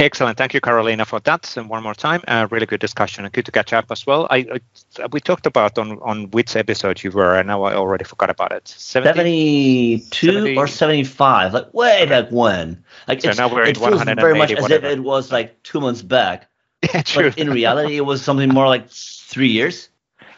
Excellent. 0.00 0.38
Thank 0.38 0.54
you, 0.54 0.60
Karoliina, 0.60 1.04
for 1.04 1.18
that. 1.20 1.56
And 1.56 1.68
one 1.68 1.82
more 1.82 1.94
time, 1.94 2.22
uh, 2.28 2.46
really 2.52 2.66
good 2.66 2.78
discussion 2.78 3.24
and 3.24 3.32
good 3.32 3.44
to 3.46 3.52
catch 3.52 3.72
up 3.72 3.86
as 3.90 4.06
well. 4.06 4.28
I, 4.30 4.60
I, 5.00 5.06
we 5.10 5.18
talked 5.20 5.44
about 5.44 5.76
on 5.76 5.98
on 6.02 6.30
which 6.30 6.54
episode 6.54 7.02
you 7.02 7.10
were, 7.10 7.36
and 7.36 7.48
now 7.48 7.64
I 7.64 7.74
already 7.74 8.04
forgot 8.04 8.30
about 8.30 8.52
it. 8.52 8.68
70, 8.68 9.98
72 9.98 10.32
70? 10.32 10.56
or 10.56 10.66
75, 10.68 11.52
like 11.52 11.74
way 11.74 12.06
back 12.06 12.30
when. 12.30 12.84
Like 13.08 13.22
so 13.22 13.32
now 13.32 13.52
we're 13.52 13.64
it 13.64 13.76
feels 13.76 14.04
very 14.04 14.38
much 14.38 14.52
as 14.52 14.70
if 14.70 14.84
it 14.84 15.00
was 15.00 15.32
like 15.32 15.60
two 15.64 15.80
months 15.80 16.02
back. 16.02 16.48
Yeah, 16.94 17.02
true. 17.02 17.30
But 17.30 17.38
in 17.38 17.50
reality, 17.50 17.96
it 17.96 18.06
was 18.06 18.22
something 18.22 18.50
more 18.50 18.68
like 18.68 18.88
three 18.88 19.48
years. 19.48 19.88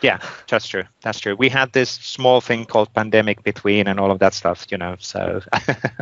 Yeah, 0.02 0.18
that's 0.48 0.66
true. 0.66 0.84
That's 1.02 1.20
true. 1.20 1.36
We 1.36 1.48
had 1.48 1.72
this 1.72 1.90
small 1.90 2.40
thing 2.40 2.64
called 2.64 2.92
pandemic 2.94 3.42
between 3.42 3.86
and 3.86 4.00
all 4.00 4.10
of 4.10 4.18
that 4.20 4.34
stuff, 4.34 4.66
you 4.70 4.78
know. 4.78 4.96
So 4.98 5.42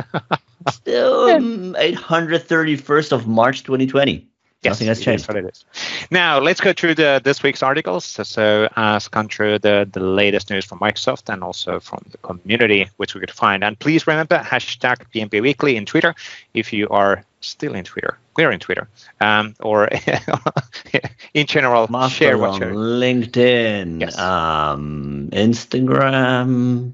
still 0.71 1.29
um, 1.29 1.73
831st 1.75 3.11
of 3.11 3.27
March 3.27 3.63
2020. 3.63 4.25
Yes, 4.61 4.73
Nothing 4.73 4.87
has 4.87 4.99
changed. 4.99 5.27
what 5.29 5.37
it 5.37 5.45
is. 5.45 5.63
Now 6.11 6.37
let's 6.37 6.59
go 6.59 6.73
through 6.73 6.95
the 6.95 7.21
this 7.23 7.41
week's 7.41 7.63
articles. 7.63 8.03
So, 8.03 8.23
so 8.23 8.67
uh, 8.75 8.99
scan 8.99 9.29
through 9.29 9.59
the 9.59 9.87
the 9.89 10.01
latest 10.01 10.49
news 10.49 10.65
from 10.65 10.79
Microsoft 10.79 11.31
and 11.31 11.43
also 11.45 11.79
from 11.79 12.03
the 12.11 12.17
community, 12.17 12.89
which 12.97 13.13
we 13.13 13.21
could 13.21 13.31
find. 13.31 13.63
And 13.63 13.79
please 13.79 14.05
remember 14.05 14.37
hashtag 14.39 14.97
PnP 15.13 15.41
Weekly 15.41 15.77
in 15.77 15.85
Twitter 15.85 16.13
if 16.53 16.73
you 16.73 16.89
are 16.89 17.23
still 17.41 17.75
in 17.75 17.83
Twitter. 17.83 18.17
We're 18.35 18.51
in 18.51 18.59
Twitter, 18.59 18.87
um, 19.19 19.55
or 19.59 19.89
in 21.33 21.45
general, 21.45 21.87
share 22.09 22.37
what 22.37 22.51
Mastodon, 22.59 22.59
you're. 22.59 22.73
LinkedIn, 22.73 24.01
Yes. 24.01 24.17
um, 24.17 25.29
Instagram, 25.31 26.93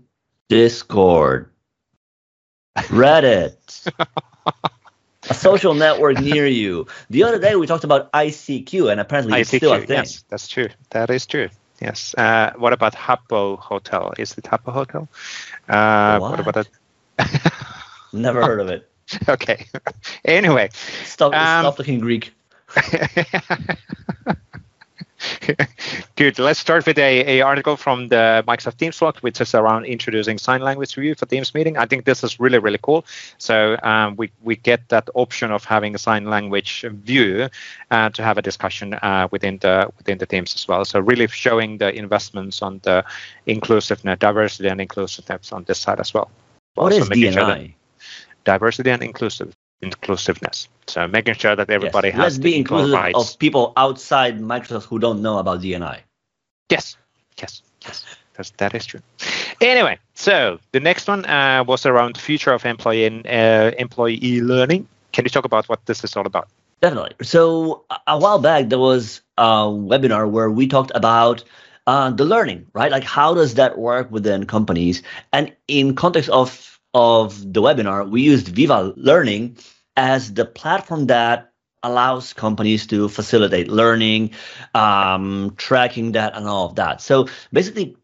Discord, 0.50 1.50
Reddit, 2.78 3.92
a 5.30 5.34
social 5.34 5.74
network 5.76 6.20
near 6.20 6.48
you. 6.48 6.88
The 7.10 7.24
other 7.24 7.40
day 7.40 7.56
we 7.56 7.68
talked 7.68 7.84
about 7.84 8.12
ICQ, 8.12 8.92
and 8.92 9.00
apparently 9.00 9.40
it's 9.42 9.50
still 9.50 9.74
a 9.74 9.80
thing. 9.80 9.98
yes, 9.98 10.24
that's 10.30 10.48
true. 10.48 10.70
That 10.92 11.10
is 11.10 11.26
true. 11.26 11.50
Yes. 11.82 12.16
Uh, 12.18 12.54
what 12.58 12.72
about 12.74 12.94
Hapo 12.94 13.60
Hotel? 13.60 14.14
Is 14.18 14.38
it 14.38 14.46
Hapo 14.46 14.72
Hotel? 14.72 15.08
Uh, 15.68 16.20
what? 16.20 16.32
What? 16.32 16.40
about 16.40 16.68
that? 17.18 17.54
Never 18.14 18.42
heard 18.42 18.62
of 18.62 18.70
it. 18.70 18.90
okay. 19.30 19.66
anyway, 20.26 20.70
Stop, 21.04 21.34
Um, 21.34 21.64
stop 21.64 21.78
looking 21.78 22.00
Greek. 22.00 22.34
Good. 26.16 26.40
Let's 26.40 26.60
start 26.60 26.86
with 26.86 26.98
a, 26.98 27.40
a 27.40 27.42
article 27.42 27.78
from 27.78 28.10
the 28.10 28.44
Microsoft 28.48 28.78
Teams 28.78 29.00
blog, 29.00 29.18
which 29.20 29.40
is 29.42 29.56
around 29.56 29.86
introducing 29.86 30.38
sign 30.38 30.62
language 30.62 30.96
review 30.98 31.16
for 31.16 31.26
Teams 31.26 31.54
meeting. 31.54 31.78
I 31.78 31.86
think 31.86 32.06
this 32.06 32.24
is 32.24 32.40
really 32.40 32.60
really 32.60 32.80
cool. 32.82 33.06
So 33.38 33.78
um, 33.84 34.16
we 34.16 34.32
we 34.44 34.56
get 34.56 34.88
that 34.90 35.10
option 35.14 35.52
of 35.52 35.66
having 35.66 35.96
a 35.96 35.98
sign 35.98 36.26
language 36.26 36.86
view 36.90 37.50
uh, 37.92 38.10
to 38.10 38.24
have 38.24 38.38
a 38.38 38.42
discussion 38.42 38.94
uh, 38.96 39.28
within 39.32 39.58
the 39.60 39.90
within 39.98 40.18
the 40.18 40.26
Teams 40.26 40.56
as 40.56 40.68
well. 40.68 40.86
So 40.86 41.00
really 41.00 41.28
showing 41.28 41.78
the 41.78 41.94
investments 41.94 42.62
on 42.62 42.80
the 42.84 43.04
inclusiveness, 43.46 44.20
diversity, 44.20 44.70
and 44.70 44.82
inclusiveness 44.82 45.52
on 45.52 45.64
this 45.64 45.80
side 45.80 46.00
as 46.00 46.14
well. 46.14 46.30
What 46.76 46.94
Also 46.94 47.04
is 47.04 47.10
DNI? 47.10 47.74
Diversity 48.46 48.92
and 48.92 49.04
inclusive 49.04 49.56
inclusiveness. 49.82 50.70
So 50.88 51.08
making 51.08 51.36
sure 51.36 51.56
that 51.56 51.70
everybody 51.70 52.10
Yes, 52.10 52.16
has 52.16 52.24
Let's 52.24 52.38
the 52.38 52.44
be 52.44 52.58
inclusive 52.58 52.94
rights. 52.94 53.34
of 53.34 53.40
people 53.40 53.74
outside 53.76 54.40
Microsoft 54.40 54.86
who 54.86 55.00
don't 55.00 55.22
know 55.22 55.38
about 55.40 55.62
DNI. 55.62 56.04
Yes, 56.70 56.98
yes, 57.42 57.62
yes. 57.86 58.06
That's, 58.36 58.52
that 58.58 58.74
is 58.76 58.86
true. 58.86 59.02
Anyway, 59.62 60.00
so 60.14 60.60
the 60.72 60.80
next 60.80 61.08
one 61.08 61.26
uh, 61.26 61.64
was 61.68 61.86
around 61.86 62.18
future 62.18 62.52
of 62.52 62.66
employee 62.66 63.06
and 63.06 63.26
uh, 63.28 63.72
employee 63.78 64.42
learning. 64.42 64.88
Can 65.14 65.26
you 65.26 65.30
talk 65.30 65.46
about 65.46 65.68
what 65.70 65.86
this 65.86 66.04
is 66.04 66.16
all 66.16 66.26
about? 66.26 66.48
Definitely. 66.82 67.16
So 67.26 67.84
a- 67.90 68.00
a 68.08 68.18
while 68.20 68.40
back, 68.40 68.70
there 68.70 68.80
was 68.80 69.22
a 69.38 69.66
webinar 69.68 70.30
where 70.30 70.50
we 70.52 70.68
talked 70.68 70.92
about 70.96 71.44
uh, 71.88 72.12
the 72.12 72.26
learning, 72.26 72.68
right? 72.74 72.92
Like 72.92 73.04
how 73.04 73.34
does 73.34 73.56
that 73.56 73.78
work 73.78 74.12
within 74.12 74.46
companies? 74.46 75.02
And 75.32 75.54
in 75.68 75.96
context 75.96 76.30
of 76.30 76.75
of 76.96 77.54
the 77.54 77.62
webinar, 77.62 78.10
we 78.10 78.24
used 78.24 78.50
Viva 78.50 78.94
Learning 78.98 79.58
as 79.98 80.34
the 80.34 80.46
platform 80.46 81.08
that 81.08 81.54
allows 81.84 82.34
companies 82.34 82.88
to 82.88 83.10
facilitate 83.10 83.70
learning, 83.70 84.32
um, 84.74 85.54
tracking 85.58 86.14
that, 86.14 86.36
and 86.36 86.48
all 86.48 86.68
of 86.68 86.76
that. 86.78 87.02
So 87.02 87.28
basically, 87.54 87.98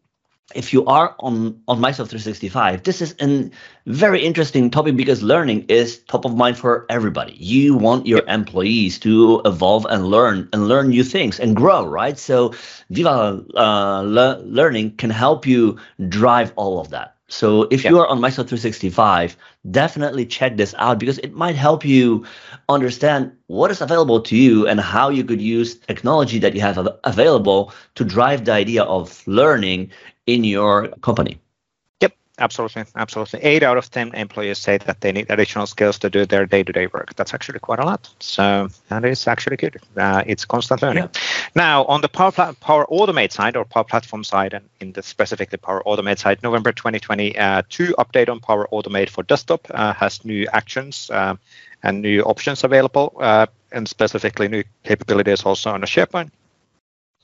if 0.54 0.72
you 0.72 0.84
are 0.86 1.16
on 1.20 1.62
on 1.68 1.78
Microsoft 1.80 2.10
365, 2.10 2.82
this 2.84 3.02
is 3.02 3.14
a 3.20 3.50
very 3.86 4.24
interesting 4.24 4.70
topic 4.70 4.96
because 4.96 5.22
learning 5.22 5.66
is 5.68 6.00
top 6.04 6.26
of 6.26 6.36
mind 6.36 6.58
for 6.58 6.86
everybody. 6.90 7.34
You 7.38 7.76
want 7.76 8.06
your 8.06 8.22
employees 8.28 8.98
to 9.00 9.42
evolve 9.46 9.86
and 9.90 10.06
learn 10.06 10.48
and 10.52 10.68
learn 10.68 10.88
new 10.90 11.04
things 11.04 11.40
and 11.40 11.56
grow, 11.56 11.86
right? 11.86 12.18
So 12.18 12.54
Viva 12.90 13.44
uh, 13.56 14.02
Le- 14.02 14.42
Learning 14.44 14.96
can 14.96 15.10
help 15.10 15.46
you 15.46 15.78
drive 16.08 16.52
all 16.56 16.80
of 16.80 16.90
that. 16.90 17.11
So 17.32 17.62
if 17.70 17.82
you 17.82 17.98
are 17.98 18.06
on 18.06 18.20
Microsoft 18.20 18.52
365, 18.52 19.38
definitely 19.70 20.26
check 20.26 20.58
this 20.58 20.74
out 20.76 20.98
because 20.98 21.16
it 21.18 21.32
might 21.32 21.56
help 21.56 21.82
you 21.82 22.26
understand 22.68 23.32
what 23.46 23.70
is 23.70 23.80
available 23.80 24.20
to 24.20 24.36
you 24.36 24.68
and 24.68 24.78
how 24.78 25.08
you 25.08 25.24
could 25.24 25.40
use 25.40 25.78
technology 25.78 26.38
that 26.40 26.54
you 26.54 26.60
have 26.60 26.76
av- 26.76 26.98
available 27.04 27.72
to 27.94 28.04
drive 28.04 28.44
the 28.44 28.52
idea 28.52 28.82
of 28.82 29.26
learning 29.26 29.90
in 30.26 30.44
your 30.44 30.88
company. 31.00 31.41
Absolutely, 32.38 32.84
absolutely. 32.96 33.40
Eight 33.40 33.62
out 33.62 33.76
of 33.76 33.90
ten 33.90 34.14
employees 34.14 34.58
say 34.58 34.78
that 34.78 35.02
they 35.02 35.12
need 35.12 35.26
additional 35.28 35.66
skills 35.66 35.98
to 35.98 36.08
do 36.08 36.24
their 36.24 36.46
day-to-day 36.46 36.86
work. 36.86 37.14
That's 37.14 37.34
actually 37.34 37.58
quite 37.58 37.78
a 37.78 37.84
lot. 37.84 38.08
So 38.20 38.68
that 38.88 39.04
is 39.04 39.26
actually 39.28 39.58
good. 39.58 39.76
Uh, 39.98 40.22
it's 40.26 40.46
constant 40.46 40.80
learning. 40.80 41.10
Now, 41.54 41.84
on 41.84 42.00
the 42.00 42.08
Power 42.08 42.32
Pla- 42.32 42.52
Power 42.54 42.86
Automate 42.90 43.32
side 43.32 43.54
or 43.54 43.66
Power 43.66 43.84
Platform 43.84 44.24
side, 44.24 44.54
and 44.54 44.66
in 44.80 44.92
the 44.92 45.02
specifically 45.02 45.58
Power 45.58 45.82
Automate 45.86 46.18
side, 46.18 46.42
November 46.42 46.72
2022 46.72 47.94
update 47.98 48.30
on 48.30 48.40
Power 48.40 48.66
Automate 48.72 49.10
for 49.10 49.22
desktop 49.24 49.66
uh, 49.70 49.92
has 49.92 50.24
new 50.24 50.46
actions 50.54 51.10
um, 51.12 51.38
and 51.82 52.00
new 52.00 52.22
options 52.22 52.64
available, 52.64 53.14
uh, 53.20 53.46
and 53.72 53.86
specifically 53.86 54.48
new 54.48 54.64
capabilities 54.84 55.42
also 55.42 55.70
on 55.70 55.82
the 55.82 55.86
SharePoint 55.86 56.30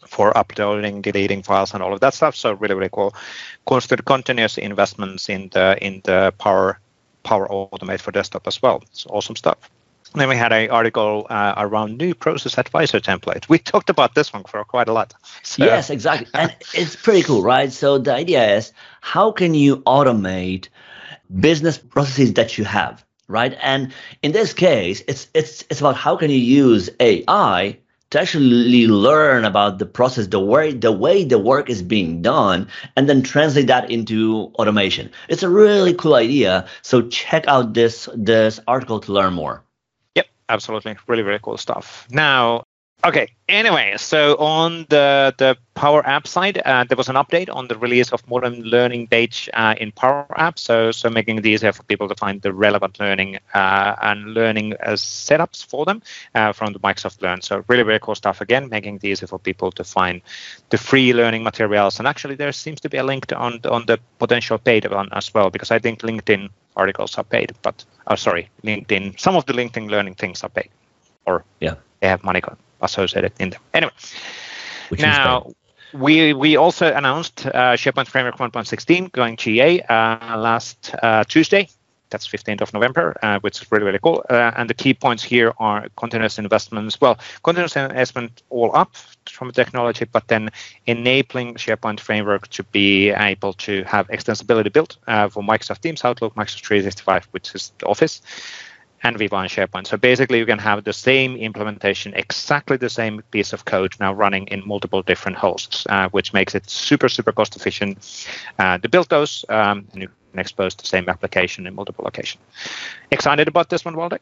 for 0.06 0.36
uploading, 0.36 1.02
deleting 1.02 1.42
files, 1.42 1.74
and 1.74 1.82
all 1.82 1.92
of 1.92 2.00
that 2.00 2.14
stuff. 2.14 2.36
So 2.36 2.52
really, 2.52 2.74
really 2.74 2.90
cool. 2.92 3.14
Constant, 3.66 4.04
continuous 4.04 4.58
investments 4.58 5.28
in 5.28 5.48
the 5.52 5.76
in 5.80 6.00
the 6.04 6.32
Power 6.38 6.78
Power 7.22 7.48
Automate 7.48 8.00
for 8.00 8.12
desktop 8.12 8.46
as 8.46 8.62
well. 8.62 8.82
It's 8.90 9.06
awesome 9.06 9.36
stuff. 9.36 9.70
And 10.14 10.22
then 10.22 10.28
we 10.30 10.36
had 10.36 10.52
an 10.52 10.70
article 10.70 11.26
uh, 11.28 11.52
around 11.58 11.98
new 11.98 12.14
process 12.14 12.56
advisor 12.56 12.98
template. 12.98 13.46
We 13.50 13.58
talked 13.58 13.90
about 13.90 14.14
this 14.14 14.32
one 14.32 14.44
for 14.44 14.64
quite 14.64 14.88
a 14.88 14.92
lot. 14.92 15.12
So, 15.42 15.64
Yes, 15.66 15.90
exactly. 15.90 16.28
and 16.32 16.54
it's 16.72 16.96
pretty 16.96 17.22
cool, 17.22 17.42
right? 17.42 17.70
So 17.70 17.98
the 17.98 18.14
idea 18.14 18.56
is 18.56 18.72
how 19.02 19.32
can 19.32 19.52
you 19.52 19.78
automate 19.82 20.68
business 21.40 21.76
processes 21.76 22.32
that 22.34 22.56
you 22.56 22.64
have, 22.64 23.04
right? 23.28 23.58
And 23.60 23.92
in 24.22 24.32
this 24.32 24.54
case, 24.54 25.02
it's 25.06 25.28
it's 25.34 25.62
it's 25.68 25.80
about 25.80 25.96
how 25.96 26.16
can 26.16 26.30
you 26.30 26.38
use 26.38 26.88
AI 27.00 27.76
to 28.10 28.20
actually 28.20 28.86
learn 28.86 29.44
about 29.44 29.78
the 29.78 29.86
process, 29.86 30.26
the 30.26 30.40
way 30.40 30.72
the 30.72 30.92
way 30.92 31.24
the 31.24 31.38
work 31.38 31.68
is 31.68 31.82
being 31.82 32.22
done, 32.22 32.68
and 32.96 33.08
then 33.08 33.22
translate 33.22 33.66
that 33.66 33.90
into 33.90 34.52
automation. 34.58 35.10
It's 35.28 35.42
a 35.42 35.48
really 35.48 35.94
cool 35.94 36.14
idea. 36.14 36.66
So 36.82 37.08
check 37.08 37.46
out 37.48 37.74
this 37.74 38.08
this 38.14 38.60
article 38.66 39.00
to 39.00 39.12
learn 39.12 39.34
more. 39.34 39.62
Yep, 40.14 40.26
absolutely. 40.48 40.96
Really, 41.06 41.22
really 41.22 41.40
cool 41.42 41.58
stuff. 41.58 42.06
Now, 42.10 42.64
okay. 43.04 43.28
Anyway, 43.48 43.94
so 43.96 44.36
on 44.36 44.84
the 44.90 45.34
the 45.38 45.56
Power 45.74 46.06
App 46.06 46.26
side, 46.26 46.60
uh, 46.64 46.84
there 46.84 46.96
was 46.96 47.08
an 47.08 47.16
update 47.16 47.48
on 47.54 47.68
the 47.68 47.78
release 47.78 48.12
of 48.12 48.26
modern 48.28 48.62
learning 48.62 49.06
page 49.06 49.48
uh, 49.54 49.74
in 49.78 49.92
Power 49.92 50.26
App. 50.36 50.58
So, 50.58 50.90
so 50.90 51.08
making 51.08 51.38
it 51.38 51.46
easier 51.46 51.72
for 51.72 51.82
people 51.84 52.08
to 52.08 52.14
find 52.14 52.42
the 52.42 52.52
relevant 52.52 52.98
learning 53.00 53.38
uh, 53.54 53.94
and 54.02 54.34
learning 54.34 54.74
as 54.80 55.00
setups 55.00 55.64
for 55.64 55.84
them 55.84 56.02
uh, 56.34 56.52
from 56.52 56.72
the 56.72 56.80
Microsoft 56.80 57.22
Learn. 57.22 57.40
So, 57.40 57.64
really, 57.68 57.84
really 57.84 58.00
cool 58.00 58.14
stuff. 58.16 58.40
Again, 58.40 58.68
making 58.68 58.96
it 58.96 59.04
easier 59.04 59.28
for 59.28 59.38
people 59.38 59.70
to 59.72 59.84
find 59.84 60.20
the 60.70 60.78
free 60.78 61.12
learning 61.14 61.42
materials. 61.44 61.98
And 61.98 62.08
actually, 62.08 62.34
there 62.34 62.52
seems 62.52 62.80
to 62.80 62.88
be 62.88 62.98
a 62.98 63.04
link 63.04 63.26
to 63.26 63.36
on 63.36 63.60
on 63.70 63.86
the 63.86 63.98
potential 64.18 64.58
paid 64.58 64.90
one 64.90 65.08
as 65.12 65.32
well, 65.32 65.50
because 65.50 65.70
I 65.70 65.78
think 65.78 66.00
LinkedIn 66.02 66.50
articles 66.76 67.18
are 67.18 67.24
paid, 67.24 67.52
but 67.62 67.84
oh, 68.06 68.16
sorry, 68.16 68.50
LinkedIn. 68.62 69.18
Some 69.18 69.36
of 69.36 69.44
the 69.46 69.52
LinkedIn 69.52 69.88
learning 69.90 70.16
things 70.16 70.44
are 70.44 70.50
paid, 70.50 70.70
or 71.26 71.44
Yeah. 71.60 71.74
they 72.00 72.08
have 72.08 72.22
money 72.24 72.40
associated 72.80 73.32
in 73.38 73.50
them. 73.50 73.60
Anyway, 73.74 73.92
Which 74.88 75.00
now 75.00 75.52
we 75.92 76.32
we 76.32 76.56
also 76.56 76.92
announced 76.92 77.46
uh, 77.46 77.74
SharePoint 77.76 78.08
Framework 78.08 78.36
1.16 78.36 79.12
going 79.12 79.36
GA 79.36 79.80
uh, 79.82 80.36
last 80.38 80.94
uh, 81.02 81.24
Tuesday. 81.24 81.68
That's 82.10 82.26
15th 82.26 82.62
of 82.62 82.72
November, 82.72 83.14
uh, 83.22 83.38
which 83.40 83.60
is 83.60 83.70
really 83.70 83.84
really 83.84 83.98
cool. 84.02 84.24
Uh, 84.30 84.52
and 84.56 84.68
the 84.68 84.74
key 84.74 84.94
points 84.94 85.22
here 85.22 85.52
are 85.58 85.88
continuous 85.96 86.38
investments. 86.38 86.98
Well, 87.00 87.18
continuous 87.42 87.76
investment 87.76 88.42
all 88.48 88.74
up 88.74 88.96
from 89.26 89.48
the 89.48 89.52
technology, 89.52 90.06
but 90.06 90.26
then 90.28 90.50
enabling 90.86 91.54
SharePoint 91.54 92.00
Framework 92.00 92.48
to 92.48 92.62
be 92.64 93.10
able 93.10 93.52
to 93.54 93.84
have 93.84 94.08
extensibility 94.08 94.72
built 94.72 94.96
uh, 95.06 95.28
for 95.28 95.42
Microsoft 95.42 95.80
Teams, 95.80 96.02
Outlook, 96.04 96.34
Microsoft 96.34 96.64
365, 96.64 97.28
which 97.32 97.54
is 97.54 97.72
the 97.78 97.86
Office 97.86 98.22
and 99.02 99.18
Viva 99.18 99.36
and 99.36 99.50
SharePoint. 99.50 99.86
So 99.86 99.96
basically, 99.96 100.38
you 100.38 100.46
can 100.46 100.58
have 100.58 100.84
the 100.84 100.92
same 100.92 101.36
implementation, 101.36 102.14
exactly 102.14 102.76
the 102.76 102.90
same 102.90 103.22
piece 103.30 103.52
of 103.52 103.64
code 103.64 103.94
now 104.00 104.12
running 104.12 104.46
in 104.48 104.66
multiple 104.66 105.02
different 105.02 105.36
hosts, 105.36 105.86
uh, 105.88 106.08
which 106.10 106.32
makes 106.32 106.54
it 106.54 106.68
super, 106.68 107.08
super 107.08 107.32
cost 107.32 107.56
efficient 107.56 108.26
uh, 108.58 108.78
to 108.78 108.88
build 108.88 109.08
those. 109.08 109.44
Um, 109.48 109.86
and 109.92 110.02
you 110.02 110.08
can 110.32 110.40
expose 110.40 110.74
the 110.74 110.86
same 110.86 111.08
application 111.08 111.66
in 111.66 111.74
multiple 111.74 112.04
locations. 112.04 112.42
Excited 113.10 113.48
about 113.48 113.70
this 113.70 113.84
one, 113.84 113.94
Waldek? 113.94 114.20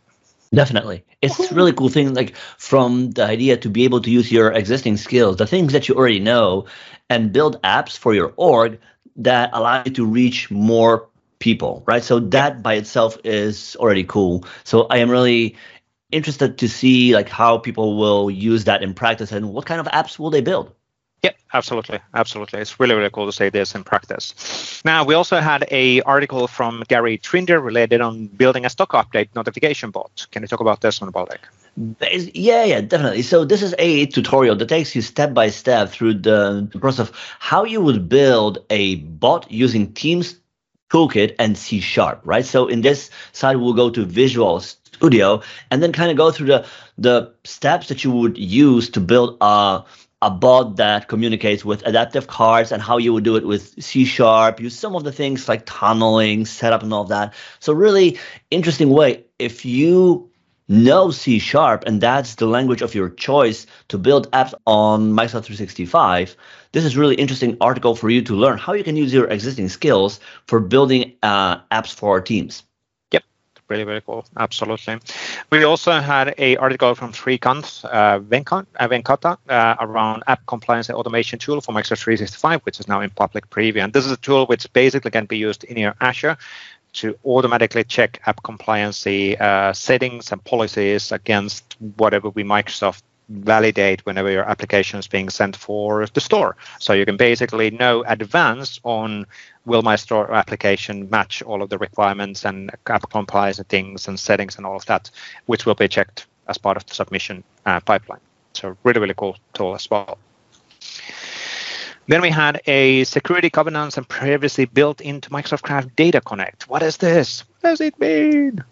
Definitely. 0.55 1.05
It's 1.23 1.51
a 1.51 1.55
really 1.55 1.73
cool 1.73 1.89
thing, 1.89 2.15
like 2.15 2.37
from 2.59 3.11
the 3.11 3.25
idea 3.25 3.57
to 3.57 3.69
be 3.69 3.85
able 3.85 4.01
to 4.03 4.11
use 4.11 4.31
your 4.31 4.53
existing 4.53 4.97
skills, 4.97 5.37
the 5.37 5.47
things 5.47 5.73
that 5.73 5.89
you 5.89 5.97
already 5.97 6.21
know, 6.21 6.67
and 7.11 7.33
build 7.33 7.61
apps 7.63 7.99
for 7.99 8.15
your 8.15 8.33
org 8.37 8.79
that 9.17 9.51
allow 9.53 9.83
you 9.85 9.91
to 9.93 10.07
reach 10.07 10.51
more 10.51 11.09
people, 11.39 11.83
right? 11.87 12.03
So 12.03 12.19
that 12.21 12.63
by 12.63 12.75
itself 12.75 13.19
is 13.25 13.77
already 13.77 14.05
cool. 14.05 14.45
So 14.65 14.87
I 14.91 14.99
am 14.99 15.11
really 15.11 15.57
interested 16.13 16.59
to 16.59 16.69
see 16.69 17.15
like 17.15 17.29
how 17.29 17.59
people 17.59 17.97
will 17.97 18.31
use 18.31 18.65
that 18.65 18.83
in 18.83 18.95
practice 18.95 19.33
and 19.33 19.53
what 19.53 19.67
kind 19.67 19.81
of 19.81 19.87
apps 19.89 20.19
will 20.19 20.31
they 20.31 20.41
build. 20.41 20.73
Yeah, 21.23 21.33
absolutely, 21.53 21.99
absolutely. 22.15 22.61
It's 22.61 22.79
really, 22.79 22.95
really 22.95 23.11
cool 23.11 23.27
to 23.27 23.33
see 23.33 23.49
this 23.49 23.75
in 23.75 23.83
practice. 23.83 24.83
Now, 24.85 25.03
we 25.03 25.15
also 25.15 25.41
had 25.41 25.67
a 25.71 26.03
article 26.03 26.47
from 26.47 26.85
Garry 26.89 27.19
Trinder 27.19 27.59
related 27.59 28.01
on 28.01 28.29
building 28.29 28.65
a 28.65 28.71
stock 28.71 28.93
update 28.93 29.35
notification 29.35 29.91
bot. 29.91 30.27
Can 30.31 30.43
you 30.43 30.49
talk 30.49 30.61
about 30.61 30.83
this 30.83 31.01
one, 31.01 31.11
Waldek? 31.11 31.39
Yeah, 32.35 32.65
yeah, 32.65 32.81
definitely. 32.81 33.23
So 33.23 33.45
this 33.45 33.63
is 33.63 33.75
a 33.79 34.07
tutorial 34.07 34.57
that 34.57 34.69
takes 34.69 34.95
you 34.95 35.03
step 35.03 35.35
by 35.35 35.49
step 35.49 35.89
through 35.89 36.15
the 36.15 36.71
process 36.81 37.09
of 37.09 37.17
how 37.39 37.65
you 37.65 37.81
would 37.81 38.09
build 38.09 38.59
a 38.71 38.97
bot 38.97 39.51
using 39.51 39.93
Teams 39.95 40.37
Toolkit 40.91 41.35
and 41.39 41.57
C 41.57 41.81
Sharp, 41.81 42.21
right? 42.25 42.45
So 42.45 42.67
in 42.67 42.81
this 42.81 43.11
side, 43.33 43.57
we'll 43.57 43.75
go 43.75 43.91
to 43.91 44.05
Visual 44.05 44.61
Studio 44.61 45.43
and 45.71 45.83
then 45.83 45.93
kind 45.93 46.11
of 46.11 46.17
go 46.17 46.31
through 46.31 46.47
the 46.47 46.67
the 46.99 47.35
steps 47.45 47.89
that 47.89 48.05
you 48.05 48.11
would 48.11 48.39
use 48.39 48.91
to 48.91 49.01
build 49.01 49.37
a 49.41 49.85
a 50.23 50.31
bot 50.31 50.77
that 50.77 51.09
communicates 51.09 51.65
with 51.65 51.87
adaptive 51.87 52.27
cards 52.27 52.73
and 52.73 52.81
how 52.81 52.97
you 52.97 53.13
would 53.13 53.25
do 53.25 53.37
it 53.37 53.47
with 53.47 53.83
C 53.83 54.05
sharp, 54.05 54.61
use 54.61 54.77
some 54.77 54.97
of 54.97 55.05
the 55.05 55.13
things 55.13 55.49
like 55.49 55.67
tunneling, 55.67 56.47
setup, 56.47 56.83
and 56.83 56.93
all 56.93 57.05
that. 57.05 57.35
So, 57.61 57.73
really 57.73 58.19
interesting 58.51 58.91
way. 58.91 59.25
If 59.39 59.67
you 59.67 60.31
know 60.69 61.11
C 61.11 61.39
sharp 61.39 61.85
and 61.87 62.01
that's 62.01 62.35
the 62.37 62.47
language 62.47 62.83
of 62.83 62.95
your 62.95 63.09
choice 63.11 63.67
to 63.89 63.99
build 63.99 64.31
apps 64.33 64.55
on 64.67 65.13
Microsoft 65.13 65.47
365, 65.47 66.37
this 66.73 66.85
is 66.85 66.97
really 66.97 67.15
interesting 67.15 67.57
article 67.61 67.95
for 67.95 68.11
you 68.11 68.23
to 68.23 68.35
learn 68.35 68.59
how 68.59 68.73
you 68.73 68.85
can 68.85 68.97
use 68.97 69.13
your 69.13 69.27
existing 69.29 69.69
skills 69.69 70.21
for 70.47 70.61
building 70.61 71.13
uh, 71.23 71.59
apps 71.71 71.95
for 71.95 72.11
our 72.11 72.21
teams. 72.21 72.65
Yep, 73.13 73.25
really, 73.69 73.85
really 73.85 74.01
cool. 74.01 74.27
Absolutely. 74.37 74.99
We 75.51 75.65
also 75.65 75.93
had 76.01 76.35
a 76.39 76.57
article 76.57 76.95
from 76.95 77.13
Srikanth 77.13 77.85
uh, 77.85 78.19
Venkata 78.19 79.39
uh, 79.49 79.77
around 79.81 80.25
app 80.27 80.45
compliance 80.47 80.89
and 80.89 80.99
automation 80.99 81.39
tool 81.39 81.61
for 81.61 81.73
Microsoft 81.73 82.03
365, 82.03 82.61
which 82.63 82.81
is 82.81 82.89
now 82.89 83.01
in 83.01 83.11
public 83.11 83.49
preview. 83.51 83.85
And 83.85 83.93
this 83.93 84.05
is 84.05 84.13
a 84.13 84.17
tool 84.17 84.47
which 84.47 84.71
basically 84.73 85.13
can 85.13 85.27
be 85.27 85.39
used 85.39 85.65
in 85.65 85.79
your 85.79 85.95
Azure 86.01 86.37
to 86.97 87.17
automatically 87.25 87.85
check 87.85 88.21
app 88.27 88.43
compliancy 88.43 89.41
uh, 89.41 89.73
settings 89.73 90.33
and 90.33 90.43
policies 90.45 91.13
against 91.13 91.77
whatever 91.97 92.31
we 92.31 92.43
Microsoft 92.43 93.03
validate 93.29 94.07
whenever 94.07 94.31
your 94.31 94.49
application 94.49 94.99
is 94.99 95.09
being 95.09 95.29
sent 95.29 95.57
for 95.57 96.07
the 96.07 96.21
store. 96.21 96.57
So 96.79 96.93
you 96.93 97.05
can 97.05 97.17
basically 97.17 97.71
know 97.71 98.05
advance 98.07 98.81
on 98.85 99.27
will 99.65 99.83
my 99.83 99.97
store 99.97 100.33
application 100.33 101.11
match 101.11 101.43
all 101.43 101.63
of 101.63 101.69
the 101.69 101.79
requirements 101.79 102.45
and 102.45 102.71
app 102.87 103.11
compliance 103.11 103.61
things 103.69 104.09
and 104.09 104.19
settings 104.19 104.57
and 104.57 104.65
all 104.65 104.77
of 104.77 104.87
that, 104.87 105.11
which 105.47 105.67
will 105.67 105.75
be 105.75 105.89
checked 105.89 106.27
as 106.49 106.57
part 106.57 106.77
of 106.77 106.87
the 106.87 106.95
submission 106.95 107.43
uh, 107.67 107.81
pipeline. 107.81 108.21
So 108.55 108.77
really, 108.85 109.01
really 109.01 109.15
cool 109.15 109.37
tool 109.53 109.75
as 109.75 109.91
well. 109.91 110.19
Then 112.09 112.23
we 112.23 112.31
had 112.31 112.61
a 112.67 113.05
security 113.05 113.51
governance 113.51 113.97
and 113.97 114.09
privacy 114.09 114.65
built 114.65 115.01
into 115.01 115.31
Microsoft 115.31 115.63
Graph 115.63 115.95
Data 115.97 116.21
Connect. 116.21 116.69
What 116.69 116.83
is 116.83 116.99
this? 116.99 117.43
What 117.61 117.71
does 117.71 117.81
it 117.81 117.99
mean? 117.99 118.63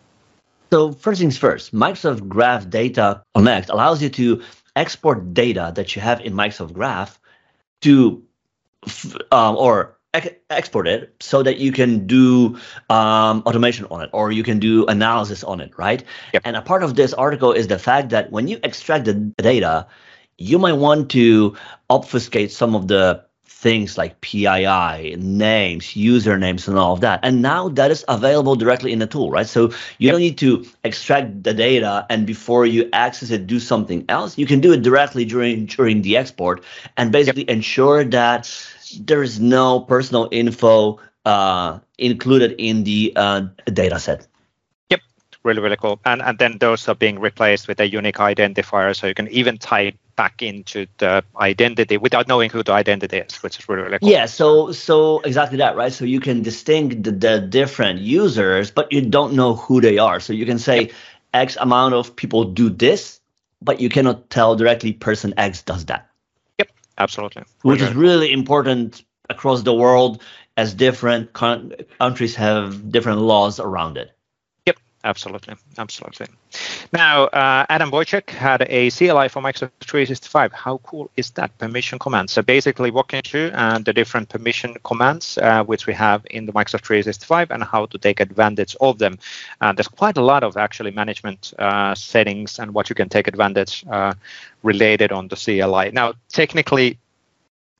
So 0.71 0.93
first 0.93 1.21
things 1.21 1.37
first, 1.37 1.75
Microsoft 1.75 2.29
Graph 2.29 2.69
Data 2.71 3.23
Connect 3.35 3.71
allows 3.71 4.03
you 4.03 4.09
to 4.11 4.43
export 4.77 5.35
data 5.35 5.73
that 5.75 5.95
you 5.95 6.03
have 6.03 6.21
in 6.21 6.35
Microsoft 6.35 6.73
Graph 6.73 7.19
to 7.83 8.23
um, 9.33 9.57
or 9.57 9.99
ex- 10.15 10.35
export 10.51 10.87
it 10.89 11.15
so 11.21 11.43
that 11.43 11.59
you 11.59 11.73
can 11.73 12.07
do 12.07 12.59
um, 12.89 13.43
automation 13.47 13.87
on 13.91 14.03
it 14.03 14.11
or 14.13 14.33
you 14.33 14.43
can 14.43 14.59
do 14.59 14.87
analysis 14.87 15.45
on 15.45 15.61
it, 15.61 15.73
right? 15.77 16.05
Yep. 16.33 16.43
And 16.45 16.57
a 16.57 16.63
part 16.63 16.83
of 16.83 16.95
this 16.95 17.13
article 17.13 17.53
is 17.53 17.67
the 17.69 17.79
fact 17.79 18.11
that 18.11 18.31
when 18.31 18.49
you 18.49 18.59
extract 18.63 19.05
the 19.05 19.15
data, 19.15 19.87
you 20.39 20.59
might 20.59 20.75
want 20.75 21.11
to 21.13 21.57
obfuscate 21.91 22.51
some 22.51 22.75
of 22.75 22.89
the 22.89 23.25
things 23.65 23.97
like 23.97 24.21
PII, 24.21 25.17
names, 25.17 25.87
usernames, 25.97 26.69
and 26.69 26.77
all 26.77 26.93
of 26.93 27.01
that. 27.01 27.21
And 27.23 27.41
now 27.41 27.71
that 27.71 27.91
is 27.91 28.05
available 28.09 28.57
directly 28.57 28.93
in 28.93 28.99
the 28.99 29.07
tool, 29.07 29.31
right? 29.31 29.47
So 29.47 29.73
you 29.97 30.11
don't 30.11 30.21
need 30.21 30.37
to 30.39 30.67
extract 30.85 31.43
the 31.43 31.55
data 31.55 32.05
and 32.11 32.27
before 32.27 32.67
you 32.67 32.91
access 32.93 33.31
it, 33.31 33.47
do 33.47 33.59
something 33.59 34.05
else. 34.11 34.37
You 34.37 34.45
can 34.45 34.61
do 34.61 34.75
it 34.75 34.83
directly 34.83 35.25
during 35.25 35.65
during 35.65 36.03
the 36.03 36.19
export 36.19 36.63
and 36.99 37.11
basically 37.11 37.49
ensure 37.49 38.05
that 38.05 38.53
there 39.01 39.23
is 39.23 39.41
no 39.41 39.81
personal 39.81 40.29
info 40.31 41.01
uh, 41.25 41.79
included 41.97 42.55
in 42.59 42.85
the 42.85 43.15
uh, 43.17 43.49
data 43.73 43.99
set 43.99 44.27
Yep. 44.91 45.01
really 45.43 45.63
really 45.63 45.77
cool 45.77 45.99
and 46.05 46.21
and 46.21 46.39
then 46.39 46.59
those 46.59 46.87
are 46.89 46.95
being 46.95 47.19
replaced 47.19 47.67
with 47.67 47.81
a 47.81 47.89
unique 47.89 48.17
identifier 48.17 48.95
so 48.95 49.07
you 49.07 49.15
can 49.15 49.29
even 49.29 49.57
type 49.57 49.97
back 50.17 50.43
into 50.43 50.87
the 50.99 51.25
identity 51.37 51.97
without 51.97 52.29
knowing 52.29 52.51
who 52.51 52.63
the 52.63 52.73
identity 52.73 53.19
is 53.19 53.37
which 53.43 53.59
is 53.59 53.69
really 53.69 53.83
really 53.83 53.99
cool. 53.99 54.09
Yeah 54.09 54.27
so 54.27 54.73
so 54.73 55.21
exactly 55.21 55.59
that 55.59 55.77
right? 55.77 55.93
So 55.93 56.05
you 56.05 56.21
can 56.21 56.43
distinct 56.43 57.03
the, 57.03 57.13
the 57.13 57.41
different 57.41 58.01
users 58.01 58.71
but 58.71 58.91
you 58.93 59.01
don't 59.01 59.35
know 59.35 59.55
who 59.55 59.81
they 59.81 59.99
are. 59.99 60.21
So 60.21 60.33
you 60.33 60.47
can 60.47 60.59
say 60.59 60.83
yep. 60.83 60.93
x 61.33 61.57
amount 61.61 61.95
of 61.95 62.15
people 62.17 62.45
do 62.45 62.71
this 62.71 63.21
but 63.63 63.81
you 63.81 63.89
cannot 63.89 64.31
tell 64.31 64.57
directly 64.57 64.93
person 64.93 65.35
x 65.37 65.63
does 65.63 65.85
that. 65.87 66.09
Yep 66.59 66.71
absolutely. 66.99 67.43
Which 67.63 67.81
is 67.81 67.95
really 67.95 68.33
important 68.33 69.05
across 69.31 69.63
the 69.63 69.75
world 69.75 70.23
as 70.57 70.75
different 70.75 71.33
countries 71.33 72.37
have 72.37 72.91
different 72.93 73.21
laws 73.21 73.59
around 73.59 73.97
it 73.97 74.14
absolutely, 75.05 75.55
absolutely. 75.79 76.27
Now, 76.93 77.25
uh, 77.25 77.67
Adam 77.69 77.91
Wojcik 77.91 78.31
had 78.31 78.63
a 78.69 78.91
CLI 78.91 79.29
for 79.29 79.43
Microsoft 79.43 79.71
365. 79.81 80.53
How 80.53 80.79
cool 80.79 81.11
is 81.17 81.31
that 81.33 81.57
permission 81.59 81.99
command? 81.99 82.31
So 82.31 82.43
basically, 82.43 82.91
walking 82.91 83.23
through 83.23 83.49
uh, 83.49 83.79
the 83.79 83.93
different 83.93 84.29
permission 84.29 84.75
commands 84.85 85.39
uh, 85.39 85.65
which 85.65 85.87
we 85.87 85.93
have 85.95 86.27
in 86.31 86.47
the 86.47 86.53
Microsoft 86.53 86.85
365 86.87 87.51
and 87.51 87.63
how 87.63 87.87
to 87.87 87.99
take 87.99 88.21
advantage 88.21 88.77
of 88.81 88.99
them. 88.99 89.19
Uh, 89.61 89.73
there's 89.73 89.89
quite 89.89 90.17
a 90.17 90.23
lot 90.23 90.43
of 90.43 90.57
actually 90.57 90.91
management 90.91 91.53
uh, 91.59 91.95
settings 91.95 92.59
and 92.59 92.75
what 92.75 92.89
you 92.89 92.95
can 92.95 93.09
take 93.09 93.29
advantage 93.29 93.85
uh, 93.91 94.15
related 94.63 95.13
on 95.13 95.29
the 95.29 95.37
CLI. 95.37 95.91
Now, 95.93 96.15
technically, 96.29 96.99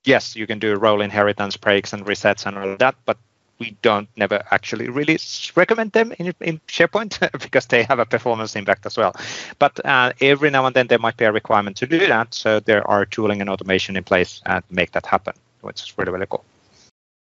yes, 0.05 0.37
you 0.37 0.47
can 0.47 0.59
do 0.59 0.75
role 0.77 1.01
inheritance 1.01 1.57
breaks 1.57 1.93
and 1.93 2.05
resets 2.07 2.47
and 2.47 2.59
all 2.59 2.77
that, 2.77 2.95
but 3.05 3.17
we 3.59 3.77
don't 3.83 4.09
never 4.17 4.43
actually 4.51 4.89
really 4.89 5.19
recommend 5.55 5.93
them 5.93 6.13
in, 6.19 6.35
in 6.41 6.61
SharePoint 6.67 7.19
because 7.43 7.67
they 7.67 7.83
have 7.85 7.99
a 7.99 8.07
performance 8.07 8.57
impact 8.57 8.87
as 8.87 8.97
well. 8.97 9.15
But 9.59 9.85
uh, 9.85 10.13
every 10.21 10.51
now 10.51 10.67
and 10.67 10.75
then 10.75 10.87
there 10.89 10.99
might 10.99 11.17
be 11.17 11.25
a 11.25 11.33
requirement 11.33 11.77
to 11.79 11.87
do 11.87 11.99
that. 12.07 12.35
So 12.35 12.61
there 12.61 12.87
are 12.89 13.07
tooling 13.07 13.41
and 13.41 13.51
automation 13.51 13.97
in 13.97 14.05
place 14.05 14.41
to 14.41 14.63
make 14.71 14.93
that 14.93 15.07
happen, 15.07 15.35
which 15.61 15.83
is 15.83 15.99
really, 15.99 16.13
really 16.13 16.27
cool. 16.27 16.45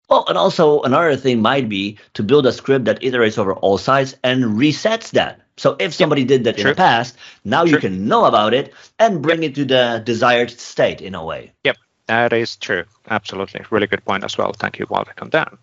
Well, 0.10 0.26
and 0.28 0.38
also 0.38 0.82
another 0.82 1.16
thing 1.16 1.42
might 1.42 1.70
be 1.70 1.98
to 2.14 2.24
build 2.24 2.46
a 2.46 2.52
script 2.52 2.86
that 2.86 3.02
iterates 3.02 3.38
over 3.38 3.54
all 3.54 3.78
sites 3.78 4.16
and 4.24 4.44
resets 4.44 5.12
that. 5.12 5.40
So 5.58 5.76
if 5.80 5.94
somebody 5.94 6.24
did 6.24 6.44
that 6.44 6.58
in 6.58 6.68
the 6.68 6.76
past, 6.76 7.16
now 7.46 7.64
you 7.64 7.78
can 7.78 8.08
know 8.08 8.26
about 8.26 8.54
it 8.54 8.74
and 9.00 9.22
bring 9.22 9.44
yep. 9.44 9.52
it 9.52 9.56
to 9.56 9.66
the 9.66 10.02
desired 10.04 10.52
state 10.52 11.02
in 11.02 11.16
a 11.16 11.24
way. 11.24 11.52
Yep. 11.64 11.78
That 12.08 12.34
is 12.34 12.58
true. 12.58 12.84
Absolutely. 13.10 13.62
Really 13.70 13.88
good 13.88 14.04
point 14.04 14.26
as 14.26 14.38
well. 14.38 14.52
Thank 14.52 14.78
you, 14.78 14.86
Waldek, 14.88 15.22
on 15.22 15.30
that. 15.30 15.54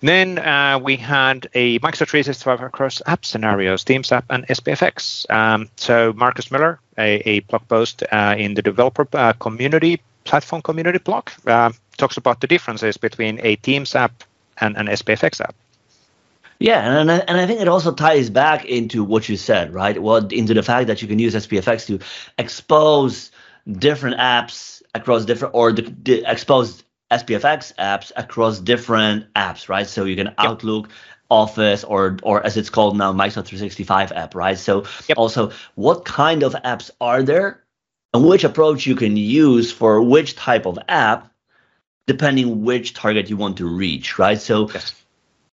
Then 0.00 0.38
uh, 0.38 0.78
we 0.82 0.96
had 0.96 1.48
a 1.54 1.78
Microsoft 1.80 2.08
365 2.08 2.62
across 2.62 3.02
app 3.06 3.24
scenarios, 3.24 3.84
Teams 3.84 4.10
app 4.10 4.24
and 4.30 4.46
SPFX. 4.46 5.30
Um, 5.30 5.68
so 5.76 6.14
Marcus 6.14 6.50
Miller, 6.50 6.80
a, 6.96 7.16
a 7.28 7.40
blog 7.40 7.68
post 7.68 8.02
uh, 8.10 8.34
in 8.38 8.54
the 8.54 8.62
developer 8.62 9.06
uh, 9.12 9.34
community, 9.34 10.00
platform 10.24 10.62
community 10.62 10.98
blog, 10.98 11.28
uh, 11.46 11.72
talks 11.98 12.16
about 12.16 12.40
the 12.40 12.46
differences 12.46 12.96
between 12.96 13.38
a 13.42 13.56
Teams 13.56 13.94
app 13.94 14.24
and 14.58 14.76
an 14.78 14.86
SPFX 14.86 15.42
app. 15.42 15.54
Yeah, 16.58 17.00
and 17.00 17.10
I, 17.10 17.18
and 17.20 17.40
I 17.40 17.46
think 17.46 17.60
it 17.60 17.68
also 17.68 17.92
ties 17.92 18.28
back 18.28 18.66
into 18.66 19.02
what 19.02 19.28
you 19.30 19.36
said, 19.38 19.72
right? 19.72 20.00
Well, 20.00 20.26
into 20.26 20.52
the 20.52 20.62
fact 20.62 20.88
that 20.88 21.00
you 21.00 21.08
can 21.08 21.18
use 21.18 21.34
SPFX 21.34 21.86
to 21.86 21.98
expose 22.38 23.30
different 23.70 24.16
apps 24.18 24.82
across 24.94 25.24
different 25.24 25.54
or 25.54 25.72
the, 25.72 25.82
the 26.02 26.24
expose 26.26 26.82
SPFX 27.10 27.74
apps 27.76 28.12
across 28.16 28.60
different 28.60 29.32
apps, 29.34 29.68
right? 29.68 29.86
So 29.86 30.04
you 30.04 30.16
can 30.16 30.26
yep. 30.26 30.34
Outlook, 30.38 30.88
Office, 31.28 31.84
or 31.84 32.16
or 32.22 32.44
as 32.44 32.56
it's 32.56 32.70
called 32.70 32.96
now, 32.96 33.12
Microsoft 33.12 33.46
365 33.46 34.12
app, 34.12 34.34
right? 34.34 34.58
So 34.58 34.84
yep. 35.08 35.18
also, 35.18 35.52
what 35.74 36.04
kind 36.04 36.42
of 36.42 36.54
apps 36.64 36.90
are 37.00 37.22
there, 37.22 37.64
and 38.14 38.26
which 38.26 38.44
approach 38.44 38.86
you 38.86 38.94
can 38.94 39.16
use 39.16 39.72
for 39.72 40.02
which 40.02 40.36
type 40.36 40.66
of 40.66 40.78
app, 40.88 41.32
depending 42.06 42.64
which 42.64 42.94
target 42.94 43.28
you 43.28 43.36
want 43.36 43.56
to 43.58 43.66
reach, 43.66 44.18
right? 44.18 44.40
So 44.40 44.70
yes. 44.70 44.94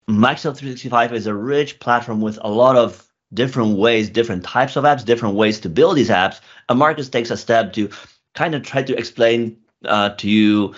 Microsoft 0.09 0.57
365 0.57 1.13
is 1.13 1.27
a 1.27 1.33
rich 1.33 1.79
platform 1.79 2.21
with 2.21 2.39
a 2.41 2.49
lot 2.49 2.75
of 2.75 3.10
different 3.33 3.77
ways, 3.77 4.09
different 4.09 4.43
types 4.43 4.75
of 4.75 4.83
apps, 4.83 5.05
different 5.05 5.35
ways 5.35 5.59
to 5.61 5.69
build 5.69 5.97
these 5.97 6.09
apps. 6.09 6.39
And 6.69 6.79
Marcus 6.79 7.09
takes 7.09 7.31
a 7.31 7.37
step 7.37 7.73
to 7.73 7.89
kind 8.33 8.55
of 8.55 8.63
try 8.63 8.83
to 8.83 8.97
explain 8.97 9.57
uh, 9.85 10.09
to 10.09 10.29
you 10.29 10.75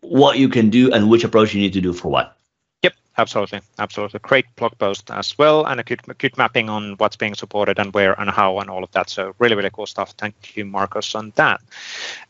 what 0.00 0.38
you 0.38 0.48
can 0.48 0.70
do 0.70 0.92
and 0.92 1.08
which 1.08 1.24
approach 1.24 1.54
you 1.54 1.60
need 1.60 1.72
to 1.72 1.80
do 1.80 1.92
for 1.92 2.10
what. 2.10 2.36
Absolutely, 3.18 3.60
absolutely. 3.78 4.20
Great 4.20 4.46
blog 4.56 4.72
post 4.78 5.10
as 5.10 5.36
well, 5.36 5.66
and 5.66 5.78
a 5.78 5.82
good, 5.82 6.00
good 6.16 6.38
mapping 6.38 6.70
on 6.70 6.94
what's 6.96 7.14
being 7.16 7.34
supported 7.34 7.78
and 7.78 7.92
where 7.92 8.18
and 8.18 8.30
how 8.30 8.58
and 8.58 8.70
all 8.70 8.82
of 8.82 8.90
that. 8.92 9.10
So 9.10 9.34
really, 9.38 9.54
really 9.54 9.68
cool 9.70 9.84
stuff. 9.84 10.12
Thank 10.12 10.56
you, 10.56 10.64
Marcus, 10.64 11.14
on 11.14 11.30
that. 11.36 11.60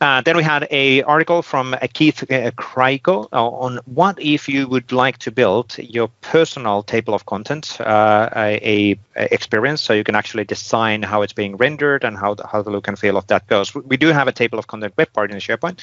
Uh, 0.01 0.23
then 0.23 0.37
we 0.37 0.43
had 0.43 0.67
a 0.73 1.03
article 1.03 1.41
from 1.41 1.75
uh, 1.75 1.87
Keith 1.93 2.29
uh, 2.33 2.51
uh, 2.59 3.23
on 3.33 3.79
what 3.85 4.21
if 4.21 4.49
you 4.49 4.67
would 4.67 4.91
like 4.91 5.19
to 5.19 5.31
build 5.31 5.79
your 5.79 6.09
personal 6.21 6.83
table 6.83 7.15
of 7.15 7.27
contents, 7.27 7.79
uh, 7.81 8.29
a, 8.35 8.99
a, 9.17 9.33
experience, 9.33 9.81
so 9.81 9.93
you 9.93 10.03
can 10.03 10.17
actually 10.17 10.45
design 10.45 11.05
how 11.05 11.23
it's 11.23 11.33
being 11.33 11.57
rendered 11.59 12.03
and 12.03 12.17
how 12.19 12.35
the, 12.35 12.45
how 12.49 12.61
the 12.61 12.71
look 12.71 12.89
and 12.89 12.99
feel 12.99 13.17
of 13.17 13.27
that 13.29 13.47
goes. 13.47 13.73
We 13.73 13.97
do 13.97 14.09
have 14.09 14.27
a 14.27 14.33
table 14.33 14.59
of 14.59 14.67
content 14.67 14.95
web 14.97 15.13
part 15.13 15.31
in 15.31 15.37
SharePoint, 15.37 15.79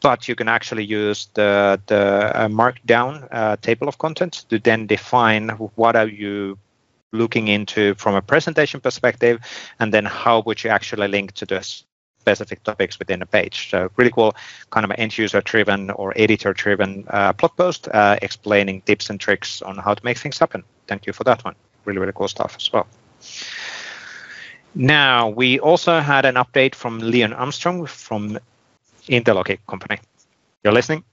but 0.00 0.26
you 0.26 0.34
can 0.34 0.48
actually 0.48 0.84
use 0.84 1.28
the 1.34 1.80
the 1.86 2.32
uh, 2.34 2.48
Markdown 2.48 3.60
table 3.60 3.86
of 3.86 3.98
content 3.98 4.31
to 4.48 4.58
then 4.58 4.86
define 4.86 5.48
what 5.76 5.96
are 5.96 6.08
you 6.08 6.58
looking 7.12 7.48
into 7.48 7.94
from 7.94 8.14
a 8.14 8.22
presentation 8.22 8.80
perspective, 8.80 9.40
and 9.78 9.92
then 9.92 10.04
how 10.04 10.40
would 10.40 10.64
you 10.64 10.70
actually 10.70 11.08
link 11.08 11.32
to 11.32 11.46
the 11.46 11.60
specific 12.22 12.62
topics 12.62 12.98
within 12.98 13.20
a 13.20 13.26
page. 13.26 13.68
So 13.70 13.90
really 13.96 14.12
cool, 14.12 14.34
kind 14.70 14.84
of 14.84 14.92
end 14.96 15.18
user 15.18 15.40
driven 15.40 15.90
or 15.90 16.12
editor 16.16 16.52
driven 16.52 17.04
uh, 17.08 17.32
blog 17.32 17.56
post 17.56 17.88
uh, 17.88 18.16
explaining 18.22 18.82
tips 18.82 19.10
and 19.10 19.18
tricks 19.18 19.60
on 19.62 19.76
how 19.76 19.94
to 19.94 20.04
make 20.04 20.18
things 20.18 20.38
happen. 20.38 20.62
Thank 20.86 21.06
you 21.06 21.12
for 21.12 21.24
that 21.24 21.44
one. 21.44 21.56
Really, 21.84 21.98
really 21.98 22.12
cool 22.14 22.28
stuff 22.28 22.54
as 22.56 22.72
well. 22.72 22.86
Now, 24.74 25.28
we 25.28 25.58
also 25.58 26.00
had 26.00 26.24
an 26.24 26.36
update 26.36 26.74
from 26.74 27.00
Leon 27.00 27.32
Armston 27.32 27.88
from 27.88 28.38
Intellogic 29.08 29.58
Company. 29.66 29.98
You're 30.62 30.72
listening? 30.72 31.04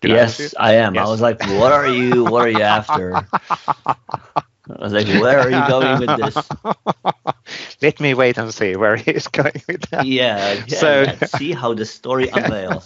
Did 0.00 0.10
yes, 0.10 0.54
I, 0.58 0.70
I 0.70 0.72
am. 0.74 0.94
Yes. 0.94 1.06
I 1.06 1.10
was 1.10 1.20
like, 1.20 1.40
what 1.40 1.72
are 1.72 1.88
you? 1.88 2.24
What 2.24 2.46
are 2.46 2.50
you 2.50 2.62
after? 2.62 3.26
I 4.70 4.82
was 4.82 4.92
like, 4.92 5.06
where 5.06 5.40
are 5.40 5.50
you 5.50 5.68
going 5.68 6.00
with 6.00 6.16
this? 6.18 6.48
Let 7.82 8.00
me 8.00 8.12
wait 8.14 8.36
and 8.36 8.52
see 8.52 8.76
where 8.76 8.96
he's 8.96 9.26
going 9.40 9.62
with 9.66 9.88
that. 9.90 10.06
Yeah, 10.06 10.64
yeah 10.66 10.78
so 10.78 11.06
see 11.38 11.52
how 11.52 11.74
the 11.74 11.86
story 11.86 12.28
unveils. 12.32 12.84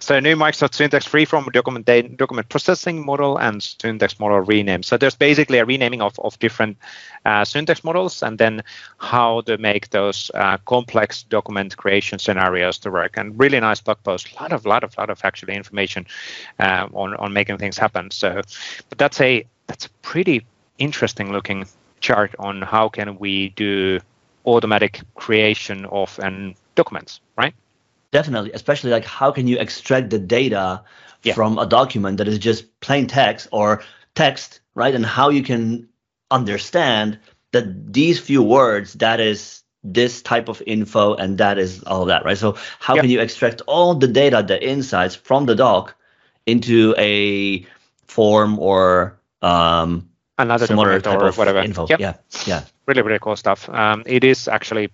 so 0.00 0.20
new 0.20 0.36
Microsoft 0.36 0.74
Syntex 0.76 1.08
Freeform 1.08 1.50
document 1.52 1.86
document 2.16 2.48
processing 2.48 3.04
model 3.04 3.38
and 3.38 3.60
Syntex 3.60 4.20
model 4.20 4.40
rename. 4.40 4.82
So 4.82 4.96
there's 4.96 5.14
basically 5.14 5.58
a 5.58 5.64
renaming 5.64 6.02
of, 6.02 6.18
of 6.18 6.38
different 6.38 6.76
uh, 7.24 7.42
Syntex 7.42 7.82
models 7.82 8.22
and 8.22 8.38
then 8.38 8.62
how 8.98 9.40
to 9.42 9.56
make 9.58 9.90
those 9.90 10.30
uh, 10.34 10.58
complex 10.66 11.22
document 11.22 11.76
creation 11.76 12.18
scenarios 12.18 12.78
to 12.78 12.90
work. 12.90 13.16
And 13.16 13.38
really 13.38 13.60
nice 13.60 13.80
blog 13.80 14.02
post. 14.02 14.28
A 14.36 14.42
lot 14.42 14.52
of 14.52 14.66
lot 14.66 14.84
of 14.84 14.96
lot 14.98 15.10
of 15.10 15.24
actually 15.24 15.54
information 15.54 16.06
uh, 16.58 16.88
on 16.92 17.14
on 17.16 17.32
making 17.32 17.58
things 17.58 17.78
happen. 17.78 18.10
So, 18.10 18.42
but 18.88 18.98
that's 18.98 19.20
a 19.20 19.46
that's 19.66 19.86
a 19.86 19.90
pretty 20.02 20.44
interesting 20.78 21.32
looking 21.32 21.66
chart 22.00 22.34
on 22.38 22.62
how 22.62 22.88
can 22.88 23.18
we 23.18 23.50
do 23.50 24.00
automatic 24.44 25.02
creation 25.14 25.84
of 25.86 26.18
an 26.20 26.54
documents, 26.74 27.20
right? 27.36 27.54
Definitely, 28.12 28.52
especially 28.52 28.90
like 28.90 29.04
how 29.04 29.32
can 29.32 29.48
you 29.48 29.58
extract 29.58 30.10
the 30.10 30.18
data 30.18 30.82
yeah. 31.22 31.34
from 31.34 31.58
a 31.58 31.66
document 31.66 32.18
that 32.18 32.28
is 32.28 32.38
just 32.38 32.80
plain 32.80 33.06
text 33.06 33.48
or 33.50 33.82
text, 34.14 34.60
right? 34.74 34.94
And 34.94 35.04
how 35.04 35.30
you 35.30 35.42
can 35.42 35.88
understand 36.30 37.18
that 37.52 37.92
these 37.92 38.20
few 38.20 38.42
words 38.42 38.94
that 38.94 39.20
is 39.20 39.62
this 39.82 40.22
type 40.22 40.48
of 40.48 40.62
info 40.66 41.14
and 41.14 41.38
that 41.38 41.58
is 41.58 41.82
all 41.84 42.06
that, 42.06 42.24
right? 42.24 42.38
So 42.38 42.56
how 42.78 42.94
yeah. 42.94 43.02
can 43.02 43.10
you 43.10 43.20
extract 43.20 43.62
all 43.66 43.94
the 43.94 44.08
data, 44.08 44.44
the 44.46 44.62
insights 44.62 45.14
from 45.14 45.46
the 45.46 45.54
doc 45.54 45.94
into 46.44 46.94
a 46.98 47.66
form 48.06 48.58
or 48.58 49.18
um, 49.42 50.08
another 50.38 50.66
document 50.66 51.06
or 51.06 51.32
whatever. 51.32 51.60
Info. 51.60 51.86
Yep. 51.88 52.00
Yeah, 52.00 52.14
yeah. 52.46 52.64
Really, 52.86 53.02
really 53.02 53.18
cool 53.18 53.36
stuff. 53.36 53.68
Um, 53.68 54.02
it 54.06 54.24
is 54.24 54.48
actually 54.48 54.90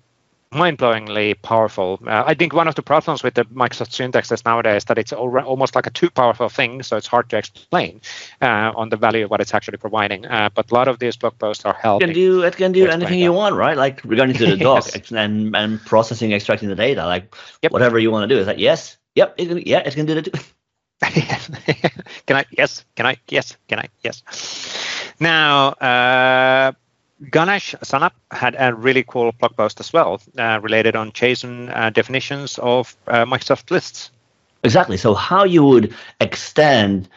mind-blowingly 0.52 1.40
powerful. 1.42 1.98
Uh, 2.06 2.24
I 2.26 2.34
think 2.34 2.52
one 2.52 2.68
of 2.68 2.74
the 2.74 2.82
problems 2.82 3.22
with 3.22 3.34
the 3.34 3.44
Microsoft 3.46 3.90
Syntex 3.90 4.30
is 4.32 4.44
nowadays 4.44 4.84
that 4.84 4.98
it's 4.98 5.12
almost 5.12 5.74
like 5.74 5.86
a 5.86 5.90
too 5.90 6.10
powerful 6.10 6.48
thing, 6.48 6.82
so 6.82 6.96
it's 6.96 7.06
hard 7.06 7.28
to 7.30 7.38
explain 7.38 8.00
uh, 8.40 8.72
on 8.76 8.90
the 8.90 8.96
value 8.96 9.24
of 9.24 9.30
what 9.30 9.40
it's 9.40 9.54
actually 9.54 9.78
providing. 9.78 10.26
Uh, 10.26 10.50
but 10.54 10.70
a 10.70 10.74
lot 10.74 10.88
of 10.88 10.98
these 10.98 11.16
blog 11.16 11.38
posts 11.38 11.64
are 11.64 11.74
helping. 11.74 12.10
It 12.10 12.12
can 12.12 12.14
do 12.14 12.42
it 12.42 12.56
can 12.56 12.72
do 12.72 12.88
anything 12.88 13.18
you 13.18 13.32
want, 13.32 13.56
right? 13.56 13.76
Like 13.76 14.02
regarding 14.04 14.36
to 14.36 14.46
the 14.46 14.56
doc 14.68 14.86
yes. 14.94 15.10
and 15.12 15.56
and 15.56 15.80
processing, 15.84 16.32
extracting 16.32 16.68
the 16.68 16.76
data, 16.76 17.06
like 17.06 17.34
yep. 17.62 17.72
whatever 17.72 17.98
you 17.98 18.10
want 18.10 18.28
to 18.28 18.34
do. 18.34 18.40
Is 18.40 18.46
like 18.46 18.58
yes, 18.58 18.98
yep, 19.14 19.34
it 19.38 19.46
can, 19.46 19.62
yeah, 19.64 19.78
it 19.78 19.94
can 19.94 20.06
do 20.06 20.14
that 20.14 20.24
too. 20.24 20.32
can 22.26 22.36
I? 22.36 22.44
Yes. 22.56 22.84
Can 22.94 23.06
I? 23.06 23.16
Yes. 23.28 23.56
Can 23.68 23.80
I? 23.80 23.88
Yes. 24.04 24.22
Now, 25.22 25.68
uh, 25.68 26.72
Ganesh 27.30 27.76
Sanap 27.84 28.10
had 28.32 28.56
a 28.58 28.74
really 28.74 29.04
cool 29.04 29.30
blog 29.30 29.56
post 29.56 29.78
as 29.78 29.92
well, 29.92 30.20
uh, 30.36 30.58
related 30.60 30.96
on 30.96 31.12
JSON 31.12 31.70
uh, 31.72 31.90
definitions 31.90 32.58
of 32.58 32.96
uh, 33.06 33.24
Microsoft 33.24 33.70
lists. 33.70 34.10
Exactly. 34.64 34.96
So, 34.96 35.14
how 35.14 35.44
you 35.44 35.62
would 35.62 35.94
extend 36.20 37.08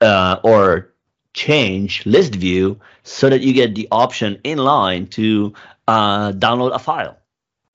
uh, 0.00 0.40
or 0.42 0.90
change 1.34 2.04
list 2.04 2.34
view 2.34 2.80
so 3.04 3.30
that 3.30 3.42
you 3.42 3.52
get 3.52 3.76
the 3.76 3.86
option 3.92 4.40
in 4.42 4.58
line 4.58 5.06
to 5.06 5.54
uh, 5.86 6.32
download 6.32 6.74
a 6.74 6.80
file. 6.80 7.16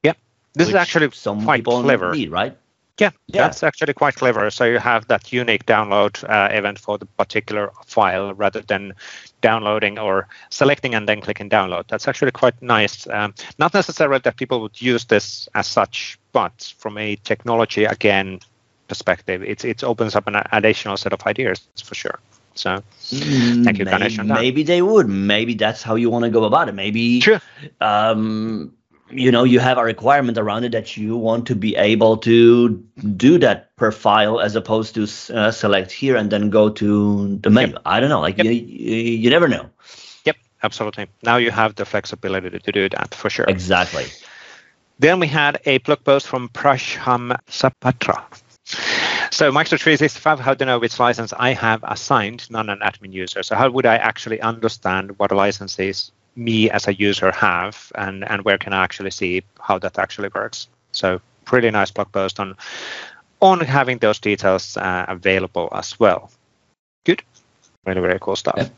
Yeah, 0.03 0.13
this 0.53 0.67
is 0.67 0.75
actually 0.75 1.11
some 1.11 1.45
quite 1.45 1.63
clever, 1.63 2.11
need, 2.11 2.29
right? 2.29 2.57
Yeah, 2.99 3.11
yeah, 3.27 3.43
that's 3.43 3.61
actually 3.61 3.93
quite 3.93 4.15
clever. 4.15 4.49
So 4.49 4.63
you 4.65 4.79
have 4.79 5.07
that 5.07 5.31
unique 5.31 5.65
download 5.67 6.23
uh, 6.27 6.49
event 6.51 6.79
for 6.79 6.97
the 6.97 7.05
particular 7.05 7.71
file 7.85 8.33
rather 8.33 8.61
than 8.61 8.93
downloading 9.41 9.99
or 9.99 10.27
selecting 10.49 10.95
and 10.95 11.07
then 11.07 11.21
clicking 11.21 11.49
download. 11.49 11.87
That's 11.87 12.07
actually 12.07 12.31
quite 12.31 12.59
nice. 12.61 13.05
Um, 13.07 13.35
not 13.59 13.73
necessarily 13.73 14.19
that 14.23 14.37
people 14.37 14.61
would 14.61 14.81
use 14.81 15.05
this 15.05 15.47
as 15.53 15.67
such, 15.67 16.17
but 16.31 16.73
from 16.79 16.97
a 16.97 17.15
technology 17.17 17.85
again 17.85 18.39
perspective, 18.87 19.43
it 19.43 19.63
it 19.63 19.83
opens 19.83 20.15
up 20.15 20.27
an 20.27 20.41
additional 20.51 20.97
set 20.97 21.13
of 21.13 21.21
ideas 21.27 21.67
for 21.83 21.93
sure. 21.93 22.19
So 22.55 22.81
thank 22.99 23.77
you, 23.77 23.85
Ganesh. 23.85 24.17
Maybe 24.17 24.63
they 24.63 24.81
would. 24.81 25.07
Maybe 25.07 25.53
that's 25.53 25.83
how 25.83 25.95
you 25.95 26.09
want 26.09 26.25
to 26.25 26.31
go 26.31 26.43
about 26.45 26.69
it. 26.69 26.73
Maybe 26.73 27.21
sure. 27.21 27.41
um, 27.79 28.73
you 29.09 29.31
know 29.31 29.43
you 29.43 29.59
have 29.59 29.77
a 29.77 29.83
requirement 29.83 30.37
around 30.37 30.63
it 30.63 30.71
that 30.71 30.97
you 30.97 31.15
want 31.15 31.45
to 31.47 31.55
be 31.55 31.75
able 31.75 32.17
to 32.17 32.69
do 33.15 33.37
that 33.37 33.75
per 33.75 33.91
file 33.91 34.39
as 34.39 34.55
opposed 34.55 34.95
to 34.95 35.03
uh, 35.35 35.51
select 35.51 35.91
here 35.91 36.15
and 36.15 36.31
then 36.31 36.49
go 36.49 36.69
to 36.69 37.37
the 37.37 37.49
menu 37.49 37.73
yep. 37.73 37.81
i 37.85 37.99
don't 37.99 38.09
know 38.09 38.19
like 38.19 38.37
yep. 38.37 38.45
you, 38.45 38.51
you 38.51 39.29
never 39.29 39.47
know 39.47 39.69
yep 40.25 40.35
absolutely 40.63 41.07
now 41.23 41.37
you 41.37 41.51
have 41.51 41.75
the 41.75 41.85
flexibility 41.85 42.59
to 42.59 42.71
do 42.71 42.89
that 42.89 43.13
for 43.13 43.29
sure 43.29 43.45
exactly 43.47 44.05
then 44.99 45.19
we 45.19 45.27
had 45.27 45.59
a 45.65 45.77
blog 45.79 46.03
post 46.03 46.27
from 46.27 46.49
prasham 46.49 47.37
Sabadra 47.47 48.23
so 49.31 49.51
Microsoft 49.51 49.81
365, 49.81 50.39
how 50.39 50.53
to 50.53 50.65
know 50.65 50.79
which 50.79 50.99
license 50.99 51.31
I 51.37 51.53
have 51.53 51.83
assigned, 51.83 52.49
not 52.49 52.69
an 52.69 52.79
admin 52.79 53.13
user. 53.13 53.43
So 53.43 53.55
how 53.55 53.69
would 53.69 53.85
I 53.85 53.95
actually 53.95 54.41
understand 54.41 55.17
what 55.19 55.31
a 55.31 55.35
license 55.35 55.77
is 55.79 56.11
me 56.38 56.69
as 56.69 56.88
a 56.88 56.93
user 56.93 57.31
have 57.31 57.91
and 57.95 58.23
and 58.29 58.43
where 58.43 58.57
can 58.57 58.73
I 58.73 58.83
actually 58.83 59.11
see 59.11 59.43
how 59.59 59.79
that 59.79 59.97
actually 59.97 60.29
works. 60.33 60.67
So 60.91 61.19
pretty 61.45 61.71
nice 61.71 61.91
blog 61.91 62.11
post 62.11 62.39
on 62.39 62.55
on 63.41 63.59
having 63.59 63.97
those 63.99 64.19
details 64.19 64.77
uh, 64.77 65.05
available 65.07 65.69
as 65.71 65.99
well. 65.99 66.31
Good, 67.05 67.23
really 67.85 68.01
very 68.01 68.19
cool 68.19 68.35
stuff. 68.35 68.55
Yeah. 68.57 68.69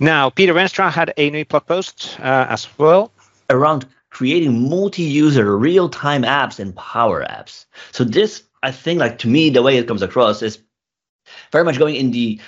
Now 0.00 0.30
Pieter 0.30 0.54
Veenstra 0.54 0.90
had 0.90 1.14
a 1.16 1.30
new 1.30 1.44
blog 1.44 1.66
post 1.66 2.16
uh, 2.20 2.46
as 2.48 2.66
well 2.78 3.12
around 3.50 3.86
creating 4.10 4.68
multi-user 4.68 5.56
real-time 5.56 6.22
apps 6.22 6.58
and 6.58 6.74
power 6.74 7.24
apps. 7.24 7.66
So 7.92 8.04
this 8.04 8.42
I 8.62 8.72
think 8.72 8.98
like 8.98 9.18
to 9.18 9.28
me 9.28 9.50
the 9.50 9.62
way 9.62 9.78
it 9.78 9.86
comes 9.86 10.02
across 10.02 10.42
is 10.42 10.58
very 11.52 11.64
much 11.64 11.78
going 11.78 11.94
in 11.94 12.10
the 12.10 12.40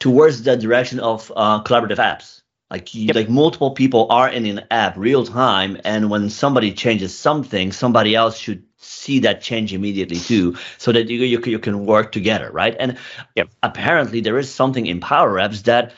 towards 0.00 0.42
the 0.42 0.56
direction 0.56 1.00
of 1.00 1.32
uh, 1.36 1.62
collaborative 1.62 1.98
apps 1.98 2.42
like 2.70 2.94
you, 2.94 3.06
yep. 3.06 3.16
like 3.16 3.28
multiple 3.28 3.70
people 3.70 4.06
are 4.10 4.28
in 4.28 4.44
an 4.46 4.64
app 4.70 4.96
real 4.96 5.24
time, 5.24 5.78
and 5.84 6.10
when 6.10 6.28
somebody 6.30 6.72
changes 6.72 7.16
something, 7.16 7.70
somebody 7.70 8.14
else 8.14 8.36
should 8.36 8.64
see 8.78 9.20
that 9.20 9.40
change 9.40 9.72
immediately 9.72 10.18
too, 10.18 10.56
so 10.78 10.90
that 10.92 11.08
you 11.08 11.22
you, 11.22 11.40
you 11.44 11.58
can 11.58 11.86
work 11.86 12.10
together, 12.10 12.50
right? 12.50 12.76
And 12.78 12.98
yep. 13.36 13.50
apparently 13.62 14.20
there 14.20 14.38
is 14.38 14.52
something 14.52 14.86
in 14.86 15.00
Power 15.00 15.34
Apps 15.34 15.62
that 15.64 15.94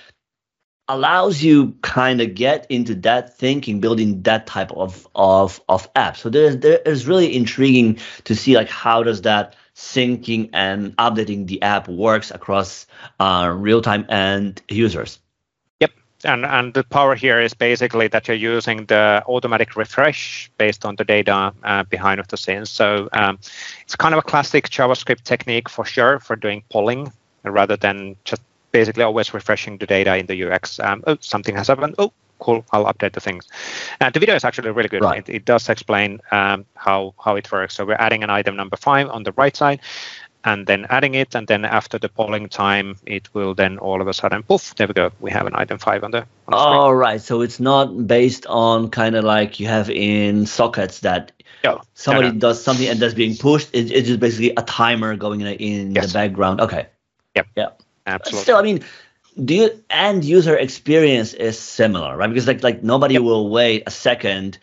allows 0.88 1.42
you 1.42 1.76
kind 1.82 2.20
of 2.20 2.34
get 2.34 2.66
into 2.70 2.94
that 2.96 3.38
thinking, 3.38 3.80
building 3.80 4.22
that 4.22 4.46
type 4.46 4.70
of 4.72 5.08
of 5.14 5.62
of 5.70 5.88
app. 5.96 6.18
So 6.18 6.28
there's 6.28 6.58
there's 6.58 7.06
really 7.06 7.34
intriguing 7.34 7.98
to 8.24 8.36
see 8.36 8.56
like 8.56 8.68
how 8.68 9.02
does 9.02 9.22
that 9.22 9.56
syncing 9.74 10.50
and 10.52 10.94
updating 10.96 11.46
the 11.46 11.62
app 11.62 11.88
works 11.88 12.30
across 12.30 12.86
uh, 13.20 13.54
real 13.56 13.80
time 13.80 14.04
and 14.08 14.60
users 14.68 15.18
and 16.24 16.44
and 16.44 16.74
the 16.74 16.84
power 16.84 17.14
here 17.14 17.40
is 17.40 17.54
basically 17.54 18.08
that 18.08 18.28
you're 18.28 18.36
using 18.56 18.86
the 18.86 19.22
automatic 19.26 19.76
refresh 19.76 20.50
based 20.58 20.84
on 20.84 20.96
the 20.96 21.04
data 21.04 21.52
uh, 21.62 21.84
behind 21.84 22.20
of 22.20 22.28
the 22.28 22.36
scenes. 22.36 22.70
So 22.70 23.08
um, 23.12 23.38
it's 23.82 23.96
kind 23.96 24.14
of 24.14 24.18
a 24.18 24.22
classic 24.22 24.68
JavaScript 24.68 25.22
technique 25.22 25.68
for 25.68 25.84
sure 25.84 26.18
for 26.20 26.36
doing 26.36 26.62
polling 26.70 27.12
rather 27.44 27.76
than 27.76 28.16
just 28.24 28.42
basically 28.72 29.04
always 29.04 29.32
refreshing 29.32 29.78
the 29.78 29.86
data 29.86 30.16
in 30.16 30.26
the 30.26 30.44
UX. 30.44 30.80
Um, 30.80 31.02
oh, 31.06 31.16
something 31.20 31.56
has 31.56 31.68
happened. 31.68 31.94
Oh, 31.98 32.12
cool. 32.38 32.64
I'll 32.72 32.86
update 32.86 33.12
the 33.12 33.20
things. 33.20 33.46
And 34.00 34.12
the 34.12 34.20
video 34.20 34.34
is 34.34 34.44
actually 34.44 34.70
really 34.70 34.88
good. 34.88 35.02
Right. 35.02 35.28
It, 35.28 35.34
it 35.36 35.44
does 35.44 35.68
explain 35.68 36.20
um, 36.30 36.64
how 36.74 37.14
how 37.24 37.36
it 37.36 37.50
works. 37.50 37.74
So 37.74 37.84
we're 37.84 37.94
adding 37.94 38.22
an 38.22 38.30
item 38.30 38.56
number 38.56 38.76
five 38.76 39.08
on 39.08 39.22
the 39.22 39.32
right 39.32 39.56
side, 39.56 39.80
and 40.44 40.66
then 40.66 40.86
adding 40.88 41.14
it, 41.14 41.34
and 41.34 41.46
then 41.46 41.64
after 41.64 41.98
the 41.98 42.08
polling 42.08 42.48
time, 42.48 42.96
it 43.06 43.28
will 43.34 43.54
then 43.54 43.78
all 43.78 44.00
of 44.00 44.08
a 44.08 44.12
sudden, 44.14 44.42
poof, 44.42 44.74
there 44.76 44.86
we 44.86 44.94
go. 44.94 45.10
We 45.20 45.30
have 45.30 45.46
an 45.46 45.54
item 45.56 45.78
five 45.78 46.04
on 46.04 46.10
the. 46.12 46.18
On 46.18 46.24
the 46.52 46.58
screen. 46.58 46.76
All 46.78 46.94
right. 46.94 47.20
So 47.20 47.42
it's 47.42 47.60
not 47.60 48.06
based 48.06 48.46
on 48.46 48.90
kind 48.90 49.16
of 49.16 49.24
like 49.24 49.60
you 49.60 49.66
have 49.66 49.90
in 49.90 50.46
sockets 50.46 51.00
that 51.00 51.32
No, 51.64 51.80
somebody 51.94 52.28
no, 52.28 52.34
no. 52.34 52.38
does 52.40 52.62
something 52.62 52.86
and 52.88 53.00
that's 53.00 53.14
being 53.14 53.36
pushed. 53.36 53.70
It, 53.74 53.90
it's 53.90 54.08
just 54.08 54.20
basically 54.20 54.52
a 54.56 54.62
timer 54.62 55.16
going 55.16 55.40
in, 55.40 55.48
in 55.48 55.94
Yes. 55.94 56.06
the 56.06 56.12
background. 56.12 56.60
Okay. 56.60 56.86
Yep. 57.34 57.46
Yeah. 57.56 57.68
Absolutely. 58.06 58.42
Still, 58.42 58.56
I 58.56 58.62
mean, 58.62 58.84
do 59.44 59.54
you 59.54 59.84
end 59.90 60.24
user 60.24 60.56
experience 60.56 61.34
is 61.34 61.58
similar, 61.58 62.16
right? 62.16 62.28
Because 62.28 62.46
like 62.46 62.62
like 62.62 62.82
nobody 62.82 63.14
Yep. 63.14 63.22
will 63.22 63.50
wait 63.50 63.82
a 63.86 63.90
second. 63.90 64.58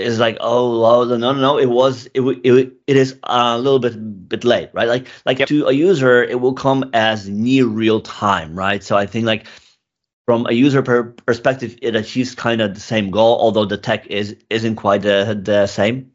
It's 0.00 0.18
like 0.18 0.38
oh 0.40 0.80
well, 0.80 1.04
no 1.06 1.16
no 1.16 1.32
no 1.32 1.58
it 1.58 1.66
was 1.70 2.06
it 2.14 2.20
it, 2.22 2.72
it 2.86 2.96
is 2.96 3.16
a 3.24 3.58
little 3.58 3.78
bit 3.78 4.28
bit 4.28 4.44
late 4.44 4.70
right? 4.72 4.88
Like 4.88 5.08
like 5.26 5.38
Yep. 5.40 5.48
to 5.48 5.66
a 5.68 5.72
user 5.72 6.22
it 6.22 6.40
will 6.40 6.54
come 6.54 6.90
as 6.94 7.28
near 7.28 7.66
real 7.66 8.00
time 8.00 8.54
right? 8.56 8.82
So 8.82 8.96
I 8.96 9.06
think 9.06 9.26
like 9.26 9.46
from 10.26 10.46
a 10.46 10.52
user 10.52 10.82
per 10.82 11.04
perspective 11.26 11.76
it 11.82 11.96
achieves 11.96 12.34
kind 12.34 12.60
of 12.60 12.74
the 12.74 12.80
same 12.80 13.10
goal 13.10 13.38
although 13.40 13.64
the 13.66 13.78
tech 13.78 14.06
is 14.06 14.36
isn't 14.50 14.76
quite 14.76 15.02
the 15.02 15.40
the 15.42 15.66
same 15.66 16.09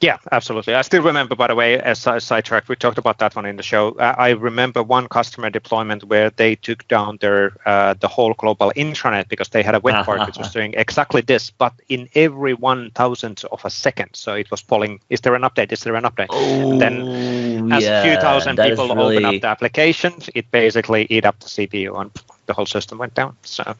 Yeah, 0.00 0.18
absolutely. 0.30 0.74
I 0.74 0.82
still 0.82 1.02
remember, 1.02 1.34
by 1.34 1.48
the 1.48 1.56
way, 1.56 1.80
as 1.80 2.06
a 2.06 2.20
sidetrack, 2.20 2.68
we 2.68 2.76
talked 2.76 2.98
about 2.98 3.18
that 3.18 3.34
one 3.34 3.46
in 3.46 3.56
the 3.56 3.64
show. 3.64 3.90
Uh, 3.92 4.14
I 4.16 4.30
remember 4.30 4.80
one 4.80 5.08
customer 5.08 5.50
deployment 5.50 6.04
where 6.04 6.30
they 6.30 6.54
took 6.54 6.86
down 6.86 7.18
their 7.20 7.56
uh, 7.66 7.94
the 7.94 8.06
whole 8.06 8.32
global 8.34 8.72
intranet 8.76 9.28
because 9.28 9.48
they 9.48 9.64
had 9.64 9.74
a 9.74 9.80
web 9.80 10.04
part 10.04 10.24
which 10.24 10.38
was 10.38 10.52
doing 10.52 10.72
exactly 10.76 11.20
this, 11.22 11.50
but 11.50 11.72
in 11.88 12.08
every 12.14 12.54
one 12.54 12.92
thousandth 12.92 13.44
of 13.46 13.64
a 13.64 13.70
second. 13.70 14.10
So 14.12 14.34
it 14.34 14.48
was 14.52 14.62
polling, 14.62 15.00
is 15.10 15.20
there 15.22 15.34
an 15.34 15.42
update? 15.42 15.72
Is 15.72 15.80
there 15.80 15.96
an 15.96 16.04
update? 16.04 16.28
oh 16.30 16.78
then 16.78 17.72
As 17.72 17.82
yeah, 17.82 18.00
a 18.00 18.04
few 18.04 18.20
thousand 18.20 18.56
people 18.56 18.94
really... 18.94 19.16
open 19.16 19.24
up 19.24 19.40
the 19.42 19.48
application, 19.48 20.12
it 20.32 20.48
basically 20.52 21.08
eat 21.10 21.24
up 21.24 21.40
the 21.40 21.46
CPU 21.46 22.00
and 22.00 22.12
the 22.46 22.52
whole 22.54 22.66
system 22.66 22.98
went 22.98 23.14
down. 23.14 23.36
So 23.42 23.64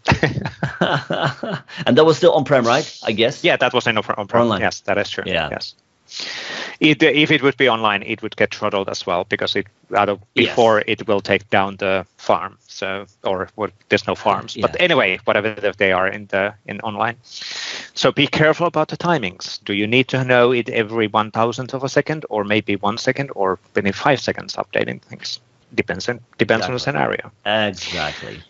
and 1.86 1.96
that 1.96 2.04
was 2.04 2.16
still 2.16 2.32
on-prem 2.32 2.64
right 2.64 2.98
I 3.04 3.12
guess 3.12 3.44
yeah, 3.44 3.56
that 3.56 3.72
was 3.72 3.86
in 3.86 3.96
on 3.96 4.02
prem. 4.02 4.42
Online. 4.42 4.62
Yes, 4.62 4.80
that 4.80 4.98
is 4.98 5.08
true. 5.10 5.22
Yeah. 5.24 5.48
Yes. 5.52 5.76
It, 6.80 7.02
uh, 7.02 7.06
if 7.06 7.30
it 7.30 7.42
would 7.42 7.56
be 7.56 7.68
online, 7.68 8.02
it 8.02 8.22
would 8.22 8.36
get 8.36 8.54
throttled 8.54 8.88
as 8.88 9.06
well 9.06 9.24
because 9.24 9.56
it 9.56 9.66
out 9.96 10.08
of, 10.08 10.20
Yes. 10.34 10.48
before 10.48 10.82
it 10.86 11.06
will 11.06 11.20
take 11.20 11.48
down 11.50 11.76
the 11.76 12.06
farm. 12.16 12.58
So 12.68 13.06
or 13.24 13.48
well, 13.56 13.70
there's 13.88 14.06
no 14.06 14.14
farms, 14.14 14.56
but 14.56 14.76
anyway, 14.80 15.18
whatever 15.24 15.54
they 15.76 15.92
are 15.92 16.08
in 16.08 16.26
the 16.26 16.54
in 16.66 16.80
online. 16.80 17.16
So 17.94 18.12
be 18.12 18.26
careful 18.26 18.66
about 18.66 18.88
the 18.88 18.96
timings. 18.96 19.58
Do 19.64 19.72
you 19.72 19.86
need 19.86 20.08
to 20.08 20.24
know 20.24 20.52
it 20.52 20.68
every 20.68 21.06
one 21.08 21.30
thousandth 21.30 21.74
of 21.74 21.82
a 21.84 21.88
second, 21.88 22.24
or 22.30 22.44
maybe 22.44 22.76
one 22.76 22.98
second, 22.98 23.30
or 23.34 23.58
maybe 23.74 23.92
five 23.92 24.20
seconds 24.20 24.54
updating 24.56 25.00
things? 25.02 25.40
Depends 25.74 26.08
on 26.08 26.20
depends 26.38 26.66
on 26.66 26.72
the 26.72 26.78
scenario. 26.80 27.30
exactly 27.44 28.42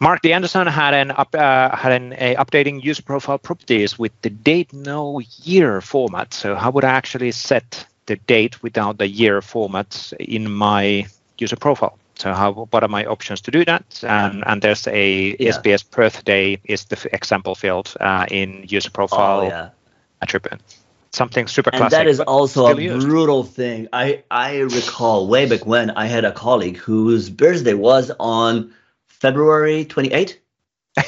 Marc 0.00 0.22
D. 0.22 0.32
Anderson 0.32 0.66
had 0.66 0.94
an 0.94 1.10
up, 1.10 1.34
uh, 1.34 1.74
had 1.76 1.92
an 1.92 2.12
a 2.14 2.34
updating 2.36 2.82
user 2.82 3.02
profile 3.02 3.38
properties 3.38 3.98
with 3.98 4.12
the 4.22 4.30
date 4.30 4.72
no 4.72 5.20
year 5.42 5.80
format. 5.80 6.32
So 6.34 6.54
how 6.54 6.70
would 6.70 6.84
I 6.84 6.90
actually 6.90 7.32
set 7.32 7.86
the 8.06 8.16
date 8.16 8.62
without 8.62 8.98
the 8.98 9.06
year 9.08 9.40
format 9.42 10.12
in 10.20 10.50
my 10.50 11.06
user 11.38 11.56
profile? 11.56 11.98
So 12.16 12.32
how 12.32 12.52
what 12.70 12.82
are 12.82 12.88
my 12.88 13.04
options 13.06 13.40
to 13.42 13.50
do 13.50 13.64
that? 13.64 13.84
And 14.02 14.44
and 14.46 14.62
there's 14.62 14.86
a 14.86 15.36
Yeah. 15.38 15.50
SPS 15.50 15.82
birthday 15.82 16.58
is 16.64 16.84
the 16.84 16.96
f- 16.96 17.06
example 17.12 17.54
field 17.54 17.94
uh, 18.00 18.26
in 18.30 18.64
user 18.68 18.90
profile 18.90 19.40
oh 19.40 19.48
yeah 19.48 19.68
attribute. 20.20 20.60
Something 21.12 21.46
super 21.48 21.70
and 21.72 21.78
classic. 21.80 21.98
that 21.98 22.06
is 22.06 22.20
also 22.20 22.66
a 22.66 22.80
used. 22.80 23.06
brutal 23.06 23.42
thing. 23.44 23.88
I 23.92 24.22
I 24.30 24.58
recall 24.60 25.26
way 25.28 25.46
back 25.46 25.66
when 25.66 25.90
I 25.90 26.06
had 26.06 26.24
a 26.24 26.32
colleague 26.32 26.76
whose 26.78 27.28
birthday 27.30 27.74
was 27.74 28.10
on 28.18 28.72
February 29.22 29.84
28th. 29.84 30.34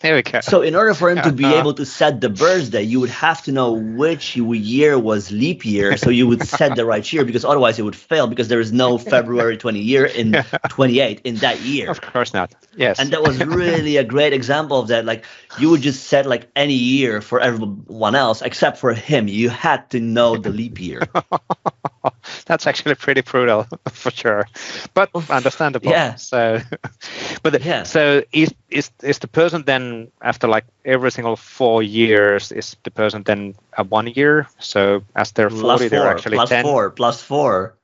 there 0.00 0.14
we 0.16 0.22
go. 0.22 0.40
So 0.40 0.62
in 0.62 0.74
order 0.74 0.94
for 0.94 1.10
him 1.10 1.22
to 1.22 1.30
be 1.32 1.44
Uh-huh. 1.44 1.60
able 1.60 1.74
to 1.74 1.86
set 1.86 2.20
the 2.20 2.28
birthday, 2.28 2.82
you 2.82 2.98
would 3.00 3.10
have 3.10 3.42
to 3.46 3.52
know 3.52 3.72
which 3.72 4.34
year 4.36 4.98
was 4.98 5.30
leap 5.30 5.64
year, 5.64 5.96
so 5.96 6.10
you 6.10 6.26
would 6.26 6.42
set 6.42 6.74
the 6.74 6.84
right 6.84 7.06
year 7.12 7.24
because 7.24 7.44
otherwise 7.44 7.78
it 7.78 7.82
would 7.82 7.94
fail 8.10 8.26
because 8.26 8.48
there 8.48 8.58
is 8.66 8.72
no 8.72 8.98
February 8.98 9.56
20 9.56 9.78
year 9.80 10.04
in 10.06 10.32
28 10.70 11.20
in 11.24 11.36
that 11.36 11.60
year. 11.60 11.90
Of 11.90 12.00
course 12.00 12.34
not. 12.34 12.52
Yes. 12.76 12.98
And 12.98 13.10
that 13.12 13.22
was 13.22 13.38
really 13.38 13.96
a 13.98 14.04
great 14.04 14.32
example 14.32 14.80
of 14.80 14.88
that. 14.88 15.04
Like 15.04 15.24
you 15.58 15.70
would 15.70 15.82
just 15.82 16.04
set 16.08 16.26
like 16.26 16.48
any 16.56 16.74
year 16.74 17.20
for 17.20 17.40
everyone 17.40 18.14
else 18.14 18.42
except 18.42 18.78
for 18.78 18.92
him. 18.94 19.28
You 19.28 19.48
had 19.50 19.88
to 19.90 20.00
know 20.00 20.36
the 20.36 20.50
leap 20.50 20.80
year. 20.80 21.02
That's 22.46 22.66
actually 22.66 22.94
pretty 22.96 23.22
brutal 23.22 23.66
for 23.90 24.10
sure, 24.10 24.46
but 24.94 25.10
understandable. 25.30 25.90
yeah. 25.90 26.16
So, 26.16 26.60
but 27.42 27.52
the- 27.52 27.60
Yeah. 27.62 27.82
so 27.84 28.22
is 28.32 28.52
is 28.70 28.90
is 29.02 29.18
the 29.18 29.28
person 29.28 29.62
then 29.64 30.10
after 30.20 30.48
like 30.48 30.64
every 30.84 31.10
single 31.10 31.36
four 31.36 31.82
years 31.82 32.52
is 32.52 32.76
the 32.84 32.90
person 32.90 33.22
then 33.24 33.54
a 33.78 33.84
one 33.84 34.08
year? 34.08 34.46
So 34.58 35.02
as 35.14 35.32
they're 35.32 35.48
Plus 35.50 35.60
forty, 35.62 35.88
they're 35.88 36.00
four, 36.02 36.10
actually 36.10 36.36
plus 36.36 36.48
ten. 36.50 36.64
four, 36.64 36.90
plus 36.90 37.22
four. 37.22 37.74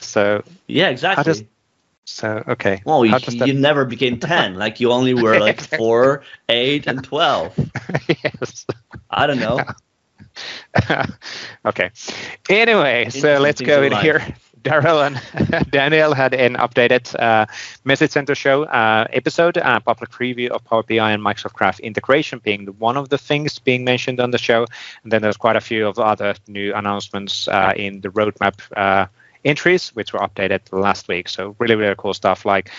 So 0.00 0.42
Yeah, 0.66 0.88
exactly. 0.90 1.24
does- 1.24 1.44
so 2.04 2.42
okay. 2.48 2.82
well, 2.84 3.04
you, 3.04 3.18
that- 3.18 3.46
you 3.46 3.54
never 3.54 3.84
became 3.84 4.18
10. 4.18 4.54
Like 4.62 4.80
you 4.80 4.90
only 4.92 5.14
were 5.14 5.38
like 5.38 5.60
four, 5.60 6.22
eight, 6.48 6.86
and 6.86 7.02
12. 7.02 7.58
yes. 8.24 8.66
I 9.10 9.26
don't 9.26 9.38
know. 9.40 9.60
okay. 11.66 11.90
Anyway, 12.48 13.08
so 13.10 13.38
let's 13.38 13.60
go 13.60 13.82
in 13.82 13.92
life. 13.92 14.02
here. 14.02 14.34
Darrell 14.62 15.02
and 15.02 15.20
Daniel 15.70 16.14
had 16.14 16.34
an 16.34 16.54
updated 16.54 17.18
uh, 17.18 17.46
Message 17.84 18.12
Center 18.12 18.34
show 18.36 18.62
uh, 18.64 19.08
episode, 19.12 19.58
uh, 19.58 19.80
public 19.80 20.10
preview 20.10 20.50
of 20.50 20.64
Power 20.64 20.84
BI 20.84 21.10
and 21.10 21.20
Microsoft 21.20 21.54
Graph 21.54 21.80
integration 21.80 22.38
being 22.44 22.64
the- 22.66 22.72
one 22.72 22.96
of 22.96 23.08
the 23.08 23.18
things 23.18 23.58
being 23.58 23.82
mentioned 23.84 24.20
on 24.20 24.30
the 24.30 24.38
show. 24.38 24.66
And 25.02 25.12
then 25.12 25.20
there's 25.20 25.36
quite 25.36 25.56
a 25.56 25.60
few 25.60 25.86
of 25.88 25.98
other 25.98 26.34
new 26.46 26.72
announcements 26.74 27.48
uh, 27.48 27.72
in 27.74 28.00
the 28.02 28.08
roadmap 28.10 28.60
uh, 28.76 29.06
entries, 29.44 29.90
which 29.90 30.12
were 30.12 30.20
updated 30.20 30.60
last 30.72 31.08
week. 31.08 31.28
So 31.28 31.56
really, 31.58 31.74
really 31.74 31.94
cool 31.96 32.14
stuff 32.14 32.44
like 32.44 32.70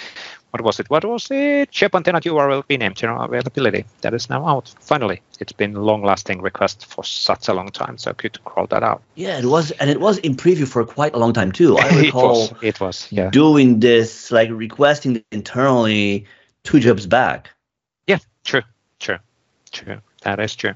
what 0.53 0.61
was 0.61 0.80
it? 0.80 0.88
What 0.88 1.03
was 1.03 1.32
it? 1.32 1.72
SharePoint 1.72 2.03
tenant 2.03 2.26
URL 2.26 2.64
rename 2.70 2.93
general 2.93 3.24
availability. 3.24 3.86
That 4.01 4.14
is 4.14 4.30
now 4.30 4.47
out. 4.47 4.72
Finally, 4.82 5.20
it's 5.39 5.51
been 5.51 5.76
a 5.76 5.82
long-lasting 5.82 6.43
request 6.43 6.86
for 6.86 7.03
such 7.03 7.47
a 7.47 7.53
long 7.55 7.70
time. 7.70 7.97
So 7.97 8.14
good 8.14 8.34
to 8.34 8.39
crawl 8.41 8.68
that 8.68 8.84
out. 8.84 9.01
Yeah, 9.16 9.39
it 9.39 9.45
was, 9.45 9.72
and 9.72 9.89
it 9.89 9.99
was 9.99 10.20
in 10.20 10.36
preview 10.36 10.68
for 10.68 10.86
quite 10.86 11.16
a 11.16 11.18
long 11.18 11.34
time 11.34 11.51
too. 11.51 11.76
I 11.80 11.88
it 11.91 12.05
recall 12.05 12.41
was. 12.41 12.53
It 12.61 12.80
was. 12.80 13.07
Yeah. 13.11 13.32
doing 13.32 13.80
this, 13.80 14.32
like 14.32 14.49
requesting 14.51 15.24
internally 15.32 16.28
two 16.64 16.80
jobs 16.80 17.07
back. 17.07 17.49
Yeah. 18.05 18.20
True. 18.43 18.61
True. 18.99 19.18
True. 19.72 20.01
That 20.22 20.39
is 20.39 20.55
true. 20.55 20.74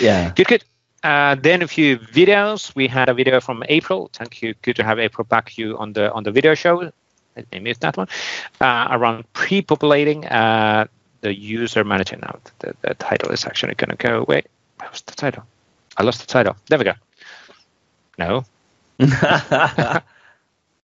Yeah. 0.00 0.32
Good. 0.36 0.46
Good. 0.46 0.64
Uh, 1.02 1.34
then 1.34 1.62
a 1.62 1.66
few 1.66 1.98
videos. 1.98 2.74
We 2.74 2.86
had 2.86 3.08
a 3.08 3.14
video 3.14 3.40
from 3.40 3.64
April. 3.68 4.10
Thank 4.12 4.42
you. 4.42 4.54
Good 4.62 4.76
to 4.76 4.84
have 4.84 4.98
April 4.98 5.24
back 5.24 5.58
you 5.58 5.76
on 5.78 5.92
the 5.92 6.12
on 6.12 6.22
the 6.22 6.30
video 6.30 6.54
show. 6.54 6.92
Let 7.36 7.50
me 7.50 7.60
mute 7.60 7.80
that 7.80 7.96
one. 7.96 8.08
Uh, 8.60 8.88
around 8.90 9.24
pre-populating 9.32 10.26
uh, 10.26 10.86
the 11.22 11.34
user 11.34 11.82
manager. 11.82 12.16
Now 12.16 12.38
the, 12.60 12.74
the 12.82 12.94
title 12.94 13.32
is 13.32 13.44
actually 13.44 13.74
going 13.74 13.90
to 13.90 13.96
go 13.96 14.20
away. 14.20 14.42
Where 14.78 14.90
was 14.90 15.02
the 15.02 15.14
title? 15.14 15.44
I 15.96 16.02
lost 16.04 16.20
the 16.20 16.26
title. 16.26 16.56
There 16.68 16.78
we 16.78 16.84
go. 16.84 16.94
No. 18.18 18.44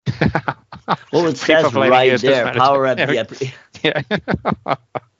well, 1.12 1.26
it 1.26 1.38
says 1.38 1.74
right 1.74 2.22
there. 2.22 2.54
Power. 2.54 2.94
There 2.96 3.26
Yeah, 3.84 4.02
yeah. 4.10 4.76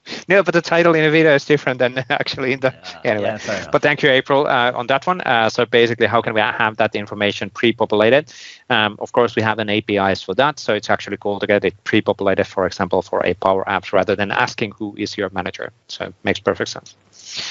no, 0.28 0.44
but 0.44 0.54
the 0.54 0.62
title 0.62 0.94
in 0.96 1.04
the 1.04 1.10
video 1.10 1.34
is 1.34 1.46
different 1.46 1.80
than 1.80 1.98
actually 2.10 2.54
in 2.54 2.60
the. 2.60 2.74
Yeah, 2.74 3.00
anyway, 3.12 3.38
yeah, 3.48 3.70
but 3.72 3.82
thank 3.82 4.04
you, 4.04 4.10
April, 4.10 4.48
uh, 4.48 4.72
on 4.74 4.88
that 4.88 5.08
one. 5.08 5.22
Uh, 5.22 5.50
so 5.50 5.66
basically, 5.66 6.08
how 6.08 6.22
can 6.22 6.34
we 6.34 6.42
have 6.42 6.78
that 6.78 6.96
information 6.96 7.50
pre-populated? 7.50 8.32
Um, 8.70 8.98
of 9.00 9.12
course, 9.12 9.36
we 9.36 9.42
have 9.42 9.60
an 9.60 9.70
APIs 9.70 10.22
for 10.22 10.36
that, 10.36 10.60
so 10.60 10.74
it's 10.74 10.90
actually 10.90 11.18
cool 11.18 11.40
to 11.40 11.48
get 11.48 11.66
it 11.66 11.74
pre-populated, 11.84 12.46
for 12.46 12.66
example, 12.66 13.02
for 13.02 13.26
a 13.26 13.34
Power 13.36 13.64
Apps 13.66 13.94
rather 13.94 14.16
than 14.16 14.32
asking 14.32 14.74
who 14.78 14.96
is 14.98 15.18
your 15.18 15.30
manager. 15.32 15.72
So 15.88 16.06
it 16.06 16.14
makes 16.24 16.40
perfect 16.40 16.70
sense. 16.70 16.96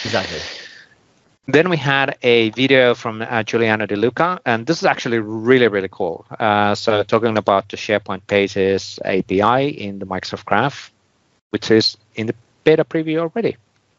exactly. 0.05 0.41
Then 1.47 1.69
we 1.69 1.77
had 1.77 2.17
a 2.23 2.51
video 2.51 2.95
from 2.95 3.21
uh, 3.21 3.43
Giuliano 3.43 3.85
De 3.85 3.97
Luca, 3.97 4.41
and 4.47 4.67
this 4.67 4.79
is 4.79 4.85
actually 4.85 5.19
really, 5.19 5.69
really 5.69 5.91
cool. 5.91 6.25
Uh, 6.41 6.75
so 6.75 7.03
talking 7.03 7.37
about 7.37 7.69
the 7.69 7.77
SharePoint 7.77 8.27
Pages 8.27 8.99
API 9.05 9.69
in 9.69 9.99
the 9.99 10.07
Microsoft 10.07 10.47
Graph, 10.47 10.91
which 11.51 11.71
is 11.71 11.99
in 12.15 12.29
the 12.29 12.35
beta 12.65 12.85
preview 12.85 13.19
already. 13.19 13.57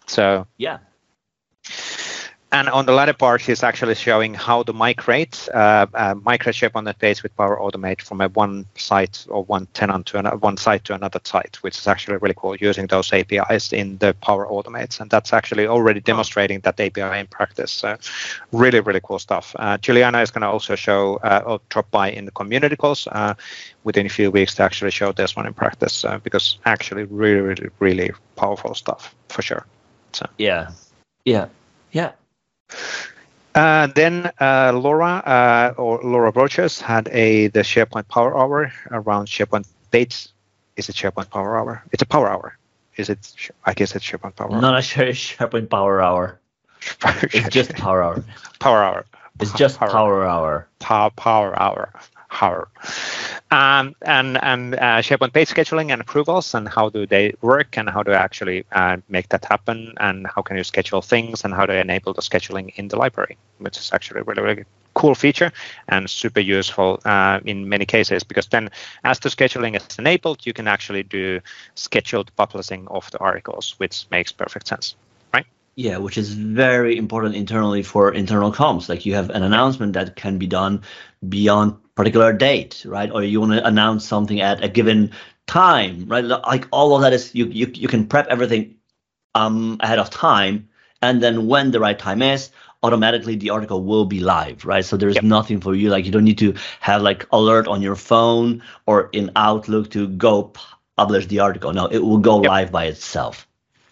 So 0.08 0.48
Yeah. 0.58 0.80
And 2.56 2.70
on 2.70 2.86
the 2.86 2.94
latter 2.94 3.12
part, 3.12 3.42
she's 3.42 3.64
actually 3.64 3.96
showing 3.96 4.34
how 4.34 4.64
to 4.64 4.72
migrate 4.72 5.50
uh, 5.54 5.88
uh, 5.94 6.16
migrate 6.24 6.56
SharePoint 6.56 6.98
page 7.00 7.22
with 7.22 7.36
Power 7.36 7.58
Automate 7.58 8.02
from 8.02 8.22
a 8.22 8.30
one 8.30 8.66
site 8.78 9.26
or 9.28 9.44
one 9.44 9.68
tenant 9.74 10.06
to 10.06 10.20
another, 10.20 10.38
one 10.38 10.56
site 10.56 10.86
to 10.86 10.94
another 10.94 11.20
site, 11.26 11.58
which 11.64 11.78
is 11.78 11.86
actually 11.86 12.16
really 12.16 12.34
cool 12.38 12.56
using 12.56 12.88
those 12.88 13.12
APIs 13.12 13.74
in 13.74 13.98
the 13.98 14.14
Power 14.22 14.48
Automates. 14.48 15.02
And 15.02 15.12
that's 15.12 15.34
actually 15.34 15.68
already 15.68 16.00
demonstrating 16.00 16.62
that 16.62 16.80
API 16.80 17.20
in 17.20 17.28
practice. 17.28 17.74
So 17.74 17.98
really, 18.54 18.80
really 18.80 19.02
cool 19.04 19.20
stuff. 19.20 19.54
Uh, 19.60 19.78
Giuliano 19.78 20.22
is 20.22 20.32
going 20.32 20.44
to 20.44 20.48
also 20.48 20.76
show 20.76 21.18
uh, 21.24 21.44
or 21.46 21.60
drop 21.68 21.92
by 21.92 22.10
in 22.10 22.24
the 22.24 22.32
community 22.32 22.78
calls 22.78 23.06
uh, 23.12 23.34
within 23.84 24.06
a 24.06 24.10
few 24.10 24.32
weeks 24.32 24.56
to 24.56 24.64
actually 24.64 24.92
show 24.92 25.12
this 25.12 25.36
one 25.36 25.46
in 25.46 25.54
practice 25.54 26.06
uh, 26.06 26.20
because 26.20 26.58
actually 26.64 27.04
really, 27.04 27.42
really, 27.42 27.70
really 27.80 28.12
powerful 28.38 28.74
stuff 28.74 29.14
for 29.28 29.42
sure. 29.42 29.66
So 30.14 30.26
yeah, 30.38 30.72
yeah, 31.26 31.50
yeah. 31.92 32.14
Uh, 33.56 33.88
then 33.88 34.30
uh, 34.40 34.74
Laura 34.76 35.24
uh, 35.26 35.74
or 35.78 36.02
Laura 36.04 36.34
Brochus 36.34 36.82
had 36.82 37.08
a 37.08 37.48
the 37.48 37.62
SharePoint 37.62 38.08
Power 38.10 38.38
Hour 38.38 38.74
around 38.92 39.28
SharePoint 39.28 39.66
dates. 39.92 40.34
Is 40.76 40.90
it 40.90 40.96
SharePoint 40.96 41.30
Power 41.30 41.58
Hour? 41.58 41.84
It's 41.94 42.04
a 42.04 42.06
Power 42.06 42.30
Hour. 42.30 42.58
Is 42.98 43.10
it? 43.10 43.50
I 43.66 43.74
guess 43.74 43.96
it's 43.96 44.06
SharePoint 44.06 44.36
Power 44.36 44.52
Hour. 44.52 44.62
No, 44.62 44.72
not 44.72 44.76
a 44.76 44.80
SharePoint 44.80 45.70
Power 45.70 46.02
Hour. 46.02 46.40
it's 47.24 47.48
just 47.48 47.74
Power 47.76 48.04
Hour. 48.04 48.26
Power 48.60 48.84
Hour. 48.84 49.06
It's 49.40 49.54
just 49.54 49.80
Power, 49.80 49.90
power 49.90 50.26
Hour. 50.26 50.68
Power 50.80 51.10
Power 51.12 51.58
Hour. 51.58 51.94
Hour. 52.42 52.68
Um, 53.52 53.96
and 54.02 54.38
and 54.44 54.76
uh, 54.76 55.02
SharePoint 55.02 55.34
page 55.34 55.50
scheduling 55.50 55.92
and 55.92 56.02
approvals 56.02 56.54
and 56.54 56.68
how 56.68 56.90
do 56.90 57.06
they 57.06 57.34
work 57.42 57.78
and 57.78 57.90
how 57.90 58.04
to 58.04 58.14
actually 58.14 58.66
uh, 58.72 58.98
make 59.08 59.30
that 59.30 59.46
happen 59.46 59.94
and 59.98 60.28
how 60.28 60.42
can 60.42 60.58
you 60.58 60.64
schedule 60.64 61.02
things 61.02 61.46
and 61.46 61.54
how 61.54 61.66
to 61.66 61.74
enable 61.74 62.14
the 62.14 62.22
scheduling 62.22 62.74
in 62.76 62.88
the 62.88 62.98
library, 62.98 63.38
which 63.60 63.78
is 63.78 63.92
actually 63.94 64.22
really 64.24 64.42
really 64.42 64.66
cool 64.96 65.14
feature 65.14 65.52
and 65.90 66.10
super 66.10 66.40
useful 66.40 67.00
uh, 67.06 67.40
in 67.46 67.70
many 67.70 67.86
cases 67.86 68.24
because 68.24 68.48
then 68.48 68.70
as 69.04 69.20
the 69.20 69.30
scheduling 69.30 69.76
is 69.76 70.00
enabled, 70.00 70.46
you 70.46 70.54
can 70.54 70.68
actually 70.68 71.04
do 71.04 71.40
scheduled 71.76 72.36
publishing 72.36 72.88
of 72.88 73.12
the 73.12 73.20
articles, 73.20 73.76
which 73.78 74.08
makes 74.10 74.32
perfect 74.32 74.68
sense. 74.68 74.96
Right? 75.34 75.46
Yeah, 75.76 75.98
which 75.98 76.18
is 76.18 76.34
very 76.34 76.98
important 76.98 77.36
internally 77.36 77.84
for 77.84 78.14
internal 78.14 78.52
comms. 78.52 78.90
Like 78.90 79.06
you 79.06 79.14
have 79.14 79.30
an 79.30 79.44
announcement 79.44 79.94
that 79.94 80.16
can 80.16 80.38
be 80.40 80.48
done 80.48 80.82
beyond 81.30 81.76
particular 81.96 82.34
date, 82.34 82.84
right? 82.86 83.10
Or 83.12 83.24
you 83.24 83.40
want 83.40 83.54
to 83.54 83.66
announce 83.66 84.06
something 84.06 84.42
at 84.42 84.64
a 84.64 84.68
given 84.68 85.12
time, 85.48 86.06
right? 86.08 86.24
Like 86.24 86.68
all 86.72 86.96
of 86.96 87.02
that 87.02 87.14
is 87.14 87.34
you 87.34 87.46
you, 87.48 87.72
you 87.74 87.88
can 87.88 88.06
prep 88.08 88.28
everything 88.28 88.76
um 89.34 89.78
ahead 89.80 90.00
of 90.00 90.10
time, 90.10 90.70
and 91.02 91.24
then 91.24 91.48
when 91.48 91.72
the 91.72 91.80
right 91.80 91.98
time 91.98 92.22
is, 92.22 92.52
automatically 92.84 93.36
the 93.36 93.50
article 93.50 93.84
will 93.84 94.06
be 94.06 94.20
live, 94.20 94.66
right? 94.66 94.86
So 94.86 94.98
there's 94.98 95.16
yep. 95.16 95.24
nothing 95.24 95.62
for 95.62 95.74
you 95.74 95.90
like 95.90 96.06
you 96.06 96.12
don't 96.12 96.24
need 96.24 96.38
to 96.40 96.54
have 96.82 97.02
like 97.02 97.26
alert 97.32 97.68
on 97.68 97.82
your 97.82 97.96
phone 97.96 98.62
or 98.86 99.10
in 99.14 99.32
Outlook 99.36 99.90
to 99.92 100.08
go 100.08 100.54
publish 100.98 101.28
the 101.28 101.40
article. 101.40 101.74
No, 101.74 101.88
it 101.88 102.00
will 102.00 102.20
go 102.20 102.42
yep. 102.42 102.50
live 102.50 102.72
by 102.72 102.86
itself. 102.86 103.48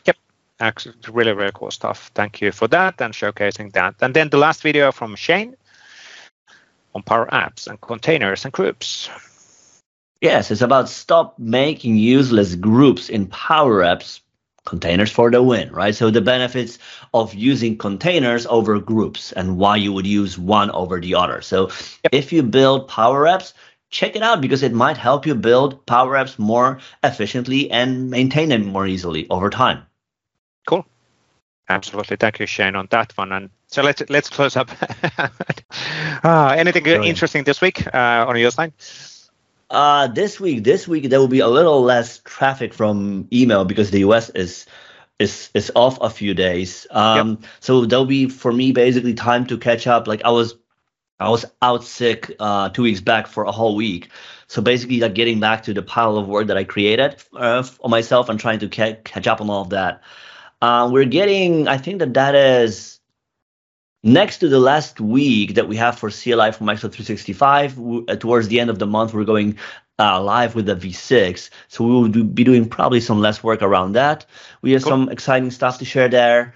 Yep, 0.05 0.17
actually, 0.59 0.95
really 1.09 1.33
really 1.33 1.51
cool 1.53 1.71
stuff. 1.71 2.11
Thank 2.13 2.41
you 2.41 2.51
for 2.51 2.67
that 2.67 3.01
and 3.01 3.13
showcasing 3.13 3.71
that. 3.73 3.95
And 4.01 4.13
then 4.13 4.29
the 4.29 4.37
last 4.37 4.61
video 4.61 4.91
from 4.91 5.15
Shane 5.15 5.55
on 6.93 7.03
Power 7.03 7.27
Apps 7.31 7.67
and 7.67 7.79
containers 7.81 8.45
and 8.45 8.53
groups. 8.53 9.09
Yes, 10.21 10.51
it's 10.51 10.61
about 10.61 10.89
stop 10.89 11.37
making 11.37 11.97
useless 11.97 12.55
groups 12.55 13.09
in 13.09 13.27
Power 13.27 13.81
Apps 13.81 14.21
containers 14.65 15.11
for 15.11 15.29
the 15.29 15.43
win, 15.43 15.71
right? 15.71 15.93
So 15.93 16.09
the 16.09 16.21
benefits 16.21 16.79
of 17.13 17.33
using 17.33 17.77
containers 17.77 18.45
over 18.45 18.79
groups 18.79 19.33
and 19.33 19.57
why 19.57 19.75
you 19.75 19.91
would 19.91 20.07
use 20.07 20.37
one 20.37 20.71
over 20.71 21.01
the 21.01 21.15
other. 21.15 21.41
So 21.41 21.67
yep. 22.03 22.13
if 22.13 22.31
you 22.31 22.43
build 22.43 22.87
Power 22.87 23.25
Apps, 23.25 23.53
check 23.89 24.15
it 24.15 24.23
out 24.23 24.41
because 24.41 24.63
it 24.63 24.73
might 24.73 24.97
help 24.97 25.25
you 25.25 25.35
build 25.35 25.85
Power 25.85 26.13
Apps 26.13 26.39
more 26.39 26.79
efficiently 27.03 27.69
and 27.69 28.09
maintain 28.09 28.49
them 28.49 28.65
more 28.65 28.87
easily 28.87 29.29
over 29.29 29.49
time. 29.49 29.83
Cool. 30.65 30.85
Absolutely. 31.69 32.17
Thank 32.17 32.39
you, 32.39 32.45
Shane, 32.45 32.75
on 32.75 32.87
that 32.91 33.17
one. 33.17 33.31
And 33.31 33.49
so 33.67 33.81
let's 33.81 34.03
let's 34.09 34.29
close 34.29 34.55
up. 34.55 34.69
uh, 36.23 36.55
anything 36.57 36.83
Brilliant. 36.83 37.05
interesting 37.05 37.43
this 37.43 37.61
week 37.61 37.87
uh, 37.93 38.25
on 38.27 38.37
your 38.37 38.51
side? 38.51 38.73
Uh, 39.69 40.07
this 40.07 40.39
week, 40.39 40.63
this 40.63 40.87
week 40.87 41.09
there 41.09 41.19
will 41.19 41.27
be 41.27 41.39
a 41.39 41.47
little 41.47 41.81
less 41.81 42.19
traffic 42.19 42.73
from 42.73 43.27
email 43.31 43.65
because 43.65 43.91
the 43.91 43.99
US 43.99 44.29
is 44.31 44.65
is 45.19 45.49
is 45.53 45.71
off 45.75 45.97
a 46.01 46.09
few 46.09 46.33
days. 46.33 46.85
Um, 46.91 47.39
yep. 47.41 47.49
so 47.61 47.85
there'll 47.85 48.05
be 48.05 48.27
for 48.27 48.51
me 48.51 48.71
basically 48.71 49.13
time 49.13 49.47
to 49.47 49.57
catch 49.57 49.87
up. 49.87 50.07
Like 50.07 50.23
I 50.25 50.29
was 50.29 50.55
I 51.19 51.29
was 51.29 51.45
out 51.61 51.83
sick 51.83 52.35
uh, 52.39 52.69
two 52.69 52.83
weeks 52.83 52.99
back 52.99 53.27
for 53.27 53.45
a 53.45 53.51
whole 53.51 53.75
week. 53.75 54.09
So 54.47 54.61
basically, 54.61 54.99
like 54.99 55.15
getting 55.15 55.39
back 55.39 55.63
to 55.63 55.73
the 55.73 55.81
pile 55.81 56.17
of 56.17 56.27
work 56.27 56.47
that 56.47 56.57
I 56.57 56.65
created 56.65 57.15
uh, 57.33 57.63
for 57.63 57.89
myself 57.89 58.29
and 58.29 58.39
trying 58.39 58.59
to 58.59 58.67
ca- 58.67 58.97
catch 59.03 59.27
up 59.27 59.39
on 59.39 59.49
all 59.49 59.61
of 59.61 59.69
that. 59.69 60.01
Uh, 60.63 60.87
we're 60.89 61.03
getting, 61.03 61.67
I 61.67 61.77
think 61.77 61.99
that 61.99 62.13
that 62.13 62.35
is 62.35 63.01
next 64.01 64.37
to 64.37 64.47
the 64.47 64.61
last 64.61 65.01
week 65.01 65.55
that 65.55 65.67
we 65.67 65.75
have 65.75 65.99
for 65.99 66.09
CLI 66.09 66.53
for 66.53 66.63
Microsoft 66.63 66.93
365. 66.95 67.77
Uh, 68.07 68.15
towards 68.15 68.47
the 68.47 68.61
end 68.61 68.69
of 68.69 68.79
the 68.79 68.87
month, 68.87 69.13
we're 69.13 69.25
going 69.25 69.57
uh, 69.99 70.23
live 70.23 70.55
with 70.55 70.67
the 70.67 70.75
V6. 70.77 71.49
So 71.67 71.83
we 71.83 71.91
will 71.91 72.07
do, 72.07 72.23
be 72.23 72.45
doing 72.45 72.69
probably 72.69 73.01
some 73.01 73.19
less 73.19 73.43
work 73.43 73.61
around 73.61 73.91
that. 73.93 74.25
We 74.61 74.71
have 74.71 74.83
cool. 74.83 74.91
some 74.91 75.09
exciting 75.09 75.51
stuff 75.51 75.79
to 75.79 75.85
share 75.85 76.07
there. 76.07 76.53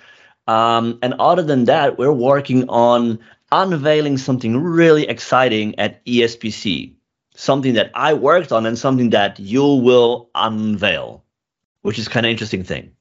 Um, 0.47 0.99
and 1.01 1.15
other 1.19 1.43
than 1.43 1.65
that, 1.65 1.97
we're 1.97 2.13
working 2.13 2.69
on 2.69 3.19
unveiling 3.51 4.17
something 4.19 4.55
really 4.55 5.05
exciting 5.05 5.77
at 5.79 6.05
ESPC, 6.05 6.93
something 7.35 7.73
that 7.73 7.91
I 7.93 8.13
worked 8.13 8.53
on 8.53 8.65
and 8.67 8.79
something 8.79 9.09
that 9.09 9.37
you 9.37 9.65
will 9.65 10.29
unveil, 10.33 11.25
which 11.81 11.99
is 11.99 12.07
kind 12.07 12.25
of 12.25 12.29
interesting 12.29 12.63
thing. 12.63 12.93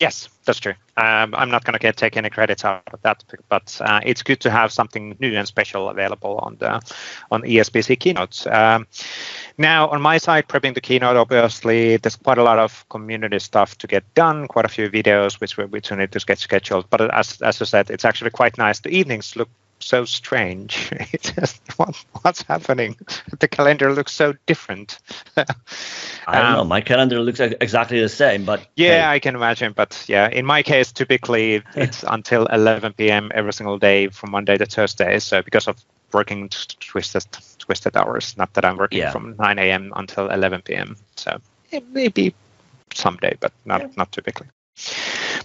Yes, 0.00 0.28
that's 0.44 0.60
true. 0.60 0.74
Um, 0.96 1.34
I'm 1.34 1.50
not 1.50 1.64
going 1.64 1.76
to 1.76 1.92
take 1.92 2.16
any 2.16 2.30
credits 2.30 2.64
out 2.64 2.82
of 2.92 3.02
that, 3.02 3.24
but 3.48 3.80
uh, 3.84 4.00
it's 4.04 4.22
good 4.22 4.38
to 4.40 4.50
have 4.50 4.70
something 4.70 5.16
new 5.18 5.36
and 5.36 5.46
special 5.46 5.88
available 5.88 6.38
on 6.38 6.56
the 6.60 6.80
on 7.32 7.42
ESPC 7.42 7.98
keynotes. 7.98 8.46
Um, 8.46 8.86
now, 9.56 9.88
on 9.88 10.00
my 10.00 10.18
side, 10.18 10.46
prepping 10.46 10.74
the 10.74 10.80
keynote, 10.80 11.16
obviously, 11.16 11.96
there's 11.96 12.14
quite 12.14 12.38
a 12.38 12.44
lot 12.44 12.60
of 12.60 12.88
community 12.90 13.40
stuff 13.40 13.76
to 13.78 13.88
get 13.88 14.04
done, 14.14 14.46
quite 14.46 14.64
a 14.64 14.68
few 14.68 14.88
videos 14.88 15.40
which 15.40 15.56
we, 15.56 15.64
which 15.64 15.90
we 15.90 15.96
need 15.96 16.12
to 16.12 16.20
get 16.24 16.38
scheduled. 16.38 16.88
But 16.90 17.12
as 17.12 17.42
as 17.42 17.60
I 17.60 17.64
said, 17.64 17.90
it's 17.90 18.04
actually 18.04 18.30
quite 18.30 18.56
nice. 18.56 18.78
The 18.78 18.90
evenings 18.90 19.34
look 19.34 19.48
so 19.80 20.04
strange. 20.04 20.92
It's 21.12 21.32
just 21.32 21.60
what, 21.78 21.96
what's 22.22 22.42
happening? 22.42 22.96
The 23.38 23.48
calendar 23.48 23.92
looks 23.92 24.12
so 24.12 24.34
different. 24.46 24.98
I 25.36 25.44
don't 26.26 26.44
um, 26.44 26.52
know. 26.54 26.64
My 26.64 26.80
calendar 26.80 27.20
looks 27.20 27.40
exactly 27.40 28.00
the 28.00 28.08
same, 28.08 28.44
but 28.44 28.66
yeah, 28.76 29.08
hey. 29.08 29.14
I 29.14 29.18
can 29.18 29.34
imagine. 29.34 29.72
But 29.72 30.04
yeah, 30.06 30.28
in 30.28 30.44
my 30.44 30.62
case, 30.62 30.92
typically 30.92 31.62
it's 31.74 32.04
until 32.06 32.46
11 32.46 32.92
p.m. 32.94 33.30
every 33.34 33.52
single 33.52 33.78
day 33.78 34.08
from 34.08 34.30
Monday 34.30 34.56
to 34.58 34.66
Thursday. 34.66 35.18
So 35.18 35.42
because 35.42 35.66
of 35.66 35.82
working 36.12 36.48
twisted 36.80 37.26
twisted 37.58 37.96
hours, 37.96 38.36
not 38.36 38.52
that 38.54 38.64
I'm 38.64 38.76
working 38.76 39.00
yeah. 39.00 39.12
from 39.12 39.36
9 39.38 39.58
a.m. 39.58 39.92
until 39.96 40.28
11 40.30 40.62
p.m. 40.62 40.96
So 41.16 41.40
it 41.70 41.88
may 41.88 42.08
be 42.08 42.34
someday, 42.94 43.36
but 43.40 43.52
not 43.64 43.80
yeah. 43.80 43.88
not 43.96 44.12
typically. 44.12 44.48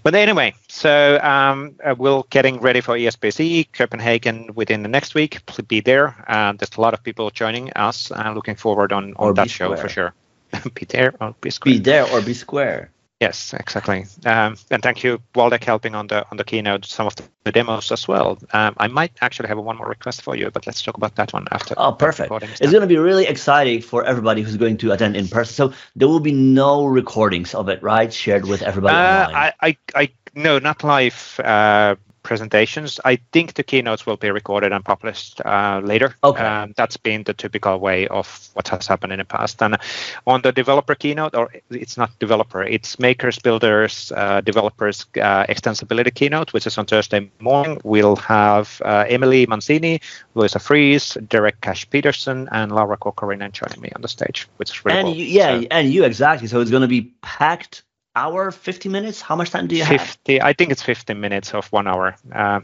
But 0.03 0.15
anyway, 0.15 0.53
so 0.67 1.17
um, 1.21 1.75
uh, 1.83 1.95
we're 1.97 2.23
getting 2.29 2.59
ready 2.59 2.81
for 2.81 2.95
ESPC 2.97 3.71
Copenhagen 3.71 4.49
within 4.53 4.83
the 4.83 4.89
next 4.89 5.15
week. 5.15 5.45
Please 5.45 5.65
be 5.65 5.79
there. 5.79 6.13
Uh, 6.27 6.51
there's 6.51 6.75
a 6.77 6.81
lot 6.81 6.93
of 6.93 7.01
people 7.01 7.29
joining 7.31 7.71
us. 7.73 8.11
Uh, 8.11 8.33
looking 8.35 8.55
forward 8.55 8.91
on, 8.91 9.13
on 9.15 9.33
that 9.35 9.49
show 9.49 9.73
for 9.77 9.87
sure. 9.87 10.13
be 10.75 10.85
there 10.85 11.15
or 11.21 11.33
be 11.39 11.49
square. 11.49 11.73
Be 11.75 11.79
there 11.79 12.05
or 12.11 12.21
be 12.21 12.33
square. 12.33 12.89
Yes, 13.23 13.53
exactly. 13.53 14.05
Um, 14.25 14.57
and 14.69 14.83
thank 14.83 15.01
you, 15.01 15.21
Waldek, 15.33 15.63
helping 15.63 15.95
on 15.95 16.07
the 16.07 16.29
on 16.29 16.35
the 16.35 16.43
keynote, 16.43 16.83
some 16.83 17.07
of 17.07 17.15
the, 17.15 17.51
demos 17.53 17.89
as 17.89 18.05
well. 18.05 18.37
Um, 18.51 18.73
I 18.77 18.87
might 18.89 19.13
actually 19.21 19.47
have 19.47 19.57
one 19.57 19.77
more 19.77 19.87
request 19.87 20.23
for 20.23 20.35
you, 20.35 20.51
but 20.51 20.67
let's 20.67 20.81
talk 20.81 20.97
about 20.97 21.15
that 21.15 21.31
one 21.31 21.47
after. 21.49 21.73
Oh, 21.77 21.93
perfect! 21.93 22.29
It's 22.59 22.71
going 22.71 22.81
to 22.81 22.93
be 22.95 22.97
really 22.97 23.25
exciting 23.25 23.81
for 23.81 24.03
everybody 24.03 24.41
who's 24.41 24.57
going 24.57 24.75
to 24.79 24.91
attend 24.91 25.15
in 25.15 25.29
person. 25.29 25.53
So 25.53 25.73
there 25.95 26.09
will 26.09 26.19
be 26.19 26.33
no 26.33 26.85
recordings 26.85 27.55
of 27.55 27.69
it, 27.69 27.81
right? 27.81 28.13
Shared 28.13 28.45
with 28.45 28.61
everybody. 28.61 28.97
Uh, 28.97 29.29
I, 29.33 29.53
I, 29.61 29.77
I, 29.95 30.09
no, 30.35 30.59
not 30.59 30.83
live. 30.83 31.39
Uh, 31.41 31.95
presentations. 32.23 32.99
I 33.05 33.17
think 33.31 33.53
the 33.53 33.63
keynotes 33.63 34.05
will 34.05 34.17
be 34.17 34.31
recorded 34.31 34.71
and 34.71 34.83
published 34.83 35.41
uh, 35.45 35.81
later. 35.83 36.15
Okay. 36.23 36.43
Um, 36.43 36.73
that's 36.75 36.97
been 36.97 37.23
the 37.23 37.33
typical 37.33 37.79
way 37.79 38.07
of 38.07 38.49
what 38.53 38.67
has 38.69 38.87
happened 38.87 39.13
in 39.13 39.19
the 39.19 39.25
past. 39.25 39.61
And 39.61 39.77
on 40.25 40.41
the 40.41 40.51
developer 40.51 40.95
keynote, 40.95 41.35
or 41.35 41.51
it's 41.69 41.97
not 41.97 42.17
developer, 42.19 42.63
it's 42.63 42.97
makers, 42.99 43.39
builders, 43.39 44.11
uh, 44.15 44.41
developers 44.41 45.05
uh, 45.17 45.45
extensibility 45.47 46.13
keynote, 46.13 46.53
which 46.53 46.65
is 46.65 46.77
on 46.77 46.85
Thursday 46.85 47.29
morning. 47.39 47.79
We'll 47.83 48.15
have 48.15 48.81
uh, 48.85 49.05
Emily 49.07 49.45
Mancini, 49.45 50.01
Luise 50.35 50.59
Freese, 50.61 51.15
Derek 51.27 51.61
Cash 51.61 51.89
Peterson, 51.89 52.47
and 52.51 52.71
Laura 52.71 52.97
Corcoran 52.97 53.51
joining 53.51 53.81
me 53.81 53.89
on 53.95 54.01
the 54.01 54.07
stage, 54.07 54.47
which 54.57 54.71
is 54.71 54.85
really 54.85 54.97
and 54.97 55.07
cool. 55.07 55.15
You, 55.15 55.25
yeah, 55.25 55.59
so, 55.59 55.67
and 55.71 55.93
you 55.93 56.03
exactly. 56.05 56.47
So 56.47 56.61
it's 56.61 56.71
going 56.71 56.81
to 56.81 56.87
be 56.87 57.13
packed 57.21 57.83
hour, 58.15 58.51
50 58.51 58.89
minutes? 58.89 59.21
How 59.21 59.35
much 59.35 59.49
time 59.49 59.67
do 59.67 59.75
you 59.75 59.83
50, 59.83 59.97
have? 59.97 60.07
50, 60.07 60.41
I 60.41 60.53
think 60.53 60.71
it's 60.71 60.81
15 60.81 61.19
minutes 61.19 61.53
of 61.53 61.67
one 61.67 61.87
hour. 61.87 62.15
Uh, 62.31 62.61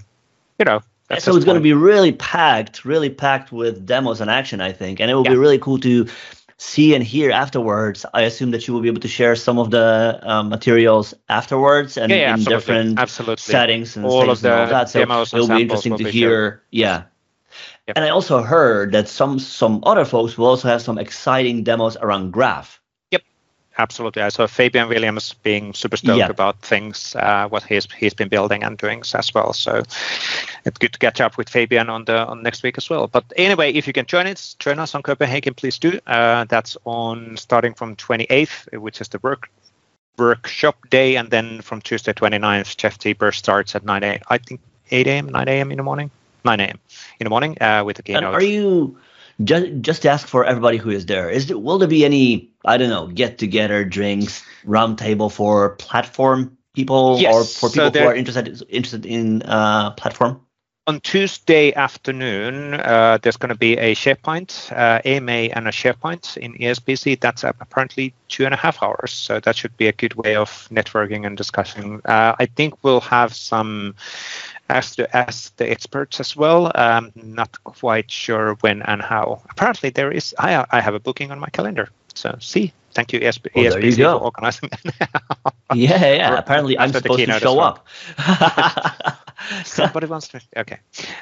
you 0.58 0.66
know. 0.66 0.82
so 1.18 1.36
it's 1.36 1.46
going 1.46 1.56
to 1.56 1.62
be 1.62 1.74
really 1.74 2.12
packed, 2.12 2.86
really 2.86 3.10
packed 3.10 3.52
with 3.52 3.86
demos 3.86 4.22
and 4.22 4.30
action, 4.30 4.62
I 4.62 4.72
think, 4.72 5.00
and 5.00 5.10
it 5.10 5.14
will 5.14 5.26
yeah. 5.26 5.32
be 5.32 5.38
really 5.38 5.60
cool 5.60 5.80
to 5.80 6.08
see 6.60 6.94
and 6.94 7.04
hear 7.04 7.32
afterwards. 7.32 8.06
I 8.14 8.24
assume 8.24 8.52
that 8.52 8.68
you 8.68 8.74
will 8.74 8.82
be 8.82 8.90
able 8.90 9.02
to 9.02 9.08
share 9.08 9.36
some 9.36 9.58
of 9.58 9.72
the 9.72 10.20
um, 10.22 10.50
materials 10.50 11.14
afterwards 11.30 11.98
and 11.98 12.12
yeah, 12.12 12.18
yeah, 12.18 12.28
in 12.28 12.34
absolutely. 12.34 12.56
different 12.56 13.00
absolutely. 13.00 13.42
settings 13.42 13.96
and 13.96 14.06
all 14.06 14.30
of 14.30 14.42
the 14.42 14.52
and 14.52 14.62
all 14.62 14.68
that. 14.68 14.90
So 14.90 15.00
demos 15.00 15.34
it'll 15.34 15.48
be 15.48 15.62
interesting 15.62 15.98
to 15.98 16.12
hear. 16.12 16.62
Yeah. 16.70 17.04
Yep. 17.88 17.98
And 17.98 18.06
I 18.06 18.10
also 18.10 18.44
heard 18.44 18.92
that 18.92 19.08
some 19.08 19.40
some 19.40 19.80
other 19.84 20.06
folks 20.06 20.38
will 20.38 20.48
also 20.48 20.68
have 20.68 20.82
some 20.82 21.00
exciting 21.00 21.64
demos 21.64 21.98
around 21.98 22.32
Graph 22.32 22.79
absolutely. 23.80 24.22
I 24.22 24.30
saw 24.30 24.46
Fabian 24.46 24.90
Williams 24.90 25.34
being 25.42 25.74
super 25.74 25.98
stoked 25.98 26.20
yeah. 26.20 26.30
about 26.30 26.62
things, 26.62 27.16
uh, 27.16 27.48
what 27.48 27.64
he's 27.64 27.88
he's 27.92 28.14
been 28.14 28.28
building 28.28 28.64
and 28.64 28.78
doing 28.78 29.02
as 29.14 29.34
well. 29.34 29.54
So 29.54 29.84
it's 30.66 30.78
good 30.78 30.94
to 30.94 31.00
catch 31.00 31.22
up 31.22 31.38
with 31.38 31.50
Fabian 31.50 31.90
on 31.90 32.06
the 32.06 32.28
on 32.28 32.44
next 32.44 32.64
week 32.64 32.78
as 32.78 32.90
well. 32.90 33.08
But 33.08 33.26
anyway, 33.36 33.72
if 33.74 33.88
you 33.88 33.94
can 33.94 34.06
join 34.06 34.28
us, 34.28 34.56
join 34.60 34.80
us 34.80 34.94
on 34.94 35.02
Copenhagen, 35.02 35.54
please 35.54 35.80
do. 35.80 36.00
Uh, 36.06 36.46
that's 36.46 36.78
on 36.86 37.38
starting 37.38 37.74
from 37.74 37.96
28th, 37.96 38.78
which 38.78 39.02
is 39.02 39.08
the 39.08 39.20
work 39.20 39.50
workshop 40.18 40.76
day, 40.90 41.16
and 41.16 41.32
then 41.32 41.62
from 41.62 41.82
Tuesday 41.82 42.14
29th, 42.14 42.76
Jeff 42.78 43.00
Teper 43.00 43.34
starts 43.34 43.76
at 43.76 43.86
9 43.86 44.04
a.m. 44.04 44.20
I 44.28 44.38
think 44.38 44.60
8 44.92 45.08
a.m., 45.08 45.30
9 45.30 45.48
a.m. 45.48 45.72
in 45.72 45.78
the 45.78 45.84
morning, 45.84 46.12
9 46.44 46.60
a.m. 46.60 46.80
in 47.20 47.24
the 47.24 47.30
morning 47.30 47.58
uh, 47.62 47.84
with 47.86 47.96
the 47.96 48.04
keynote. 48.04 48.24
And 48.26 48.36
are 48.36 48.44
you 48.44 48.98
just 49.44 49.68
just 49.82 50.06
ask 50.06 50.28
for 50.28 50.46
everybody 50.46 50.78
who 50.78 50.90
is 50.90 51.06
there 51.06 51.30
is 51.30 51.48
there, 51.48 51.58
will 51.58 51.78
there 51.78 51.88
be 51.88 52.06
any 52.06 52.52
i 52.66 52.78
don't 52.78 52.90
know 52.90 53.08
get 53.08 53.38
together 53.38 53.86
drinks 53.86 54.44
roundtable 54.66 55.32
for 55.32 55.76
platform 55.76 56.58
people 56.76 57.18
yes. 57.20 57.34
or 57.34 57.44
for 57.44 57.70
people 57.70 57.94
so 57.94 58.00
who 58.00 58.08
are 58.08 58.16
interested 58.16 58.62
interested 58.70 59.06
in 59.06 59.42
uh, 59.44 59.92
platform 59.92 60.42
on 60.90 61.00
Tuesday 61.02 61.72
afternoon, 61.76 62.74
uh, 62.74 63.20
there's 63.22 63.38
going 63.38 63.50
to 63.50 63.56
be 63.70 63.78
a 63.78 63.94
SharePoint, 63.94 64.72
uh, 64.72 65.00
AMA, 65.06 65.54
and 65.54 65.68
a 65.68 65.72
SharePoint 65.72 66.36
in 66.38 66.56
ESPC. 66.56 67.20
That's 67.20 67.44
apparently 67.44 68.12
two 68.28 68.44
and 68.46 68.56
a 68.56 68.58
half 68.58 68.82
hours. 68.82 69.12
So 69.14 69.40
that 69.42 69.56
should 69.56 69.78
be 69.78 69.88
a 69.88 69.92
good 69.92 70.16
way 70.16 70.36
of 70.36 70.50
networking 70.72 71.28
and 71.28 71.38
discussing. 71.38 72.02
Uh, 72.06 72.34
I 72.40 72.48
think 72.48 72.74
we'll 72.82 73.02
have 73.02 73.36
some 73.36 73.94
as 74.70 74.96
the 74.96 75.16
as 75.16 75.52
the 75.58 75.70
experts 75.70 76.20
as 76.20 76.36
well. 76.36 76.72
Um, 76.76 77.12
not 77.16 77.64
quite 77.64 78.12
sure 78.12 78.56
when 78.62 78.82
and 78.84 79.02
how. 79.02 79.42
Apparently, 79.50 79.90
there 79.90 80.12
is. 80.12 80.36
I 80.38 80.66
I 80.72 80.82
have 80.82 80.94
a 80.94 81.00
booking 81.00 81.32
on 81.32 81.40
my 81.40 81.50
calendar. 81.50 81.90
So 82.14 82.38
see, 82.40 82.74
thank 82.92 83.14
you 83.14 83.20
ESB, 83.20 83.48
well, 83.56 83.74
ESPC 83.74 83.98
you 83.98 84.04
for 84.04 84.16
organizing 84.16 84.70
yeah, 85.74 86.14
yeah. 86.14 86.38
Apparently, 86.38 86.78
I'm 86.78 86.92
supposed 86.92 87.26
to 87.26 87.40
show 87.40 87.60
up. 87.60 87.88
Somebody 89.64 90.08
wants 90.08 90.28
to. 90.30 90.42
Okay, 90.58 90.80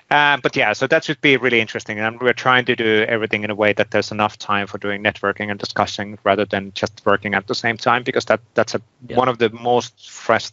um, 0.10 0.40
but 0.42 0.56
yeah, 0.56 0.74
so 0.74 0.88
that 0.88 1.04
should 1.04 1.22
be 1.22 1.38
really 1.38 1.60
interesting, 1.60 2.00
and 2.00 2.20
we're 2.20 2.34
trying 2.34 2.66
to 2.66 2.76
do 2.76 3.06
everything 3.08 3.44
in 3.44 3.52
a 3.52 3.56
way 3.56 3.74
that 3.74 3.92
there's 3.92 4.12
enough 4.12 4.38
time 4.38 4.68
for 4.68 4.78
doing 4.78 5.04
networking 5.04 5.52
and 5.52 5.60
discussing 5.60 6.18
rather 6.24 6.46
than 6.46 6.72
just 6.74 7.02
working 7.06 7.36
at 7.36 7.48
the 7.48 7.56
same 7.56 7.78
time, 7.78 8.04
because 8.04 8.26
that 8.26 8.40
that's 8.54 8.76
a 8.76 8.82
yeah. 9.08 9.18
one 9.18 9.30
of 9.30 9.38
the 9.38 9.50
most 9.52 10.10
fresh 10.10 10.52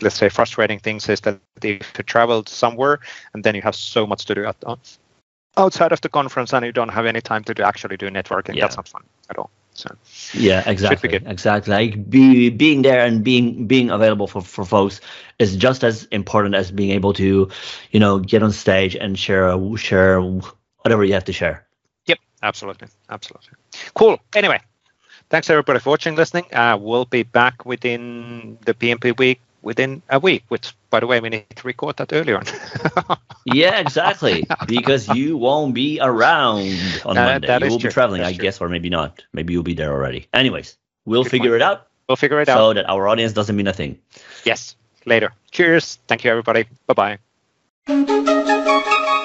let's 0.00 0.16
say 0.16 0.28
frustrating 0.28 0.78
things 0.78 1.08
is 1.08 1.20
that 1.20 1.38
if 1.62 1.92
you 1.98 2.04
travel 2.04 2.44
somewhere 2.46 3.00
and 3.34 3.44
then 3.44 3.54
you 3.54 3.62
have 3.62 3.74
so 3.74 4.06
much 4.06 4.24
to 4.26 4.34
do 4.34 4.44
at, 4.44 4.56
outside 5.56 5.92
of 5.92 6.00
the 6.00 6.08
conference 6.08 6.52
and 6.52 6.64
you 6.64 6.72
don't 6.72 6.88
have 6.90 7.06
any 7.06 7.20
time 7.20 7.44
to 7.44 7.54
do, 7.54 7.62
actually 7.62 7.96
do 7.96 8.08
networking. 8.08 8.54
Yeah. 8.54 8.62
that's 8.62 8.76
not 8.76 8.88
fun 8.88 9.02
at 9.28 9.38
all 9.38 9.50
so. 9.74 9.94
Yeah 10.34 10.68
exactly 10.68 11.14
exactly. 11.14 11.72
Like 11.72 12.10
be, 12.10 12.50
being 12.50 12.82
there 12.82 13.04
and 13.04 13.22
being 13.24 13.66
being 13.66 13.90
available 13.90 14.26
for, 14.26 14.42
for 14.42 14.64
folks 14.64 15.00
is 15.38 15.56
just 15.56 15.84
as 15.84 16.04
important 16.06 16.54
as 16.54 16.70
being 16.70 16.90
able 16.90 17.12
to 17.14 17.48
you 17.90 18.00
know 18.00 18.18
get 18.18 18.42
on 18.42 18.52
stage 18.52 18.96
and 18.96 19.18
share 19.18 19.56
share 19.76 20.20
whatever 20.82 21.04
you 21.04 21.14
have 21.14 21.24
to 21.24 21.32
share. 21.32 21.66
Yep 22.06 22.18
absolutely 22.42 22.88
absolutely. 23.08 23.50
Cool. 23.94 24.18
Anyway 24.34 24.60
thanks 25.30 25.48
everybody 25.48 25.78
for 25.78 25.90
watching 25.90 26.16
listening. 26.16 26.44
Uh, 26.52 26.76
we'll 26.80 27.04
be 27.04 27.22
back 27.22 27.64
within 27.64 28.58
the 28.64 28.74
PnP 28.74 29.16
week 29.18 29.40
within 29.62 30.02
a 30.08 30.18
week, 30.18 30.44
which, 30.48 30.74
by 30.90 31.00
the 31.00 31.06
way, 31.06 31.20
we 31.20 31.28
need 31.28 31.44
to 31.56 31.66
record 31.66 31.96
that 31.98 32.12
earlier 32.12 32.38
on. 32.38 32.44
yeah, 33.44 33.78
exactly. 33.80 34.46
Because 34.66 35.08
you 35.08 35.36
won't 35.36 35.74
be 35.74 35.98
around 36.00 36.78
on 37.04 37.16
uh, 37.16 37.24
Monday. 37.24 37.58
You 37.58 37.70
will 37.70 37.78
true. 37.78 37.90
be 37.90 37.92
traveling, 37.92 38.20
That's 38.22 38.34
I 38.34 38.36
true. 38.36 38.42
guess, 38.42 38.60
or 38.60 38.68
maybe 38.68 38.88
not. 38.88 39.22
Maybe 39.32 39.52
you'll 39.52 39.62
be 39.62 39.74
there 39.74 39.92
already. 39.92 40.28
Anyways, 40.32 40.76
we'll 41.04 41.24
Good 41.24 41.30
figure 41.30 41.50
point. 41.50 41.62
it 41.62 41.64
out. 41.64 41.86
We'll 42.08 42.16
figure 42.16 42.40
it 42.40 42.46
so 42.46 42.52
out. 42.52 42.56
So 42.56 42.72
that 42.74 42.88
our 42.88 43.06
audience 43.08 43.32
doesn't 43.32 43.54
mean 43.54 43.66
a 43.68 43.72
thing. 43.72 43.98
Yes, 44.44 44.76
later. 45.04 45.32
Cheers. 45.50 45.98
Thank 46.08 46.24
you, 46.24 46.30
everybody. 46.30 46.66
Bye 46.86 47.18
bye. 47.86 49.19